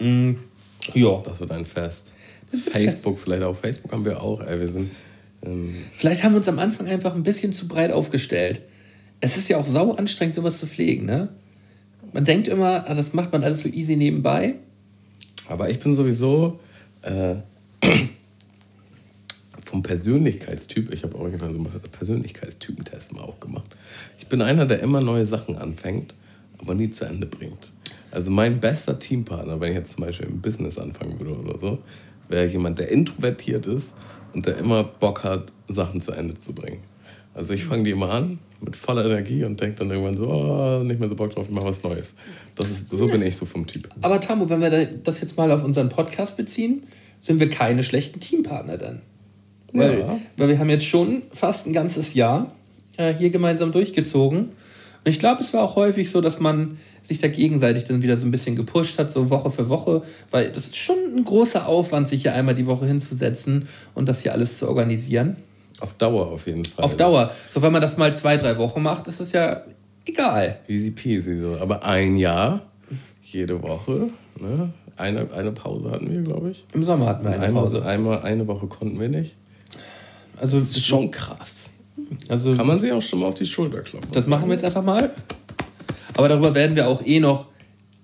[0.00, 0.32] Mm,
[0.94, 2.12] ja, das wird ein Fest.
[2.72, 3.56] Facebook, vielleicht auch.
[3.56, 4.60] Facebook haben wir auch, ey.
[4.60, 4.90] Wir sind.
[5.44, 8.62] Ähm, vielleicht haben wir uns am Anfang einfach ein bisschen zu breit aufgestellt.
[9.20, 11.28] Es ist ja auch sau anstrengend, sowas zu pflegen, ne?
[12.12, 14.54] Man denkt immer, ah, das macht man alles so easy nebenbei.
[15.48, 16.60] aber ich bin sowieso
[17.02, 17.36] äh,
[19.74, 23.74] vom Persönlichkeitstyp, ich habe irgendwann so einen Persönlichkeitstypentest mal auch gemacht.
[24.18, 26.14] Ich bin einer, der immer neue Sachen anfängt,
[26.58, 27.72] aber nie zu Ende bringt.
[28.12, 31.78] Also mein bester Teampartner, wenn ich jetzt zum Beispiel im Business anfangen würde oder so,
[32.28, 33.92] wäre jemand, der introvertiert ist
[34.32, 36.78] und der immer Bock hat, Sachen zu Ende zu bringen.
[37.34, 40.84] Also ich fange die immer an mit voller Energie und denke dann irgendwann so, oh,
[40.84, 42.14] nicht mehr so Bock drauf, ich mache was Neues.
[42.54, 43.88] Das ist, so bin ich so vom Typ.
[44.02, 46.84] Aber Tamu, wenn wir da- das jetzt mal auf unseren Podcast beziehen,
[47.24, 49.02] sind wir keine schlechten Teampartner dann.
[49.74, 50.18] Weil, Ja.
[50.36, 52.52] weil wir haben jetzt schon fast ein ganzes Jahr
[52.96, 54.38] äh, hier gemeinsam durchgezogen.
[54.38, 54.50] Und
[55.04, 58.24] ich glaube, es war auch häufig so, dass man sich da gegenseitig dann wieder so
[58.24, 62.08] ein bisschen gepusht hat, so Woche für Woche, weil das ist schon ein großer Aufwand,
[62.08, 65.36] sich hier einmal die Woche hinzusetzen und das hier alles zu organisieren.
[65.80, 66.84] Auf Dauer auf jeden Fall.
[66.84, 67.32] Auf Dauer.
[67.52, 69.62] So, wenn man das mal zwei, drei Wochen macht, ist es ja
[70.06, 70.60] egal.
[70.68, 71.40] Easy peasy.
[71.40, 71.58] So.
[71.58, 72.62] Aber ein Jahr,
[73.22, 74.08] jede Woche,
[74.40, 74.72] ne?
[74.96, 76.64] eine, eine Pause hatten wir, glaube ich.
[76.72, 77.84] Im Sommer hatten wir eine einmal, Pause.
[77.84, 79.36] Einmal eine Woche konnten wir nicht.
[80.40, 81.52] Also, Das ist schon krass.
[82.28, 84.10] also Kann man sich auch schon mal auf die Schulter klopfen.
[84.12, 85.10] Das machen wir jetzt einfach mal.
[86.16, 87.46] Aber darüber werden wir auch eh noch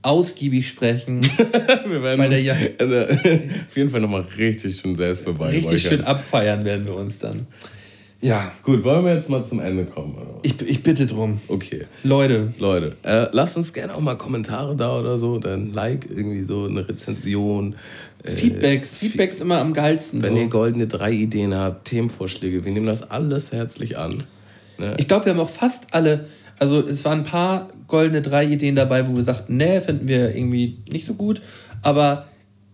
[0.03, 1.23] ausgiebig sprechen.
[1.87, 6.65] wir werden uns, ja- äh, auf jeden Fall nochmal richtig schön selbst Richtig schön abfeiern
[6.65, 7.47] werden wir uns dann.
[8.23, 10.15] Ja, Gut, wollen wir jetzt mal zum Ende kommen?
[10.15, 10.27] Oder?
[10.35, 10.41] was?
[10.43, 11.41] ich, ich bitte drum.
[11.49, 11.87] Okay.
[12.03, 16.45] Leute, Leute, äh, lasst uns gerne auch mal Kommentare da oder so, dann Like, irgendwie
[16.45, 17.77] so eine Rezension.
[18.23, 18.99] Äh, Feedbacks.
[18.99, 20.23] Feedbacks immer am geilsten.
[20.23, 20.41] Wenn so.
[20.41, 24.25] ihr goldene drei Ideen habt, Themenvorschläge, wir nehmen das alles herzlich an.
[24.79, 24.95] Ne?
[24.99, 26.27] Ich glaube, wir haben auch fast alle,
[26.59, 30.35] also es waren ein paar goldene drei Ideen dabei, wo wir sagten, nee, finden wir
[30.35, 31.41] irgendwie nicht so gut.
[31.83, 32.27] Aber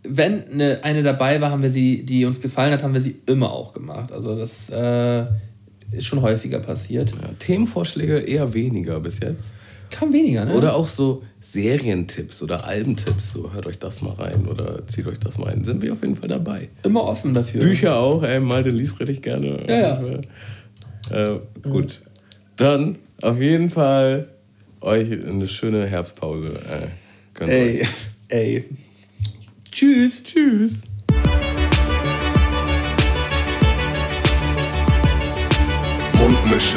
[0.03, 3.17] wenn eine, eine dabei war, haben wir sie, die uns gefallen hat, haben wir sie
[3.27, 4.13] immer auch gemacht.
[4.13, 5.27] Also das äh,
[5.93, 7.11] ist schon häufiger passiert.
[7.11, 9.51] Ja, Themenvorschläge eher weniger bis jetzt.
[9.91, 10.55] Kam weniger, ne?
[10.55, 15.19] Oder auch so Serientipps oder Albentipps, so hört euch das mal rein oder zieht euch
[15.21, 15.63] das mal ein.
[15.63, 16.69] Sind wir auf jeden Fall dabei.
[16.83, 17.61] immer offen dafür.
[17.61, 19.65] Bücher auch, ey, Malte liest richtig gerne.
[19.69, 20.03] Ja,
[21.09, 22.01] Äh, gut.
[22.57, 24.27] Dann auf jeden Fall
[24.81, 26.59] euch eine schöne Herbstpause.
[27.39, 27.89] Äh, Ey, euch.
[28.29, 28.65] ey.
[29.71, 30.23] Tschüss.
[30.25, 30.83] Tschüss.
[36.15, 36.77] Mundmische.